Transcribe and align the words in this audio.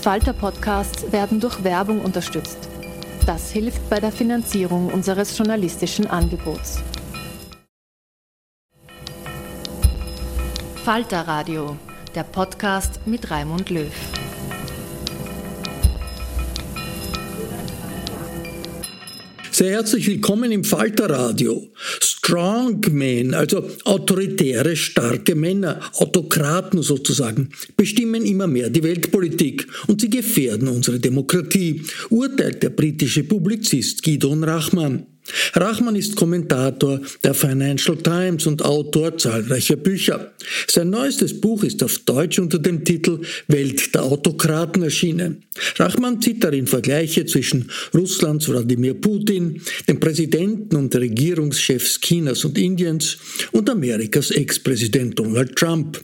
Falter-Podcasts 0.00 1.12
werden 1.12 1.40
durch 1.40 1.62
Werbung 1.62 2.00
unterstützt. 2.00 2.56
Das 3.26 3.50
hilft 3.50 3.90
bei 3.90 4.00
der 4.00 4.10
Finanzierung 4.10 4.86
unseres 4.88 5.36
journalistischen 5.36 6.06
Angebots. 6.06 6.78
Falter 10.82 11.28
Radio, 11.28 11.76
der 12.14 12.24
Podcast 12.24 13.06
mit 13.06 13.30
Raimund 13.30 13.68
Löw. 13.68 13.92
Sehr 19.50 19.72
herzlich 19.72 20.06
willkommen 20.06 20.50
im 20.50 20.64
Falterradio. 20.64 21.68
Strongmen, 22.30 23.34
also 23.34 23.68
autoritäre, 23.84 24.76
starke 24.76 25.34
Männer, 25.34 25.80
Autokraten 25.94 26.80
sozusagen, 26.80 27.48
bestimmen 27.76 28.24
immer 28.24 28.46
mehr 28.46 28.70
die 28.70 28.84
Weltpolitik 28.84 29.66
und 29.88 30.00
sie 30.00 30.10
gefährden 30.10 30.68
unsere 30.68 31.00
Demokratie, 31.00 31.82
urteilt 32.08 32.62
der 32.62 32.70
britische 32.70 33.24
Publizist 33.24 34.04
Gidon 34.04 34.44
Rachman. 34.44 35.06
Rachman 35.54 35.96
ist 35.96 36.16
Kommentator 36.16 37.00
der 37.22 37.34
Financial 37.34 37.96
Times 37.96 38.46
und 38.46 38.64
Autor 38.64 39.16
zahlreicher 39.16 39.76
Bücher. 39.76 40.32
Sein 40.66 40.90
neuestes 40.90 41.40
Buch 41.40 41.62
ist 41.64 41.82
auf 41.82 41.98
Deutsch 41.98 42.38
unter 42.38 42.58
dem 42.58 42.84
Titel 42.84 43.20
Welt 43.48 43.94
der 43.94 44.04
Autokraten 44.04 44.82
erschienen. 44.82 45.44
Rachman 45.76 46.20
zieht 46.20 46.42
darin 46.42 46.66
Vergleiche 46.66 47.26
zwischen 47.26 47.70
Russlands 47.94 48.48
Wladimir 48.48 48.94
Putin, 48.94 49.60
dem 49.88 50.00
Präsidenten 50.00 50.76
und 50.76 50.94
Regierungschefs 50.94 52.00
Chinas 52.00 52.44
und 52.44 52.58
Indiens 52.58 53.18
und 53.52 53.68
Amerikas 53.68 54.30
Ex-Präsident 54.30 55.18
Donald 55.18 55.56
Trump. 55.56 56.00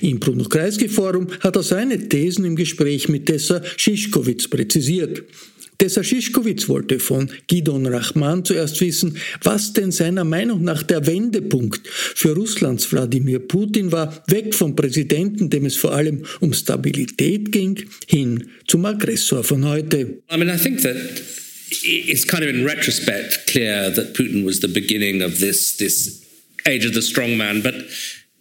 Im 0.00 0.18
Bruno 0.18 0.44
Kreisky 0.44 0.88
Forum 0.88 1.28
hat 1.40 1.56
er 1.56 1.62
seine 1.62 2.08
Thesen 2.08 2.44
im 2.44 2.56
Gespräch 2.56 3.08
mit 3.08 3.26
Tessa 3.26 3.62
Schischkowitz 3.76 4.48
präzisiert. 4.48 5.22
Tessa 5.80 6.04
Schischkowitz 6.04 6.68
wollte 6.68 7.00
von 7.00 7.30
Gidon 7.46 7.86
Rachman 7.86 8.44
zuerst 8.44 8.78
wissen, 8.82 9.16
was 9.42 9.72
denn 9.72 9.90
seiner 9.90 10.24
Meinung 10.24 10.62
nach 10.62 10.82
der 10.82 11.06
Wendepunkt 11.06 11.88
für 11.88 12.34
Russlands 12.34 12.92
Wladimir 12.92 13.38
Putin 13.38 13.90
war, 13.90 14.22
weg 14.26 14.54
vom 14.54 14.76
Präsidenten, 14.76 15.48
dem 15.48 15.64
es 15.64 15.76
vor 15.76 15.92
allem 15.92 16.26
um 16.40 16.52
Stabilität 16.52 17.50
ging, 17.50 17.82
hin 18.06 18.50
zum 18.66 18.84
Aggressor 18.84 19.42
von 19.42 19.64
heute. 19.64 20.18
I 20.30 20.36
mean, 20.36 20.50
I 20.54 20.58
think 20.58 20.82
that 20.82 20.96
it's 21.82 22.26
kind 22.26 22.42
of 22.42 22.50
in 22.50 22.66
retrospect 22.66 23.46
clear 23.46 23.90
that 23.90 24.12
Putin 24.12 24.44
was 24.44 24.60
the 24.60 24.68
beginning 24.68 25.22
of 25.22 25.40
this 25.40 25.78
this 25.78 26.20
age 26.66 26.84
of 26.84 26.92
the 26.92 27.00
strongman, 27.00 27.62
but 27.62 27.74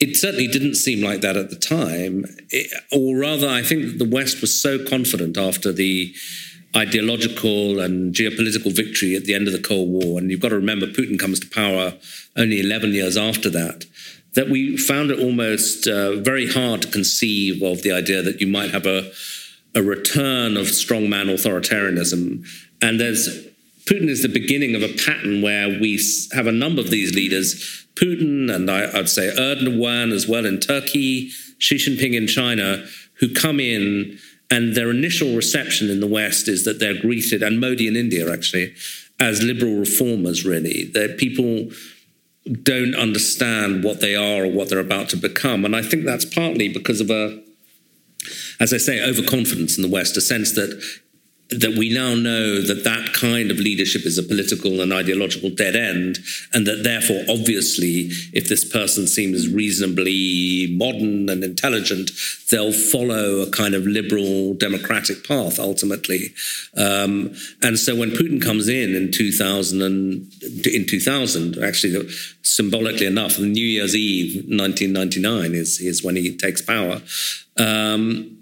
it 0.01 0.17
certainly 0.17 0.47
didn't 0.47 0.75
seem 0.75 1.01
like 1.01 1.21
that 1.21 1.37
at 1.37 1.49
the 1.49 1.55
time. 1.55 2.25
It, 2.49 2.69
or 2.91 3.15
rather, 3.15 3.47
I 3.47 3.63
think 3.63 3.97
the 3.97 4.09
West 4.09 4.41
was 4.41 4.59
so 4.59 4.77
confident 4.77 5.37
after 5.37 5.71
the 5.71 6.13
ideological 6.75 7.79
and 7.79 8.13
geopolitical 8.13 8.75
victory 8.75 9.15
at 9.15 9.25
the 9.25 9.33
end 9.33 9.47
of 9.47 9.53
the 9.53 9.61
Cold 9.61 9.89
War. 9.89 10.19
And 10.19 10.29
you've 10.29 10.39
got 10.39 10.49
to 10.49 10.55
remember, 10.55 10.85
Putin 10.85 11.19
comes 11.19 11.39
to 11.39 11.49
power 11.49 11.93
only 12.37 12.59
11 12.59 12.93
years 12.93 13.17
after 13.17 13.49
that. 13.49 13.85
That 14.33 14.49
we 14.49 14.77
found 14.77 15.09
it 15.09 15.19
almost 15.19 15.87
uh, 15.87 16.17
very 16.17 16.47
hard 16.47 16.83
to 16.83 16.87
conceive 16.87 17.63
of 17.63 17.81
the 17.81 17.91
idea 17.91 18.21
that 18.21 18.39
you 18.39 18.47
might 18.47 18.71
have 18.71 18.85
a, 18.85 19.11
a 19.73 19.81
return 19.81 20.55
of 20.55 20.67
strongman 20.67 21.33
authoritarianism. 21.33 22.45
And 22.81 22.99
there's 22.99 23.47
Putin 23.89 24.07
is 24.07 24.21
the 24.21 24.29
beginning 24.29 24.75
of 24.75 24.83
a 24.83 24.93
pattern 25.03 25.41
where 25.41 25.67
we 25.67 25.99
have 26.33 26.45
a 26.45 26.51
number 26.51 26.79
of 26.79 26.91
these 26.91 27.15
leaders, 27.15 27.87
Putin 27.95 28.53
and 28.53 28.69
I, 28.69 28.85
would 28.93 29.09
say 29.09 29.33
Erdogan 29.35 30.11
as 30.11 30.27
well 30.27 30.45
in 30.45 30.59
Turkey, 30.59 31.29
Xi 31.57 31.75
Jinping 31.77 32.13
in 32.13 32.27
China, 32.27 32.85
who 33.15 33.33
come 33.33 33.59
in 33.59 34.19
and 34.51 34.75
their 34.75 34.89
initial 34.89 35.35
reception 35.35 35.89
in 35.89 35.99
the 35.99 36.07
West 36.07 36.47
is 36.47 36.65
that 36.65 36.79
they're 36.79 36.99
greeted, 36.99 37.43
and 37.43 37.59
Modi 37.59 37.87
in 37.87 37.95
India 37.95 38.31
actually, 38.31 38.73
as 39.19 39.43
liberal 39.43 39.75
reformers, 39.75 40.45
really. 40.45 40.85
That 40.85 41.17
people 41.17 41.69
don't 42.63 42.95
understand 42.95 43.83
what 43.83 43.99
they 43.99 44.15
are 44.15 44.45
or 44.45 44.51
what 44.51 44.69
they're 44.69 44.79
about 44.79 45.09
to 45.09 45.17
become. 45.17 45.65
And 45.65 45.75
I 45.75 45.81
think 45.81 46.05
that's 46.05 46.25
partly 46.25 46.69
because 46.69 46.99
of 46.99 47.11
a, 47.11 47.43
as 48.59 48.73
I 48.73 48.77
say, 48.77 49.03
overconfidence 49.03 49.77
in 49.77 49.83
the 49.83 49.89
West, 49.89 50.17
a 50.17 50.21
sense 50.21 50.53
that 50.53 50.81
that 51.51 51.75
we 51.75 51.91
now 51.91 52.13
know 52.13 52.61
that 52.61 52.83
that 52.83 53.11
kind 53.13 53.49
of 53.49 53.57
leadership 53.57 54.05
is 54.05 54.19
a 54.19 54.23
political 54.23 54.81
and 54.81 54.93
ideological 54.93 55.49
dead 55.49 55.75
end, 55.75 56.19
and 56.53 56.67
that 56.67 56.83
therefore, 56.83 57.23
obviously, 57.27 58.09
if 58.33 58.47
this 58.47 58.63
person 58.63 59.07
seems 59.07 59.51
reasonably 59.51 60.67
modern 60.77 61.27
and 61.27 61.43
intelligent, 61.43 62.11
they'll 62.51 62.71
follow 62.71 63.39
a 63.39 63.49
kind 63.49 63.73
of 63.73 63.87
liberal 63.87 64.53
democratic 64.53 65.27
path 65.27 65.59
ultimately. 65.59 66.33
Um, 66.77 67.33
and 67.63 67.79
so, 67.79 67.95
when 67.95 68.11
Putin 68.11 68.39
comes 68.39 68.67
in 68.67 68.95
in 68.95 69.11
2000, 69.11 69.81
and, 69.81 70.31
in 70.67 70.85
2000, 70.85 71.57
actually, 71.63 72.09
symbolically 72.43 73.07
enough, 73.07 73.39
New 73.39 73.65
Year's 73.65 73.95
Eve 73.95 74.35
1999 74.47 75.55
is 75.55 75.79
is 75.79 76.03
when 76.03 76.15
he 76.15 76.37
takes 76.37 76.61
power. 76.61 77.01
Um, 77.57 78.38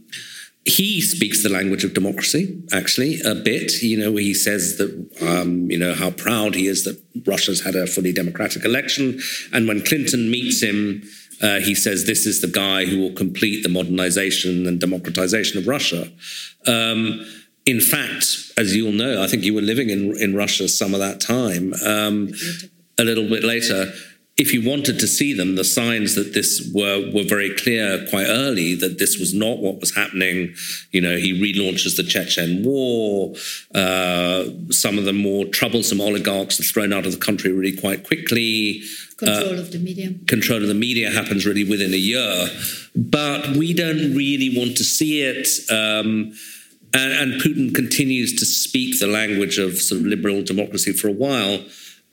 he 0.68 1.00
speaks 1.00 1.44
the 1.44 1.50
language 1.50 1.86
of 1.86 1.94
democracy, 1.94 2.62
actually, 2.74 3.22
a 3.22 3.34
bit. 3.34 3.82
You 3.82 3.98
know, 3.98 4.16
he 4.18 4.34
says 4.34 4.78
that, 4.78 4.92
um, 5.22 5.72
you 5.72 5.80
know, 5.80 5.94
how 5.94 6.12
proud 6.12 6.56
he 6.56 6.68
is 6.68 6.84
that 6.84 7.02
Russia's 7.26 7.64
had 7.64 7.76
a 7.76 7.88
fully 7.88 8.12
democratic 8.12 8.66
election. 8.66 9.22
And 9.54 9.66
when 9.66 9.82
Clinton 9.82 10.30
meets 10.30 10.62
him, 10.62 11.04
uh, 11.42 11.60
he 11.60 11.74
says 11.74 12.06
this 12.06 12.26
is 12.26 12.42
the 12.42 12.48
guy 12.50 12.84
who 12.84 13.00
will 13.00 13.14
complete 13.14 13.64
the 13.64 13.70
modernization 13.70 14.68
and 14.68 14.78
democratization 14.78 15.58
of 15.58 15.68
Russia. 15.68 16.12
Um, 16.66 17.26
in 17.66 17.80
fact, 17.80 18.52
as 18.58 18.76
you'll 18.76 18.92
know, 18.92 19.24
I 19.24 19.28
think 19.28 19.44
you 19.44 19.54
were 19.54 19.62
living 19.62 19.90
in, 19.90 20.18
in 20.18 20.36
Russia 20.36 20.68
some 20.68 20.94
of 20.94 21.00
that 21.00 21.22
time. 21.22 21.74
Um, 21.86 22.34
a 23.00 23.04
little 23.06 23.30
bit 23.30 23.44
later, 23.44 23.94
if 24.38 24.54
you 24.54 24.68
wanted 24.68 25.00
to 25.00 25.08
see 25.08 25.34
them, 25.34 25.56
the 25.56 25.64
signs 25.64 26.14
that 26.14 26.34
this 26.34 26.70
were 26.72 27.10
were 27.12 27.24
very 27.24 27.56
clear 27.56 28.06
quite 28.10 28.28
early 28.28 28.76
that 28.76 29.00
this 29.00 29.18
was 29.18 29.34
not 29.34 29.58
what 29.58 29.80
was 29.80 29.96
happening. 29.96 30.54
You 30.92 31.02
know, 31.02 31.18
he 31.18 31.34
relaunches 31.34 31.98
the 31.98 32.04
Chechen 32.04 32.64
War. 32.64 33.34
Uh, 33.74 34.46
some 34.70 35.00
of 35.00 35.06
the 35.06 35.14
more 35.14 35.46
troublesome 35.46 36.00
oligarchs 36.00 36.60
are 36.60 36.64
thrown 36.64 36.94
out 36.94 37.08
of 37.08 37.14
the 37.14 37.18
country 37.18 37.52
really 37.52 37.76
quite 37.76 38.06
quickly. 38.06 38.84
Control 39.18 39.56
uh, 39.56 39.62
of 39.62 39.72
the 39.72 39.80
media. 39.80 40.14
Control 40.28 40.62
of 40.62 40.68
the 40.68 40.76
media 40.76 41.10
happens 41.10 41.48
really 41.48 41.64
within 41.64 41.92
a 41.94 41.98
year, 41.98 42.48
but 42.96 43.48
we 43.58 43.74
don't 43.74 44.16
really 44.16 44.56
want 44.56 44.78
to 44.78 44.84
see 44.84 45.22
it. 45.24 45.48
Um, 45.72 46.34
and, 46.94 47.12
and 47.12 47.42
Putin 47.42 47.74
continues 47.74 48.36
to 48.36 48.46
speak 48.46 49.00
the 49.00 49.08
language 49.08 49.58
of 49.58 49.78
sort 49.78 50.02
of 50.02 50.08
liberal 50.08 50.44
democracy 50.44 50.94
for 50.94 51.08
a 51.08 51.12
while. 51.12 51.60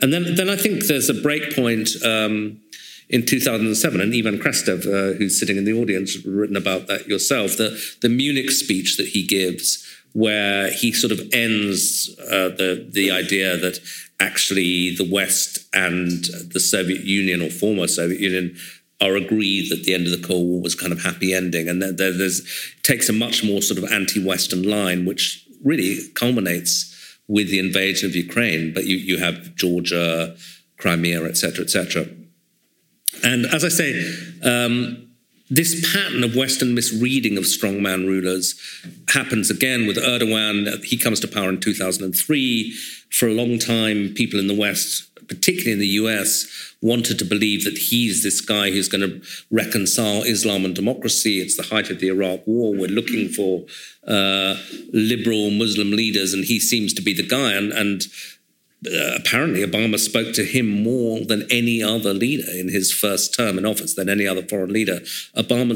And 0.00 0.12
then, 0.12 0.34
then 0.34 0.48
I 0.48 0.56
think 0.56 0.84
there's 0.84 1.08
a 1.08 1.14
breakpoint 1.14 2.04
um, 2.04 2.60
in 3.08 3.24
2007, 3.26 4.00
and 4.00 4.14
Ivan 4.14 4.38
Krastev, 4.38 4.86
uh, 4.86 5.16
who's 5.16 5.38
sitting 5.38 5.56
in 5.56 5.64
the 5.64 5.72
audience, 5.72 6.24
written 6.24 6.56
about 6.56 6.86
that 6.88 7.06
yourself, 7.06 7.56
the, 7.56 7.80
the 8.00 8.08
Munich 8.08 8.50
speech 8.50 8.96
that 8.96 9.08
he 9.08 9.24
gives, 9.24 9.86
where 10.12 10.70
he 10.70 10.92
sort 10.92 11.12
of 11.12 11.20
ends 11.32 12.14
uh, 12.20 12.48
the, 12.48 12.88
the 12.90 13.10
idea 13.10 13.56
that 13.56 13.78
actually 14.20 14.94
the 14.94 15.08
West 15.10 15.58
and 15.74 16.24
the 16.52 16.60
Soviet 16.60 17.02
Union 17.02 17.42
or 17.42 17.50
former 17.50 17.86
Soviet 17.86 18.20
Union 18.20 18.56
are 19.00 19.16
agreed 19.16 19.70
that 19.70 19.84
the 19.84 19.92
end 19.92 20.06
of 20.06 20.12
the 20.12 20.26
Cold 20.26 20.46
War 20.46 20.60
was 20.60 20.74
kind 20.74 20.92
of 20.92 21.02
happy 21.02 21.34
ending, 21.34 21.68
and 21.68 21.82
there, 21.82 22.12
there's 22.12 22.42
takes 22.82 23.08
a 23.08 23.12
much 23.12 23.44
more 23.44 23.60
sort 23.60 23.78
of 23.78 23.90
anti-Western 23.90 24.62
line, 24.62 25.04
which 25.04 25.46
really 25.62 25.98
culminates 26.14 26.93
with 27.28 27.50
the 27.50 27.58
invasion 27.58 28.08
of 28.08 28.16
Ukraine, 28.16 28.72
but 28.74 28.84
you, 28.84 28.96
you 28.96 29.18
have 29.18 29.54
Georgia, 29.56 30.36
Crimea, 30.78 31.24
etc., 31.24 31.64
etc. 31.64 32.06
And 33.22 33.46
as 33.46 33.64
I 33.64 33.68
say, 33.68 33.90
um, 34.42 35.04
this 35.50 35.92
pattern 35.92 36.24
of 36.24 36.34
Western 36.34 36.74
misreading 36.74 37.36
of 37.36 37.44
strongman 37.44 38.06
rulers 38.06 38.58
happens 39.08 39.50
again 39.50 39.86
with 39.86 39.96
Erdogan. 39.96 40.82
He 40.84 40.96
comes 40.96 41.20
to 41.20 41.28
power 41.28 41.48
in 41.50 41.60
2003. 41.60 42.72
For 43.10 43.28
a 43.28 43.32
long 43.34 43.58
time, 43.58 44.14
people 44.14 44.40
in 44.40 44.46
the 44.46 44.54
West, 44.54 45.08
particularly 45.28 45.72
in 45.72 45.78
the 45.78 45.86
US, 46.02 46.46
wanted 46.80 47.18
to 47.18 47.24
believe 47.24 47.64
that 47.64 47.78
he's 47.78 48.22
this 48.22 48.40
guy 48.40 48.70
who's 48.70 48.88
going 48.88 49.08
to 49.08 49.22
reconcile 49.50 50.22
Islam 50.22 50.64
and 50.64 50.74
democracy. 50.74 51.40
It's 51.40 51.56
the 51.56 51.74
height 51.74 51.90
of 51.90 52.00
the 52.00 52.08
Iraq 52.08 52.46
War. 52.46 52.74
We're 52.74 52.88
looking 52.88 53.28
for 53.28 53.64
uh, 54.06 54.56
liberal 54.92 55.50
Muslim 55.50 55.92
leaders, 55.92 56.34
and 56.34 56.44
he 56.44 56.60
seems 56.60 56.92
to 56.94 57.02
be 57.02 57.14
the 57.14 57.26
guy. 57.26 57.54
And, 57.54 57.72
and 57.72 58.02
uh, 58.86 59.16
apparently, 59.16 59.64
Obama 59.64 59.98
spoke 59.98 60.34
to 60.34 60.44
him 60.44 60.66
more 60.82 61.20
than 61.20 61.46
any 61.50 61.82
other 61.82 62.12
leader 62.12 62.50
in 62.52 62.68
his 62.68 62.92
first 62.92 63.34
term 63.34 63.58
in 63.58 63.64
office, 63.64 63.94
than 63.94 64.08
any 64.08 64.26
other 64.26 64.42
foreign 64.42 64.72
leader. 64.72 65.00
Obama 65.36 65.74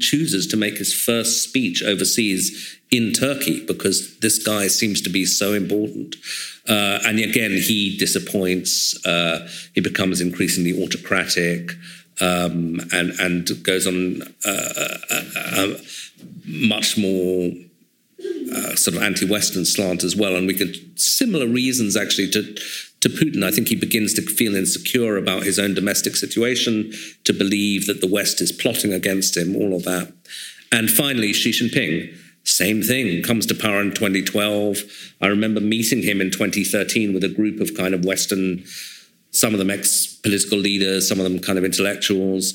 chooses 0.00 0.46
to 0.46 0.56
make 0.56 0.78
his 0.78 0.94
first 0.94 1.42
speech 1.42 1.82
overseas 1.82 2.78
in 2.90 3.12
Turkey 3.12 3.64
because 3.66 4.18
this 4.20 4.42
guy 4.42 4.68
seems 4.68 5.00
to 5.02 5.10
be 5.10 5.24
so 5.24 5.52
important. 5.52 6.16
Uh, 6.68 6.98
and 7.04 7.18
again, 7.18 7.52
he 7.52 7.96
disappoints. 7.96 9.04
Uh, 9.06 9.48
he 9.74 9.80
becomes 9.80 10.20
increasingly 10.20 10.82
autocratic 10.82 11.72
um, 12.20 12.80
and 12.92 13.10
and 13.20 13.62
goes 13.62 13.86
on 13.86 14.22
uh, 14.44 14.98
uh, 15.10 15.74
uh, 18.54 18.74
sort 18.76 18.96
of 18.96 19.02
anti-Western 19.02 19.64
slant 19.64 20.04
as 20.04 20.16
well, 20.16 20.36
and 20.36 20.46
we 20.46 20.54
get 20.54 20.76
similar 20.98 21.46
reasons 21.46 21.96
actually 21.96 22.30
to 22.30 22.56
to 23.00 23.08
Putin. 23.08 23.44
I 23.44 23.50
think 23.50 23.68
he 23.68 23.76
begins 23.76 24.14
to 24.14 24.22
feel 24.22 24.56
insecure 24.56 25.16
about 25.16 25.42
his 25.42 25.58
own 25.58 25.74
domestic 25.74 26.16
situation, 26.16 26.92
to 27.24 27.32
believe 27.32 27.86
that 27.86 28.00
the 28.00 28.08
West 28.08 28.40
is 28.40 28.52
plotting 28.52 28.92
against 28.92 29.36
him, 29.36 29.54
all 29.54 29.74
of 29.74 29.84
that. 29.84 30.12
And 30.72 30.90
finally, 30.90 31.32
Xi 31.32 31.50
Jinping, 31.50 32.16
same 32.44 32.82
thing, 32.82 33.22
comes 33.22 33.46
to 33.46 33.54
power 33.54 33.80
in 33.80 33.92
2012. 33.92 34.78
I 35.20 35.26
remember 35.26 35.60
meeting 35.60 36.02
him 36.02 36.20
in 36.20 36.30
2013 36.30 37.12
with 37.12 37.24
a 37.24 37.28
group 37.28 37.60
of 37.60 37.74
kind 37.74 37.94
of 37.94 38.04
Western, 38.04 38.64
some 39.30 39.52
of 39.52 39.58
them 39.58 39.70
ex 39.70 40.06
political 40.06 40.58
leaders, 40.58 41.08
some 41.08 41.18
of 41.18 41.24
them 41.24 41.38
kind 41.38 41.58
of 41.58 41.64
intellectuals. 41.64 42.54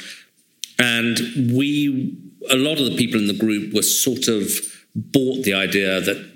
And 0.79 1.19
we, 1.53 2.17
a 2.49 2.55
lot 2.55 2.79
of 2.79 2.85
the 2.85 2.95
people 2.97 3.19
in 3.19 3.27
the 3.27 3.33
group 3.33 3.73
were 3.73 3.83
sort 3.83 4.27
of 4.27 4.49
bought 4.95 5.43
the 5.43 5.53
idea 5.53 6.01
that 6.01 6.31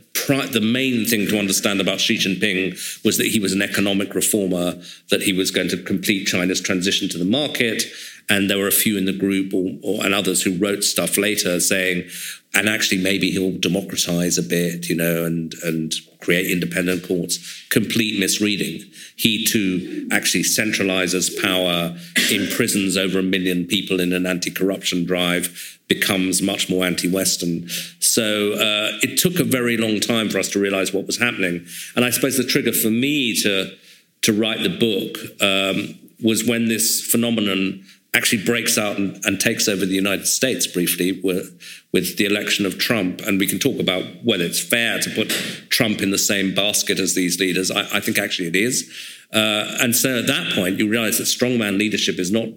the 0.54 0.62
main 0.62 1.06
thing 1.06 1.28
to 1.28 1.38
understand 1.38 1.80
about 1.80 2.00
Xi 2.00 2.18
Jinping 2.18 3.04
was 3.04 3.18
that 3.18 3.28
he 3.28 3.40
was 3.40 3.54
an 3.54 3.62
economic 3.62 4.16
reformer, 4.16 4.82
that 5.10 5.22
he 5.22 5.34
was 5.34 5.52
going 5.52 5.70
to 5.70 5.78
complete 5.78 6.26
China's 6.26 6.62
transition 6.62 7.08
to 7.10 7.18
the 7.18 7.26
market. 7.26 7.84
And 8.28 8.50
there 8.50 8.58
were 8.58 8.68
a 8.68 8.72
few 8.72 8.98
in 8.98 9.06
the 9.06 9.14
group 9.14 9.54
or, 9.54 9.72
or, 9.84 10.04
and 10.04 10.14
others 10.14 10.42
who 10.42 10.58
wrote 10.58 10.84
stuff 10.84 11.18
later 11.18 11.60
saying, 11.60 12.10
and 12.56 12.68
actually 12.68 13.02
maybe 13.02 13.30
he'll 13.32 13.58
democratize 13.60 14.38
a 14.38 14.44
bit, 14.44 14.90
you 14.90 14.96
know, 14.96 15.26
and 15.26 15.54
and 15.64 15.94
create 16.22 16.50
independent 16.50 17.08
courts. 17.08 17.66
Complete 17.70 18.20
misreading. 18.20 18.82
He 19.16 19.46
too 19.46 20.08
actually 20.12 20.44
centralizes 20.44 21.30
power, 21.40 21.96
imprisons 22.32 22.98
over 22.98 23.20
a 23.20 23.24
million 23.24 23.66
people 23.66 24.00
in 24.00 24.12
an 24.12 24.26
anti-corruption 24.26 25.06
drive, 25.06 25.80
becomes 25.88 26.42
much 26.42 26.68
more 26.68 26.84
anti-Western. 26.84 27.70
So 28.00 28.54
uh, 28.54 28.98
it 29.04 29.18
took 29.18 29.40
a 29.40 29.44
very 29.44 29.78
long 29.78 30.00
time 30.00 30.30
for 30.30 30.40
us 30.40 30.50
to 30.50 30.60
realize 30.60 30.92
what 30.92 31.06
was 31.06 31.20
happening. 31.20 31.66
And 31.96 32.04
I 32.04 32.10
suppose 32.10 32.38
the 32.38 32.44
trigger 32.44 32.74
for 32.74 32.90
me 32.90 33.36
to 33.44 33.76
to 34.22 34.34
write 34.34 34.64
the 34.64 34.70
book 34.70 35.20
um, 35.42 36.00
was 36.24 36.44
when 36.44 36.68
this 36.68 37.06
phenomenon 37.06 37.84
actually 38.16 38.44
breaks 38.44 38.78
out 38.78 38.98
and, 38.98 39.24
and, 39.26 39.40
takes 39.40 39.68
over 39.68 39.86
the 39.86 39.94
United 39.94 40.26
States 40.26 40.66
briefly 40.66 41.20
with, 41.24 41.62
with, 41.92 42.18
the 42.18 42.26
election 42.26 42.66
of 42.66 42.80
Trump. 42.80 43.22
And 43.22 43.40
we 43.40 43.46
can 43.46 43.60
talk 43.60 43.80
about 43.80 44.04
whether 44.24 44.44
it's 44.44 44.62
fair 44.62 45.00
to 45.00 45.10
put 45.12 45.30
Trump 45.70 46.02
in 46.02 46.12
the 46.12 46.18
same 46.18 46.56
basket 46.56 46.98
as 46.98 47.14
these 47.14 47.40
leaders. 47.40 47.70
I, 47.70 47.82
I 47.98 48.00
think 48.00 48.18
actually 48.18 48.48
it 48.48 48.56
is. 48.56 48.90
Uh, 49.34 49.78
and 49.82 49.96
so 49.96 50.20
at 50.20 50.28
that 50.28 50.54
point, 50.54 50.80
you 50.80 50.88
realize 50.88 51.18
that 51.18 51.26
strongman 51.26 51.78
leadership 51.78 52.18
is 52.18 52.32
not 52.32 52.48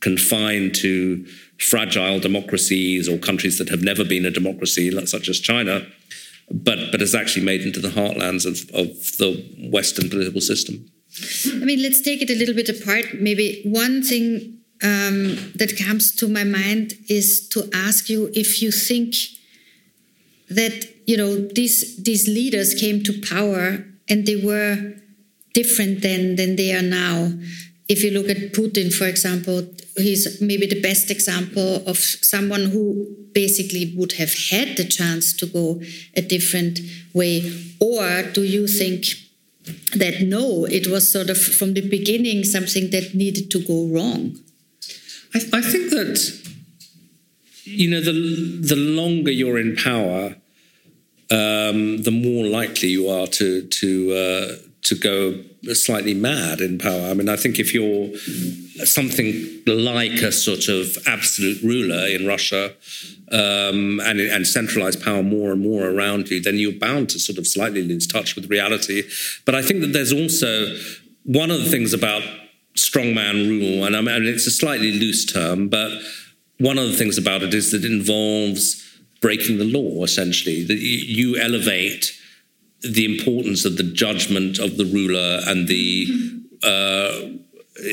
confined 0.00 0.74
to 0.76 1.26
fragile 1.58 2.20
democracies 2.20 3.08
or 3.08 3.18
countries 3.18 3.58
that 3.58 3.70
have 3.70 3.82
never 3.82 4.04
been 4.04 4.26
a 4.26 4.30
democracy, 4.30 4.90
such 5.06 5.28
as 5.28 5.40
China, 5.40 5.86
but, 6.50 6.78
but 6.90 7.00
has 7.00 7.14
actually 7.14 7.44
made 7.44 7.62
into 7.62 7.80
the 7.80 7.88
heartlands 7.88 8.44
of, 8.46 8.68
of 8.74 8.88
the 9.16 9.70
Western 9.72 10.10
political 10.10 10.40
system. 10.40 10.86
I 11.46 11.64
mean, 11.64 11.82
let's 11.82 12.02
take 12.02 12.20
it 12.20 12.30
a 12.30 12.34
little 12.34 12.54
bit 12.54 12.68
apart. 12.68 13.06
Maybe 13.14 13.62
one 13.64 14.02
thing 14.02 14.57
um, 14.82 15.52
that 15.56 15.76
comes 15.76 16.14
to 16.16 16.28
my 16.28 16.44
mind 16.44 16.94
is 17.08 17.48
to 17.48 17.68
ask 17.74 18.08
you 18.08 18.30
if 18.34 18.62
you 18.62 18.70
think 18.70 19.14
that 20.50 20.86
you 21.06 21.16
know 21.16 21.36
these 21.48 22.02
these 22.02 22.28
leaders 22.28 22.74
came 22.74 23.02
to 23.02 23.20
power 23.20 23.84
and 24.08 24.26
they 24.26 24.36
were 24.36 24.94
different 25.52 26.02
than 26.02 26.36
than 26.36 26.56
they 26.56 26.72
are 26.72 26.82
now. 26.82 27.32
If 27.88 28.04
you 28.04 28.10
look 28.10 28.28
at 28.28 28.52
Putin, 28.52 28.92
for 28.92 29.06
example, 29.06 29.66
he's 29.96 30.40
maybe 30.42 30.66
the 30.66 30.80
best 30.80 31.10
example 31.10 31.82
of 31.88 31.96
someone 31.96 32.66
who 32.66 33.06
basically 33.32 33.94
would 33.96 34.12
have 34.12 34.34
had 34.50 34.76
the 34.76 34.84
chance 34.84 35.32
to 35.38 35.46
go 35.46 35.80
a 36.14 36.20
different 36.20 36.80
way. 37.14 37.36
Or 37.80 38.22
do 38.34 38.42
you 38.42 38.66
think 38.68 39.06
that 39.96 40.20
no, 40.20 40.66
it 40.66 40.86
was 40.86 41.10
sort 41.10 41.30
of 41.30 41.38
from 41.38 41.72
the 41.74 41.88
beginning 41.88 42.44
something 42.44 42.90
that 42.90 43.14
needed 43.14 43.50
to 43.52 43.60
go 43.60 43.86
wrong? 43.86 44.38
I, 45.34 45.38
I 45.52 45.62
think 45.62 45.90
that 45.90 46.18
you 47.64 47.90
know 47.90 48.00
the 48.00 48.12
the 48.60 48.76
longer 48.76 49.30
you're 49.30 49.58
in 49.58 49.76
power, 49.76 50.36
um, 51.30 52.02
the 52.02 52.10
more 52.10 52.46
likely 52.46 52.88
you 52.88 53.08
are 53.08 53.26
to 53.26 53.62
to 53.62 54.12
uh, 54.12 54.56
to 54.82 54.94
go 54.94 55.44
slightly 55.74 56.14
mad 56.14 56.60
in 56.60 56.78
power. 56.78 57.10
I 57.10 57.14
mean, 57.14 57.28
I 57.28 57.36
think 57.36 57.58
if 57.58 57.74
you're 57.74 58.16
something 58.86 59.62
like 59.66 60.22
a 60.22 60.32
sort 60.32 60.68
of 60.68 60.96
absolute 61.06 61.62
ruler 61.62 62.06
in 62.06 62.26
Russia 62.26 62.72
um, 63.32 64.00
and, 64.00 64.20
and 64.20 64.46
power 65.02 65.22
more 65.22 65.52
and 65.52 65.60
more 65.60 65.88
around 65.88 66.30
you, 66.30 66.40
then 66.40 66.56
you're 66.56 66.72
bound 66.72 67.10
to 67.10 67.18
sort 67.18 67.38
of 67.38 67.46
slightly 67.46 67.82
lose 67.82 68.06
touch 68.06 68.36
with 68.36 68.48
reality. 68.50 69.02
But 69.44 69.54
I 69.54 69.62
think 69.62 69.80
that 69.80 69.92
there's 69.92 70.12
also 70.12 70.76
one 71.24 71.50
of 71.50 71.62
the 71.62 71.70
things 71.70 71.92
about 71.92 72.22
strongman 72.78 73.48
rule, 73.48 73.84
and 73.84 73.96
I 73.96 74.00
mean, 74.00 74.24
it's 74.26 74.46
a 74.46 74.50
slightly 74.50 74.92
loose 74.92 75.24
term, 75.24 75.68
but 75.68 75.90
one 76.58 76.78
of 76.78 76.88
the 76.88 76.96
things 76.96 77.18
about 77.18 77.42
it 77.42 77.54
is 77.54 77.70
that 77.70 77.84
it 77.84 77.90
involves 77.90 78.84
breaking 79.20 79.58
the 79.58 79.64
law, 79.64 80.04
essentially, 80.04 80.64
that 80.64 80.78
you 80.78 81.36
elevate 81.36 82.12
the 82.80 83.04
importance 83.04 83.64
of 83.64 83.76
the 83.76 83.82
judgment 83.82 84.58
of 84.58 84.76
the 84.76 84.84
ruler 84.84 85.40
and 85.46 85.66
the 85.68 86.06
uh, 86.62 87.38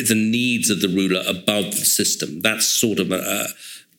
the 0.07 0.15
needs 0.15 0.69
of 0.69 0.81
the 0.81 0.87
ruler 0.87 1.21
above 1.27 1.65
the 1.65 1.85
system. 1.85 2.41
That's 2.41 2.65
sort 2.65 2.99
of 2.99 3.11
a, 3.11 3.17
a 3.17 3.47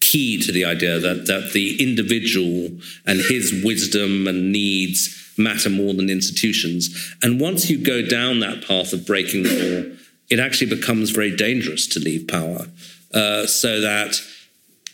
key 0.01 0.41
to 0.43 0.53
the 0.53 0.65
idea 0.65 0.99
that 0.99 1.27
that 1.27 1.53
the 1.53 1.83
individual 1.83 2.71
and 3.07 3.21
his 3.21 3.63
wisdom 3.65 4.27
and 4.27 4.53
needs 4.53 5.33
matter 5.39 5.71
more 5.71 5.95
than 5.95 6.11
institutions. 6.11 7.15
And 7.23 7.41
once 7.41 7.69
you 7.71 7.79
go 7.79 8.03
down 8.03 8.41
that 8.41 8.67
path 8.67 8.93
of 8.93 9.07
breaking 9.07 9.43
the 9.43 9.51
law, 9.51 9.97
it 10.29 10.39
actually 10.39 10.75
becomes 10.75 11.11
very 11.11 11.35
dangerous 11.35 11.87
to 11.89 12.01
leave 12.01 12.27
power. 12.29 12.67
Uh, 13.15 13.47
so 13.47 13.81
that, 13.81 14.15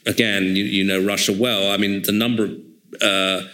again, 0.07 0.57
you, 0.57 0.65
you, 0.65 0.85
know 0.85 1.05
Russia 1.05 1.33
well. 1.33 1.71
I 1.73 1.77
mean, 1.77 2.03
the 2.03 2.13
number 2.13 2.45
of 2.45 2.53
uh, 3.01 3.49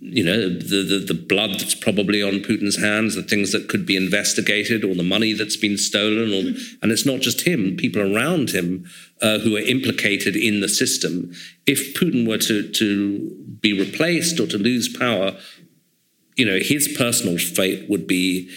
you 0.00 0.24
know, 0.24 0.48
the, 0.48 0.84
the, 0.84 1.04
the, 1.06 1.14
blood 1.14 1.50
that's 1.58 1.74
probably 1.74 2.22
on 2.22 2.40
Putin's 2.40 2.80
hands, 2.80 3.14
the 3.14 3.22
things 3.22 3.52
that 3.52 3.68
could 3.68 3.84
be 3.84 3.96
investigated, 3.96 4.84
or 4.84 4.94
the 4.94 5.02
money 5.02 5.32
that's 5.32 5.56
been 5.56 5.76
stolen. 5.76 6.32
Or, 6.32 6.56
and 6.82 6.92
it's 6.92 7.06
not 7.06 7.20
just 7.20 7.46
him, 7.46 7.76
people 7.76 8.00
around 8.00 8.50
him 8.50 8.88
uh, 9.20 9.38
who 9.38 9.56
are 9.56 9.60
implicated 9.60 10.36
in 10.36 10.60
the 10.60 10.68
system. 10.68 11.32
If 11.66 11.94
Putin 11.94 12.28
were 12.28 12.38
to, 12.38 12.70
to 12.70 13.56
be 13.60 13.78
replaced 13.78 14.38
or 14.38 14.46
to 14.46 14.58
lose 14.58 14.96
power, 14.96 15.36
you 16.36 16.44
know, 16.44 16.58
his 16.60 16.94
personal 16.96 17.38
fate 17.38 17.88
would 17.90 18.06
be 18.06 18.50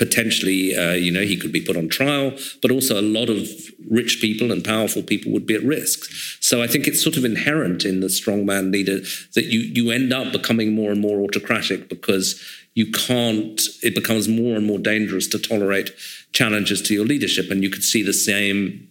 potentially, 0.00 0.74
uh, 0.74 0.92
you 0.92 1.12
know, 1.12 1.20
he 1.20 1.36
could 1.36 1.52
be 1.52 1.60
put 1.60 1.76
on 1.76 1.86
trial, 1.86 2.32
but 2.62 2.70
also 2.70 2.98
a 2.98 3.02
lot 3.02 3.28
of 3.28 3.46
rich 3.90 4.18
people 4.18 4.50
and 4.50 4.64
powerful 4.64 5.02
people 5.02 5.30
would 5.30 5.44
be 5.44 5.54
at 5.54 5.62
risk. 5.62 6.10
So 6.40 6.62
I 6.62 6.66
think 6.66 6.86
it's 6.86 7.02
sort 7.04 7.18
of 7.18 7.24
inherent 7.24 7.84
in 7.84 8.00
the 8.00 8.06
strongman 8.06 8.72
leader 8.72 9.00
that 9.34 9.44
you 9.52 9.60
you 9.60 9.90
end 9.90 10.10
up 10.10 10.32
becoming 10.32 10.74
more 10.74 10.90
and 10.90 11.02
more 11.02 11.20
autocratic 11.20 11.90
because 11.90 12.42
you 12.74 12.90
can't. 12.90 13.60
It 13.82 13.94
becomes 13.94 14.26
more 14.26 14.56
and 14.56 14.66
more 14.66 14.78
dangerous 14.78 15.28
to 15.28 15.38
tolerate 15.38 15.90
challenges 16.32 16.80
to 16.82 16.94
your 16.94 17.04
leadership, 17.04 17.50
and 17.50 17.62
you 17.62 17.68
could 17.68 17.84
see 17.84 18.02
the 18.02 18.14
same, 18.14 18.88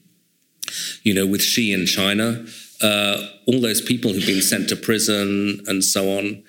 you 1.01 1.15
know, 1.15 1.25
with 1.25 1.41
Xi 1.41 1.73
in 1.73 1.87
China. 1.87 2.45
Uh, 2.83 3.17
all 3.47 3.59
those 3.59 3.81
people 3.81 4.13
who've 4.13 4.27
been 4.27 4.43
sent 4.43 4.69
to 4.69 4.75
prison 4.75 5.61
and 5.65 5.83
so 5.83 6.17
on 6.19 6.43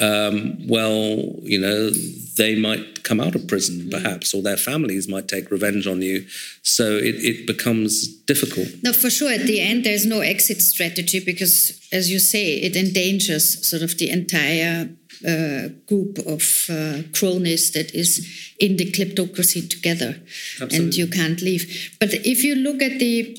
um, 0.00 0.56
well, 0.68 1.36
you 1.42 1.60
know, 1.60 1.90
they 2.36 2.54
might 2.58 3.04
come 3.04 3.20
out 3.20 3.34
of 3.34 3.46
prison 3.46 3.90
perhaps, 3.90 4.32
or 4.32 4.42
their 4.42 4.56
families 4.56 5.06
might 5.06 5.28
take 5.28 5.50
revenge 5.50 5.86
on 5.86 6.00
you. 6.00 6.26
So 6.62 6.96
it, 6.96 7.16
it 7.16 7.46
becomes 7.46 8.08
difficult. 8.08 8.68
No, 8.82 8.92
for 8.92 9.10
sure. 9.10 9.30
At 9.30 9.46
the 9.46 9.60
end, 9.60 9.84
there's 9.84 10.06
no 10.06 10.20
exit 10.20 10.62
strategy 10.62 11.20
because, 11.20 11.78
as 11.92 12.10
you 12.10 12.18
say, 12.18 12.54
it 12.54 12.74
endangers 12.74 13.68
sort 13.68 13.82
of 13.82 13.98
the 13.98 14.10
entire 14.10 14.88
uh, 15.26 15.68
group 15.86 16.18
of 16.26 16.42
uh, 16.70 17.02
cronies 17.12 17.72
that 17.72 17.94
is 17.94 18.26
in 18.58 18.76
the 18.76 18.90
kleptocracy 18.90 19.68
together, 19.68 20.20
Absolutely. 20.60 20.78
and 20.78 20.94
you 20.94 21.06
can't 21.06 21.42
leave. 21.42 21.96
But 22.00 22.14
if 22.14 22.42
you 22.42 22.54
look 22.54 22.80
at 22.82 22.98
the 22.98 23.36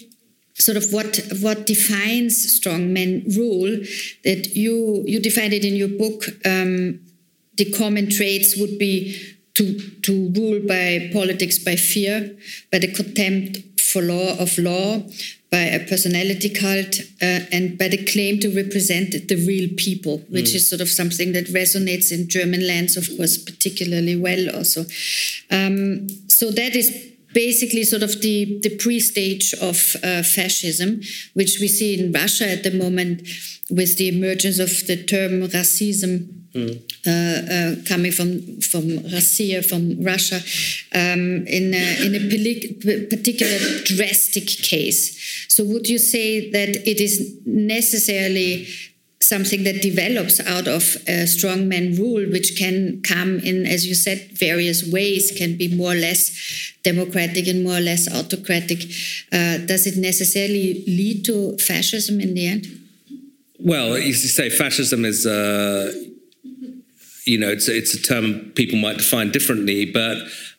sort 0.56 0.78
of 0.78 0.94
what 0.94 1.20
what 1.42 1.66
defines 1.66 2.60
strongman 2.60 3.36
rule 3.36 3.78
that 4.24 4.56
you 4.56 5.04
you 5.08 5.20
defined 5.20 5.54
it 5.54 5.66
in 5.66 5.76
your 5.76 5.88
book 5.88 6.26
um, 6.46 7.00
the 7.56 7.72
common 7.72 8.10
traits 8.10 8.58
would 8.58 8.78
be 8.78 9.20
to 9.56 9.80
to 10.02 10.30
rule 10.36 10.60
by 10.68 11.10
politics 11.12 11.58
by 11.58 11.76
fear 11.76 12.36
by 12.72 12.80
the 12.80 12.92
contempt 12.92 13.60
for 13.80 14.02
law 14.02 14.38
of 14.38 14.58
law 14.58 15.02
by 15.52 15.60
a 15.60 15.86
personality 15.88 16.50
cult 16.50 17.00
uh, 17.22 17.46
and 17.52 17.78
by 17.78 17.88
the 17.88 18.04
claim 18.06 18.40
to 18.40 18.50
represent 18.56 19.28
the 19.28 19.36
real 19.48 19.70
people 19.78 20.18
which 20.30 20.52
mm. 20.52 20.56
is 20.56 20.70
sort 20.70 20.82
of 20.82 20.90
something 20.90 21.32
that 21.34 21.46
resonates 21.48 22.12
in 22.12 22.28
german 22.30 22.66
lands 22.66 22.96
of 22.96 23.08
course 23.18 23.38
particularly 23.38 24.16
well 24.16 24.56
also 24.56 24.82
um, 25.52 26.08
so 26.28 26.52
that 26.52 26.76
is 26.76 27.13
basically 27.34 27.84
sort 27.84 28.04
of 28.04 28.22
the, 28.22 28.60
the 28.62 28.76
pre-stage 28.78 29.54
of 29.56 29.96
uh, 30.04 30.24
fascism, 30.24 31.02
which 31.34 31.60
we 31.60 31.68
see 31.68 32.00
in 32.00 32.12
Russia 32.12 32.50
at 32.50 32.64
the 32.64 32.72
moment 32.72 33.28
with 33.70 33.98
the 33.98 34.08
emergence 34.10 34.60
of 34.60 34.70
the 34.88 35.04
term 35.04 35.48
rashism 35.50 36.44
mm. 36.54 36.80
uh, 37.08 37.54
uh, 37.54 37.84
coming 37.88 38.12
from 38.12 38.62
from 38.62 39.04
Russia, 39.12 39.62
from 39.64 40.04
Russia, 40.04 40.38
um, 40.94 41.46
in 41.48 41.74
a, 41.74 42.06
in 42.06 42.16
a 42.16 43.08
particular 43.08 43.58
drastic 43.86 44.48
case. 44.48 45.46
So, 45.50 45.64
would 45.66 45.90
you 45.90 45.98
say 45.98 46.52
that 46.52 46.70
it 46.88 47.00
is 47.00 47.38
necessarily 47.46 48.68
something 49.24 49.64
that 49.64 49.82
develops 49.82 50.40
out 50.42 50.68
of 50.68 50.84
a 51.08 51.26
strongman 51.26 51.98
rule, 51.98 52.30
which 52.30 52.58
can 52.58 53.02
come 53.02 53.40
in, 53.40 53.66
as 53.66 53.88
you 53.88 53.96
said, 53.96 54.30
various 54.34 54.84
ways, 54.92 55.32
can 55.32 55.58
be 55.58 55.74
more 55.74 55.94
or 55.94 55.96
less 55.96 56.74
democratic 56.84 57.48
and 57.48 57.64
more 57.64 57.78
or 57.78 57.82
less 57.82 58.14
autocratic. 58.14 58.84
Uh, 59.32 59.58
does 59.60 59.88
it 59.88 59.98
necessarily 59.98 60.84
lead 60.86 61.24
to 61.26 61.58
fascism 61.58 62.20
in 62.20 62.34
the 62.34 62.48
end? 62.48 62.68
Well, 63.60 63.98
you 63.98 64.14
say 64.14 64.50
fascism 64.50 65.06
is, 65.06 65.26
uh, 65.26 65.94
you 67.26 67.38
know, 67.38 67.50
it's, 67.50 67.70
it's 67.70 67.94
a 67.94 68.02
term 68.02 68.52
people 68.56 68.78
might 68.78 68.98
define 68.98 69.32
differently, 69.32 69.86
but 69.86 70.18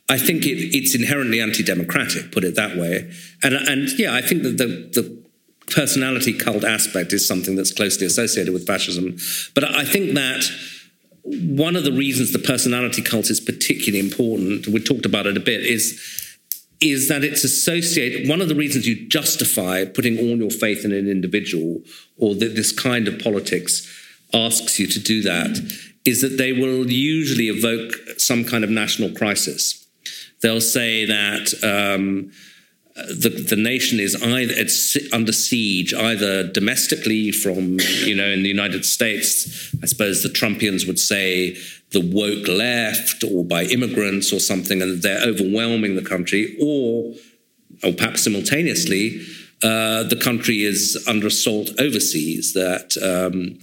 I 0.08 0.18
think 0.18 0.46
it, 0.46 0.74
it's 0.74 0.94
inherently 0.94 1.40
anti-democratic, 1.40 2.32
put 2.32 2.44
it 2.44 2.54
that 2.56 2.76
way. 2.76 3.10
And, 3.42 3.54
and 3.54 3.88
yeah, 3.98 4.14
I 4.14 4.22
think 4.22 4.42
that 4.42 4.56
the, 4.56 4.66
the 4.66 5.23
personality 5.70 6.32
cult 6.32 6.64
aspect 6.64 7.12
is 7.12 7.26
something 7.26 7.56
that's 7.56 7.72
closely 7.72 8.06
associated 8.06 8.52
with 8.52 8.66
fascism. 8.66 9.16
But 9.54 9.64
I 9.64 9.84
think 9.84 10.14
that 10.14 10.44
one 11.24 11.74
of 11.74 11.84
the 11.84 11.92
reasons 11.92 12.32
the 12.32 12.38
personality 12.38 13.02
cult 13.02 13.30
is 13.30 13.40
particularly 13.40 13.98
important, 13.98 14.66
we 14.66 14.80
talked 14.80 15.06
about 15.06 15.26
it 15.26 15.36
a 15.36 15.40
bit, 15.40 15.62
is 15.62 16.00
is 16.80 17.08
that 17.08 17.24
it's 17.24 17.44
associated. 17.44 18.28
One 18.28 18.42
of 18.42 18.48
the 18.48 18.54
reasons 18.54 18.86
you 18.86 19.08
justify 19.08 19.86
putting 19.86 20.18
all 20.18 20.36
your 20.36 20.50
faith 20.50 20.84
in 20.84 20.92
an 20.92 21.08
individual, 21.08 21.80
or 22.18 22.34
that 22.34 22.56
this 22.56 22.72
kind 22.72 23.08
of 23.08 23.18
politics 23.20 23.90
asks 24.34 24.78
you 24.78 24.86
to 24.88 25.00
do 25.00 25.22
that, 25.22 25.58
is 26.04 26.20
that 26.20 26.36
they 26.36 26.52
will 26.52 26.90
usually 26.90 27.48
evoke 27.48 27.94
some 28.18 28.44
kind 28.44 28.64
of 28.64 28.70
national 28.70 29.10
crisis. 29.12 29.86
They'll 30.42 30.60
say 30.60 31.06
that. 31.06 31.54
Um, 31.62 32.32
the, 32.94 33.28
the 33.28 33.56
nation 33.56 33.98
is 33.98 34.14
either 34.22 34.52
it's 34.56 34.96
under 35.12 35.32
siege 35.32 35.92
either 35.92 36.46
domestically 36.46 37.32
from 37.32 37.78
you 38.04 38.14
know 38.14 38.28
in 38.28 38.42
the 38.42 38.48
United 38.48 38.84
States 38.84 39.74
I 39.82 39.86
suppose 39.86 40.22
the 40.22 40.28
Trumpians 40.28 40.86
would 40.86 41.00
say 41.00 41.56
the 41.90 42.00
woke 42.00 42.46
left 42.46 43.24
or 43.24 43.44
by 43.44 43.64
immigrants 43.64 44.32
or 44.32 44.38
something 44.38 44.80
and 44.80 45.02
they're 45.02 45.26
overwhelming 45.26 45.96
the 45.96 46.02
country 46.02 46.56
or 46.60 47.14
or 47.82 47.92
perhaps 47.92 48.22
simultaneously 48.22 49.26
uh, 49.64 50.04
the 50.04 50.20
country 50.22 50.62
is 50.62 51.02
under 51.08 51.26
assault 51.26 51.70
overseas 51.80 52.52
that 52.52 52.96
um, 53.02 53.58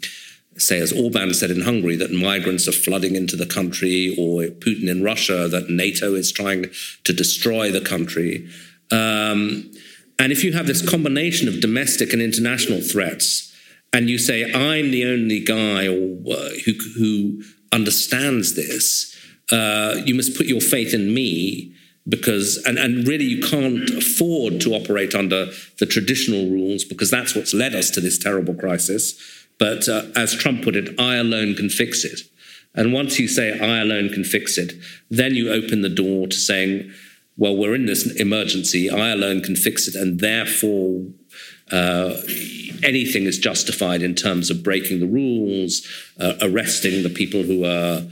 say 0.58 0.80
as 0.80 0.92
Orban 0.92 1.34
said 1.34 1.52
in 1.52 1.62
Hungary 1.62 1.96
that 1.96 2.12
migrants 2.12 2.68
are 2.68 2.74
flooding 2.74 3.16
into 3.16 3.38
the 3.38 3.46
country 3.46 4.14
or 4.20 4.42
Putin 4.60 4.90
in 4.90 5.04
Russia 5.04 5.48
that 5.48 5.70
NATO 5.70 6.16
is 6.16 6.34
trying 6.34 6.66
to 7.06 7.14
destroy 7.14 7.72
the 7.72 7.80
country 7.80 8.50
um, 8.92 9.72
and 10.20 10.32
if 10.32 10.44
you 10.44 10.54
have 10.54 10.68
this 10.68 10.88
combination 10.88 11.48
of 11.48 11.62
domestic 11.62 12.14
and 12.14 12.22
international 12.22 12.82
threats, 12.82 13.52
and 13.94 14.10
you 14.10 14.18
say, 14.18 14.52
I'm 14.54 14.92
the 14.92 15.06
only 15.06 15.40
guy 15.40 15.88
or, 15.88 16.18
uh, 16.32 16.50
who, 16.66 16.74
who 16.98 17.44
understands 17.72 18.56
this, 18.56 19.16
uh, 19.52 19.96
you 20.06 20.16
must 20.16 20.38
put 20.38 20.46
your 20.46 20.62
faith 20.62 20.94
in 20.94 21.14
me 21.14 21.76
because 22.08 22.58
and, 22.66 22.80
and 22.80 23.08
really 23.08 23.26
you 23.26 23.42
can't 23.42 23.90
afford 23.92 24.60
to 24.62 24.74
operate 24.74 25.14
under 25.14 25.48
the 25.80 25.86
traditional 25.86 26.50
rules 26.50 26.84
because 26.84 27.12
that's 27.12 27.36
what's 27.36 27.54
led 27.54 27.76
us 27.76 27.90
to 27.92 28.02
this 28.02 28.18
terrible 28.18 28.56
crisis. 28.56 29.20
But 29.60 29.88
uh, 29.88 30.06
as 30.16 30.34
trump 30.36 30.64
put 30.64 30.76
it 30.76 31.00
i 31.00 31.16
alone 31.16 31.54
can 31.56 31.70
fix 31.70 32.04
it. 32.04 32.22
And 32.74 32.94
once 32.94 33.20
you 33.20 33.28
say 33.28 33.60
i 33.60 33.80
alone 33.80 34.10
can 34.10 34.24
fix 34.24 34.58
it 34.58 34.74
then 35.10 35.36
you 35.36 35.52
open 35.52 35.82
the 35.82 35.90
door 35.90 36.28
to 36.28 36.36
saying 36.36 36.92
well, 37.42 37.58
we're 37.58 37.74
in 37.74 37.88
this 37.88 38.06
emergency, 38.18 38.88
I 38.88 39.10
alone 39.10 39.42
can 39.42 39.56
fix 39.56 39.88
it, 39.88 39.96
and 39.96 40.20
therefore 40.20 41.08
uh, 41.72 42.14
anything 42.84 43.24
is 43.24 43.40
justified 43.40 44.04
in 44.04 44.14
terms 44.14 44.52
of 44.52 44.62
breaking 44.62 45.00
the 45.00 45.08
rules, 45.08 45.82
uh, 46.20 46.34
arresting 46.44 47.02
the 47.02 47.10
people 47.10 47.42
who 47.42 47.66
are, 47.66 48.04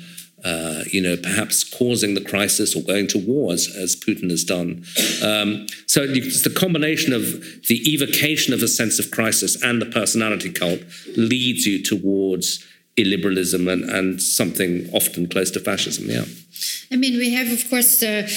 uh, 0.43 0.83
you 0.91 0.99
know, 0.99 1.15
perhaps 1.15 1.63
causing 1.63 2.15
the 2.15 2.25
crisis 2.25 2.75
or 2.75 2.81
going 2.81 3.05
to 3.05 3.19
war, 3.19 3.53
as, 3.53 3.67
as 3.77 3.95
Putin 3.95 4.31
has 4.31 4.43
done. 4.43 4.83
Um, 5.23 5.67
so 5.85 6.01
it's 6.01 6.41
the 6.41 6.49
combination 6.49 7.13
of 7.13 7.21
the 7.67 7.79
evocation 7.85 8.51
of 8.55 8.63
a 8.63 8.67
sense 8.67 8.97
of 8.97 9.11
crisis 9.11 9.61
and 9.61 9.79
the 9.79 9.85
personality 9.85 10.51
cult 10.51 10.79
leads 11.15 11.67
you 11.67 11.83
towards 11.83 12.65
illiberalism 12.97 13.71
and, 13.71 13.83
and 13.91 14.19
something 14.19 14.89
often 14.91 15.27
close 15.27 15.51
to 15.51 15.59
fascism. 15.59 16.09
Yeah. 16.09 16.25
I 16.91 16.95
mean, 16.95 17.17
we 17.17 17.31
have, 17.33 17.51
of 17.51 17.69
course, 17.69 17.99
the 17.99 18.27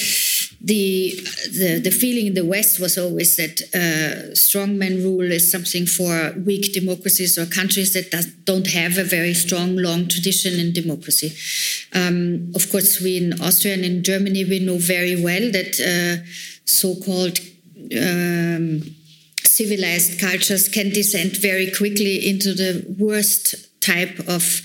the, 0.65 1.19
the, 1.51 1.81
the 1.83 1.91
feeling 1.91 2.27
in 2.27 2.35
the 2.35 2.45
West 2.45 2.79
was 2.79 2.97
always 2.97 3.35
that 3.37 3.63
uh, 3.75 4.31
strongman 4.33 5.03
rule 5.03 5.33
is 5.33 5.51
something 5.51 5.87
for 5.87 6.33
weak 6.47 6.73
democracies 6.73 7.37
or 7.37 7.47
countries 7.47 7.95
that 7.95 8.13
does, 8.13 8.27
don't 8.45 8.69
have 8.69 8.97
a 8.97 9.03
very 9.03 9.35
strong, 9.35 9.77
long 9.77 10.07
tradition 10.07 10.61
in 10.61 10.73
democracy. 10.73 11.33
Um, 11.93 12.53
of 12.55 12.71
course, 12.71 13.01
we 13.01 13.17
in 13.17 13.43
Austria 13.43 13.75
and 13.75 13.85
in 13.85 14.05
Germany, 14.05 14.45
we 14.45 14.61
know 14.61 14.79
very 14.79 15.21
well 15.21 15.51
that 15.51 15.81
uh, 15.81 16.25
so-called 16.65 17.41
um, 18.01 18.95
civilized 19.45 20.21
cultures 20.21 20.69
can 20.69 20.91
descend 20.91 21.37
very 21.37 21.73
quickly 21.73 22.29
into 22.29 22.55
the 22.55 22.87
worst 22.99 23.55
type 23.81 24.17
of 24.29 24.63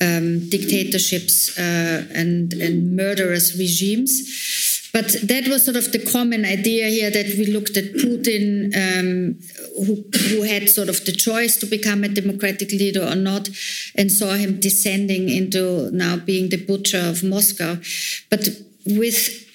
um, 0.00 0.48
dictatorships 0.48 1.58
uh, 1.58 2.06
and, 2.14 2.52
and 2.54 2.96
murderous 2.96 3.56
regimes. 3.58 4.61
But 4.92 5.16
that 5.22 5.48
was 5.48 5.64
sort 5.64 5.76
of 5.76 5.90
the 5.90 5.98
common 5.98 6.44
idea 6.44 6.88
here 6.88 7.10
that 7.10 7.26
we 7.38 7.46
looked 7.46 7.78
at 7.78 7.94
Putin, 7.94 8.76
um, 8.76 9.38
who, 9.86 10.04
who 10.28 10.42
had 10.42 10.68
sort 10.68 10.90
of 10.90 11.02
the 11.06 11.12
choice 11.12 11.56
to 11.58 11.66
become 11.66 12.04
a 12.04 12.08
democratic 12.08 12.70
leader 12.72 13.02
or 13.02 13.14
not, 13.14 13.48
and 13.94 14.12
saw 14.12 14.34
him 14.34 14.60
descending 14.60 15.30
into 15.30 15.90
now 15.92 16.16
being 16.16 16.50
the 16.50 16.62
butcher 16.62 17.00
of 17.00 17.24
Moscow. 17.24 17.78
But 18.28 18.48
with 18.84 19.48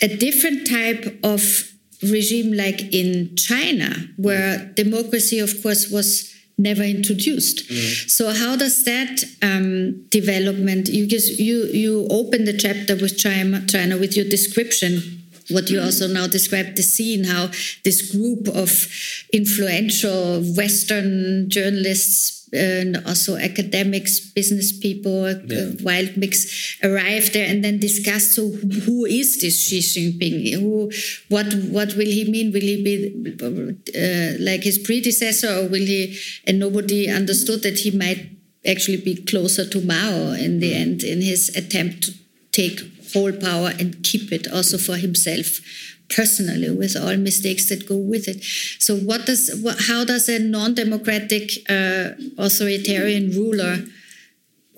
a 0.00 0.08
different 0.16 0.66
type 0.66 1.18
of 1.22 1.70
regime 2.02 2.52
like 2.52 2.94
in 2.94 3.36
China, 3.36 3.94
where 4.16 4.72
democracy, 4.74 5.40
of 5.40 5.62
course, 5.62 5.90
was 5.90 6.34
never 6.58 6.82
introduced. 6.82 7.68
Mm. 7.68 8.10
So 8.10 8.32
how 8.32 8.56
does 8.56 8.84
that 8.84 9.24
um, 9.42 10.06
development? 10.08 10.88
You 10.88 11.06
just 11.06 11.38
you 11.38 11.66
you 11.66 12.06
open 12.10 12.44
the 12.44 12.56
chapter 12.56 12.96
with 12.96 13.16
China, 13.16 13.64
China 13.66 13.96
with 13.96 14.16
your 14.16 14.28
description. 14.28 15.22
What 15.50 15.70
you 15.70 15.80
also 15.80 16.06
now 16.08 16.26
described 16.26 16.76
the 16.76 16.82
scene, 16.82 17.24
how 17.24 17.46
this 17.82 18.12
group 18.12 18.48
of 18.48 18.86
influential 19.32 20.42
Western 20.42 21.48
journalists 21.48 22.37
and 22.52 22.96
also 23.06 23.36
academics, 23.36 24.20
business 24.20 24.72
people, 24.76 25.30
yeah. 25.32 25.70
wild 25.82 26.16
mix 26.16 26.78
arrived 26.82 27.34
there 27.34 27.48
and 27.48 27.64
then 27.64 27.78
discuss. 27.78 28.32
So, 28.32 28.48
who 28.50 29.04
is 29.04 29.40
this 29.40 29.68
Xi 29.68 29.78
Jinping? 29.80 30.60
Who, 30.60 30.90
what, 31.28 31.52
what 31.70 31.94
will 31.94 32.06
he 32.06 32.30
mean? 32.30 32.52
Will 32.52 32.60
he 32.60 32.82
be 32.82 33.36
uh, 33.40 34.42
like 34.42 34.62
his 34.62 34.78
predecessor, 34.78 35.48
or 35.48 35.68
will 35.68 35.86
he? 35.86 36.18
And 36.46 36.58
nobody 36.58 37.08
understood 37.10 37.62
that 37.62 37.80
he 37.80 37.90
might 37.90 38.30
actually 38.66 38.98
be 38.98 39.16
closer 39.16 39.68
to 39.68 39.80
Mao 39.80 40.32
in 40.32 40.60
the 40.60 40.74
end 40.74 41.02
in 41.02 41.20
his 41.20 41.54
attempt 41.56 42.02
to 42.04 42.12
take 42.52 42.80
whole 43.12 43.32
power 43.32 43.72
and 43.78 44.02
keep 44.02 44.32
it 44.32 44.50
also 44.52 44.76
for 44.76 44.96
himself 44.96 45.60
personally 46.08 46.70
with 46.70 46.96
all 46.96 47.16
mistakes 47.16 47.68
that 47.68 47.88
go 47.88 47.96
with 47.96 48.28
it. 48.28 48.42
So, 48.78 48.96
what 48.96 49.26
does 49.26 49.50
what, 49.62 49.76
how 49.88 50.04
does 50.04 50.28
a 50.28 50.38
non-democratic 50.38 51.50
uh, 51.68 52.10
authoritarian 52.38 53.30
ruler? 53.30 53.84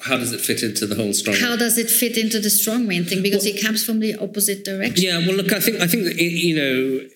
How 0.02 0.16
does 0.16 0.32
it 0.32 0.40
fit 0.40 0.62
into 0.62 0.86
the 0.86 0.94
whole 0.94 1.12
strong? 1.12 1.36
How 1.36 1.56
does 1.56 1.76
it 1.76 1.90
fit 1.90 2.16
into 2.16 2.40
the 2.40 2.48
strongman 2.48 3.08
thing? 3.08 3.22
Because 3.22 3.44
well, 3.44 3.54
it 3.54 3.62
comes 3.62 3.84
from 3.84 4.00
the 4.00 4.16
opposite 4.16 4.64
direction. 4.64 5.04
Yeah, 5.04 5.18
well, 5.18 5.36
look, 5.36 5.52
I 5.52 5.60
think 5.60 5.80
I 5.80 5.86
think 5.86 6.04
that, 6.04 6.16
you 6.16 6.56
know, 6.56 7.08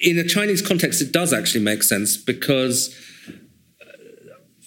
in 0.00 0.18
a 0.18 0.24
Chinese 0.24 0.62
context, 0.62 1.00
it 1.02 1.12
does 1.12 1.32
actually 1.32 1.64
make 1.64 1.82
sense 1.82 2.16
because 2.16 2.94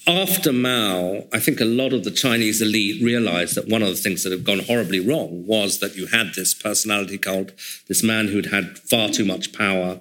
after 0.07 0.51
Mao, 0.51 1.23
I 1.31 1.39
think 1.39 1.61
a 1.61 1.65
lot 1.65 1.93
of 1.93 2.03
the 2.03 2.11
Chinese 2.11 2.61
elite 2.61 3.01
realized 3.03 3.55
that 3.55 3.67
one 3.67 3.81
of 3.81 3.89
the 3.89 3.95
things 3.95 4.23
that 4.23 4.31
had 4.31 4.43
gone 4.43 4.59
horribly 4.59 4.99
wrong 4.99 5.45
was 5.45 5.79
that 5.79 5.95
you 5.95 6.07
had 6.07 6.33
this 6.35 6.53
personality 6.53 7.17
cult, 7.17 7.51
this 7.87 8.03
man 8.03 8.27
who'd 8.27 8.47
had 8.47 8.77
far 8.79 9.09
too 9.09 9.25
much 9.25 9.53
power, 9.53 9.99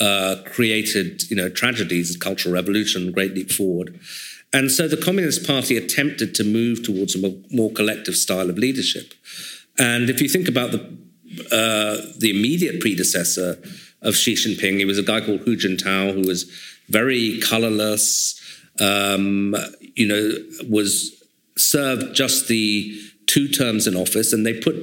uh, 0.00 0.36
created 0.46 1.28
you 1.30 1.36
know 1.36 1.48
tragedies, 1.48 2.16
cultural 2.16 2.54
revolution, 2.54 3.12
great 3.12 3.34
leap 3.34 3.50
forward. 3.50 3.98
And 4.52 4.70
so 4.70 4.88
the 4.88 4.96
Communist 4.96 5.46
Party 5.46 5.76
attempted 5.76 6.34
to 6.36 6.44
move 6.44 6.82
towards 6.82 7.14
a 7.14 7.42
more 7.50 7.70
collective 7.70 8.16
style 8.16 8.50
of 8.50 8.58
leadership. 8.58 9.14
And 9.78 10.10
if 10.10 10.20
you 10.20 10.28
think 10.28 10.48
about 10.48 10.72
the 10.72 10.80
uh, 11.52 11.96
the 12.18 12.30
immediate 12.30 12.80
predecessor 12.80 13.56
of 14.02 14.16
Xi 14.16 14.34
Jinping. 14.34 14.78
He 14.78 14.84
was 14.84 14.98
a 14.98 15.02
guy 15.02 15.20
called 15.20 15.40
Hu 15.40 15.56
Jintao, 15.56 16.12
who 16.12 16.22
was 16.26 16.44
very 16.88 17.40
colorless, 17.40 18.39
um, 18.80 19.54
you 19.94 20.06
know, 20.06 20.32
was 20.68 21.22
served 21.56 22.14
just 22.14 22.48
the 22.48 22.98
two 23.26 23.48
terms 23.48 23.86
in 23.86 23.94
office, 23.94 24.32
and 24.32 24.44
they 24.44 24.54
put 24.54 24.76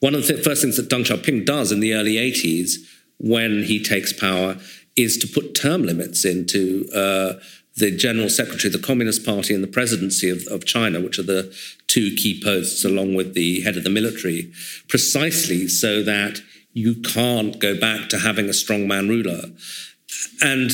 one 0.00 0.14
of 0.14 0.26
the 0.26 0.36
first 0.38 0.62
things 0.62 0.76
that 0.76 0.88
Deng 0.88 1.04
Xiaoping 1.04 1.44
does 1.44 1.72
in 1.72 1.80
the 1.80 1.94
early 1.94 2.14
80s 2.14 2.76
when 3.18 3.64
he 3.64 3.82
takes 3.82 4.12
power 4.12 4.56
is 4.96 5.18
to 5.18 5.26
put 5.26 5.54
term 5.54 5.82
limits 5.84 6.24
into 6.24 6.88
uh, 6.94 7.34
the 7.76 7.94
general 7.94 8.28
secretary 8.28 8.72
of 8.72 8.80
the 8.80 8.86
Communist 8.86 9.24
Party 9.24 9.54
and 9.54 9.62
the 9.62 9.68
presidency 9.68 10.28
of, 10.28 10.46
of, 10.48 10.64
China, 10.64 11.00
which 11.00 11.18
are 11.18 11.24
the 11.24 11.54
two 11.86 12.14
key 12.16 12.40
posts 12.42 12.84
along 12.84 13.14
with 13.14 13.34
the 13.34 13.60
head 13.60 13.76
of 13.76 13.84
the 13.84 13.90
military, 13.90 14.52
precisely 14.88 15.68
so 15.68 16.02
that 16.02 16.40
you 16.72 16.94
can't 16.94 17.58
go 17.58 17.78
back 17.78 18.08
to 18.08 18.18
having 18.18 18.46
a 18.46 18.52
strongman 18.52 19.08
ruler. 19.08 19.42
And 20.42 20.70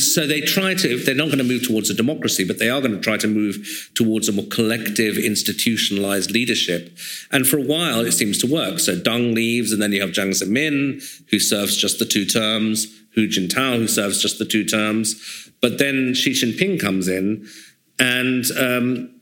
so 0.00 0.26
they 0.26 0.40
try 0.40 0.74
to, 0.74 0.98
they're 0.98 1.14
not 1.14 1.26
going 1.26 1.38
to 1.38 1.44
move 1.44 1.66
towards 1.66 1.90
a 1.90 1.94
democracy, 1.94 2.44
but 2.44 2.58
they 2.58 2.70
are 2.70 2.80
going 2.80 2.94
to 2.94 3.00
try 3.00 3.18
to 3.18 3.28
move 3.28 3.90
towards 3.94 4.26
a 4.26 4.32
more 4.32 4.46
collective, 4.46 5.18
institutionalized 5.18 6.30
leadership. 6.30 6.96
And 7.30 7.46
for 7.46 7.58
a 7.58 7.62
while, 7.62 8.00
it 8.00 8.12
seems 8.12 8.38
to 8.38 8.46
work. 8.46 8.78
So 8.78 8.96
Deng 8.96 9.34
leaves, 9.34 9.70
and 9.70 9.82
then 9.82 9.92
you 9.92 10.00
have 10.00 10.10
Jiang 10.10 10.30
Zemin, 10.30 11.02
who 11.30 11.38
serves 11.38 11.76
just 11.76 11.98
the 11.98 12.06
two 12.06 12.24
terms, 12.24 12.86
Hu 13.14 13.28
Jintao, 13.28 13.76
who 13.76 13.88
serves 13.88 14.22
just 14.22 14.38
the 14.38 14.46
two 14.46 14.64
terms. 14.64 15.50
But 15.60 15.78
then 15.78 16.14
Xi 16.14 16.32
Jinping 16.32 16.80
comes 16.80 17.06
in, 17.06 17.46
and 17.98 18.44
um, 18.58 19.14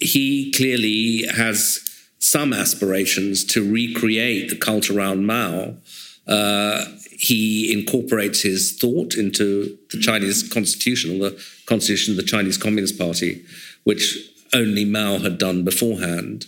he 0.00 0.52
clearly 0.52 1.26
has 1.26 1.80
some 2.20 2.52
aspirations 2.52 3.44
to 3.44 3.70
recreate 3.70 4.48
the 4.48 4.56
cult 4.56 4.90
around 4.90 5.26
Mao. 5.26 5.74
Uh, 6.26 6.84
he 7.16 7.72
incorporates 7.72 8.42
his 8.42 8.76
thought 8.78 9.14
into 9.14 9.78
the 9.90 10.00
Chinese 10.00 10.48
constitution, 10.48 11.16
or 11.16 11.30
the 11.30 11.42
constitution 11.66 12.12
of 12.12 12.16
the 12.16 12.22
Chinese 12.22 12.58
Communist 12.58 12.98
Party, 12.98 13.44
which 13.84 14.18
only 14.52 14.84
Mao 14.84 15.18
had 15.18 15.38
done 15.38 15.64
beforehand. 15.64 16.46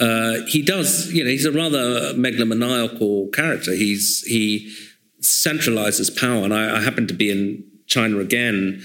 Uh, 0.00 0.40
he 0.48 0.62
does, 0.62 1.12
you 1.12 1.22
know, 1.22 1.30
he's 1.30 1.44
a 1.44 1.52
rather 1.52 2.14
megalomaniacal 2.14 3.32
character. 3.32 3.72
He's 3.72 4.22
he 4.22 4.74
centralizes 5.20 6.14
power, 6.16 6.44
and 6.44 6.52
I, 6.52 6.78
I 6.78 6.80
happen 6.80 7.06
to 7.06 7.14
be 7.14 7.30
in 7.30 7.64
China 7.86 8.18
again 8.18 8.82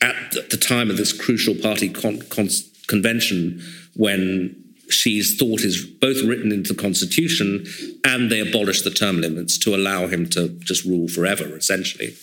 at 0.00 0.32
the 0.50 0.56
time 0.56 0.90
of 0.90 0.96
this 0.96 1.12
crucial 1.12 1.54
party 1.54 1.88
con- 1.88 2.22
con- 2.28 2.48
convention 2.86 3.62
when 3.94 4.61
Xi's 4.92 5.36
thought 5.36 5.62
is 5.62 5.84
both 5.84 6.22
written 6.22 6.52
into 6.52 6.72
the 6.74 6.80
constitution 6.80 7.66
and 8.04 8.30
they 8.30 8.40
abolished 8.40 8.84
the 8.84 8.90
term 8.90 9.20
limits 9.20 9.58
to 9.58 9.74
allow 9.74 10.06
him 10.06 10.28
to 10.30 10.48
just 10.60 10.84
rule 10.84 11.08
forever, 11.08 11.56
essentially. 11.56 12.14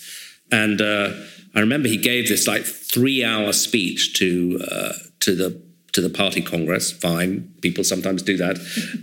And 0.52 0.80
uh, 0.80 1.12
I 1.54 1.60
remember 1.60 1.88
he 1.88 1.96
gave 1.96 2.28
this 2.28 2.46
like 2.46 2.64
three-hour 2.64 3.52
speech 3.52 4.14
to 4.18 4.60
uh, 4.70 4.92
to 5.20 5.34
the 5.34 5.62
to 5.92 6.00
the 6.00 6.10
party 6.10 6.40
congress. 6.40 6.92
Fine, 6.92 7.52
people 7.62 7.82
sometimes 7.82 8.22
do 8.22 8.36
that, 8.36 8.58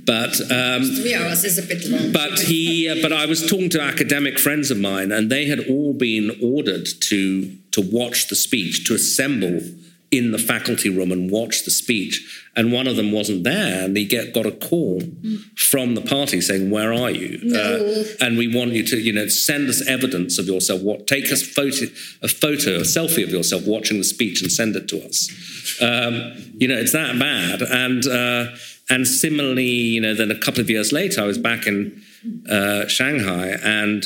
but 0.05 0.39
um, 0.51 0.83
three 0.83 1.13
hours 1.13 1.43
is 1.43 1.57
a 1.57 1.61
bit 1.61 1.85
long. 1.89 2.11
But 2.13 2.39
he, 2.39 2.87
uh, 2.89 2.95
but 3.01 3.11
I 3.11 3.25
was 3.25 3.47
talking 3.47 3.69
to 3.71 3.81
academic 3.81 4.39
friends 4.39 4.71
of 4.71 4.77
mine, 4.77 5.11
and 5.11 5.29
they 5.29 5.45
had 5.47 5.67
all 5.69 5.93
been 5.93 6.37
ordered 6.41 6.87
to 7.01 7.55
to 7.71 7.81
watch 7.81 8.27
the 8.27 8.35
speech, 8.35 8.85
to 8.87 8.95
assemble 8.95 9.59
in 10.09 10.31
the 10.31 10.37
faculty 10.37 10.89
room 10.89 11.11
and 11.11 11.29
watch 11.29 11.65
the 11.65 11.71
speech. 11.71 12.45
And 12.55 12.71
one 12.71 12.87
of 12.87 12.95
them 12.95 13.11
wasn't 13.11 13.43
there, 13.43 13.85
and 13.85 13.95
he 13.95 14.05
get, 14.05 14.33
got 14.33 14.45
a 14.45 14.51
call 14.51 15.01
from 15.55 15.95
the 15.95 16.01
party 16.01 16.41
saying, 16.41 16.71
"Where 16.71 16.91
are 16.91 17.11
you?" 17.11 17.39
No. 17.43 17.59
Uh, 17.59 18.03
and 18.21 18.37
we 18.37 18.53
want 18.53 18.71
you 18.71 18.83
to, 18.83 18.97
you 18.97 19.13
know, 19.13 19.27
send 19.27 19.69
us 19.69 19.85
evidence 19.87 20.39
of 20.39 20.47
yourself. 20.47 20.81
What 20.81 21.07
take 21.07 21.31
us 21.31 21.43
photo, 21.43 21.85
a 22.23 22.27
photo, 22.27 22.77
a 22.77 22.81
selfie 22.81 23.23
of 23.23 23.29
yourself 23.29 23.67
watching 23.67 23.97
the 23.97 24.03
speech, 24.03 24.41
and 24.41 24.51
send 24.51 24.75
it 24.75 24.87
to 24.87 25.05
us. 25.05 25.29
Um, 25.81 26.33
you 26.57 26.67
know, 26.67 26.77
it's 26.77 26.93
that 26.93 27.19
bad. 27.19 27.61
And 27.61 28.07
uh, 28.07 28.55
and 28.89 29.07
similarly, 29.07 29.65
you 29.65 30.01
know, 30.01 30.15
then 30.15 30.31
a 30.31 30.39
couple 30.39 30.61
of 30.61 30.69
years 30.69 30.91
later, 30.91 31.21
I 31.21 31.25
was 31.25 31.37
back 31.37 31.67
in 31.67 32.01
uh, 32.49 32.87
Shanghai 32.87 33.57
and 33.63 34.03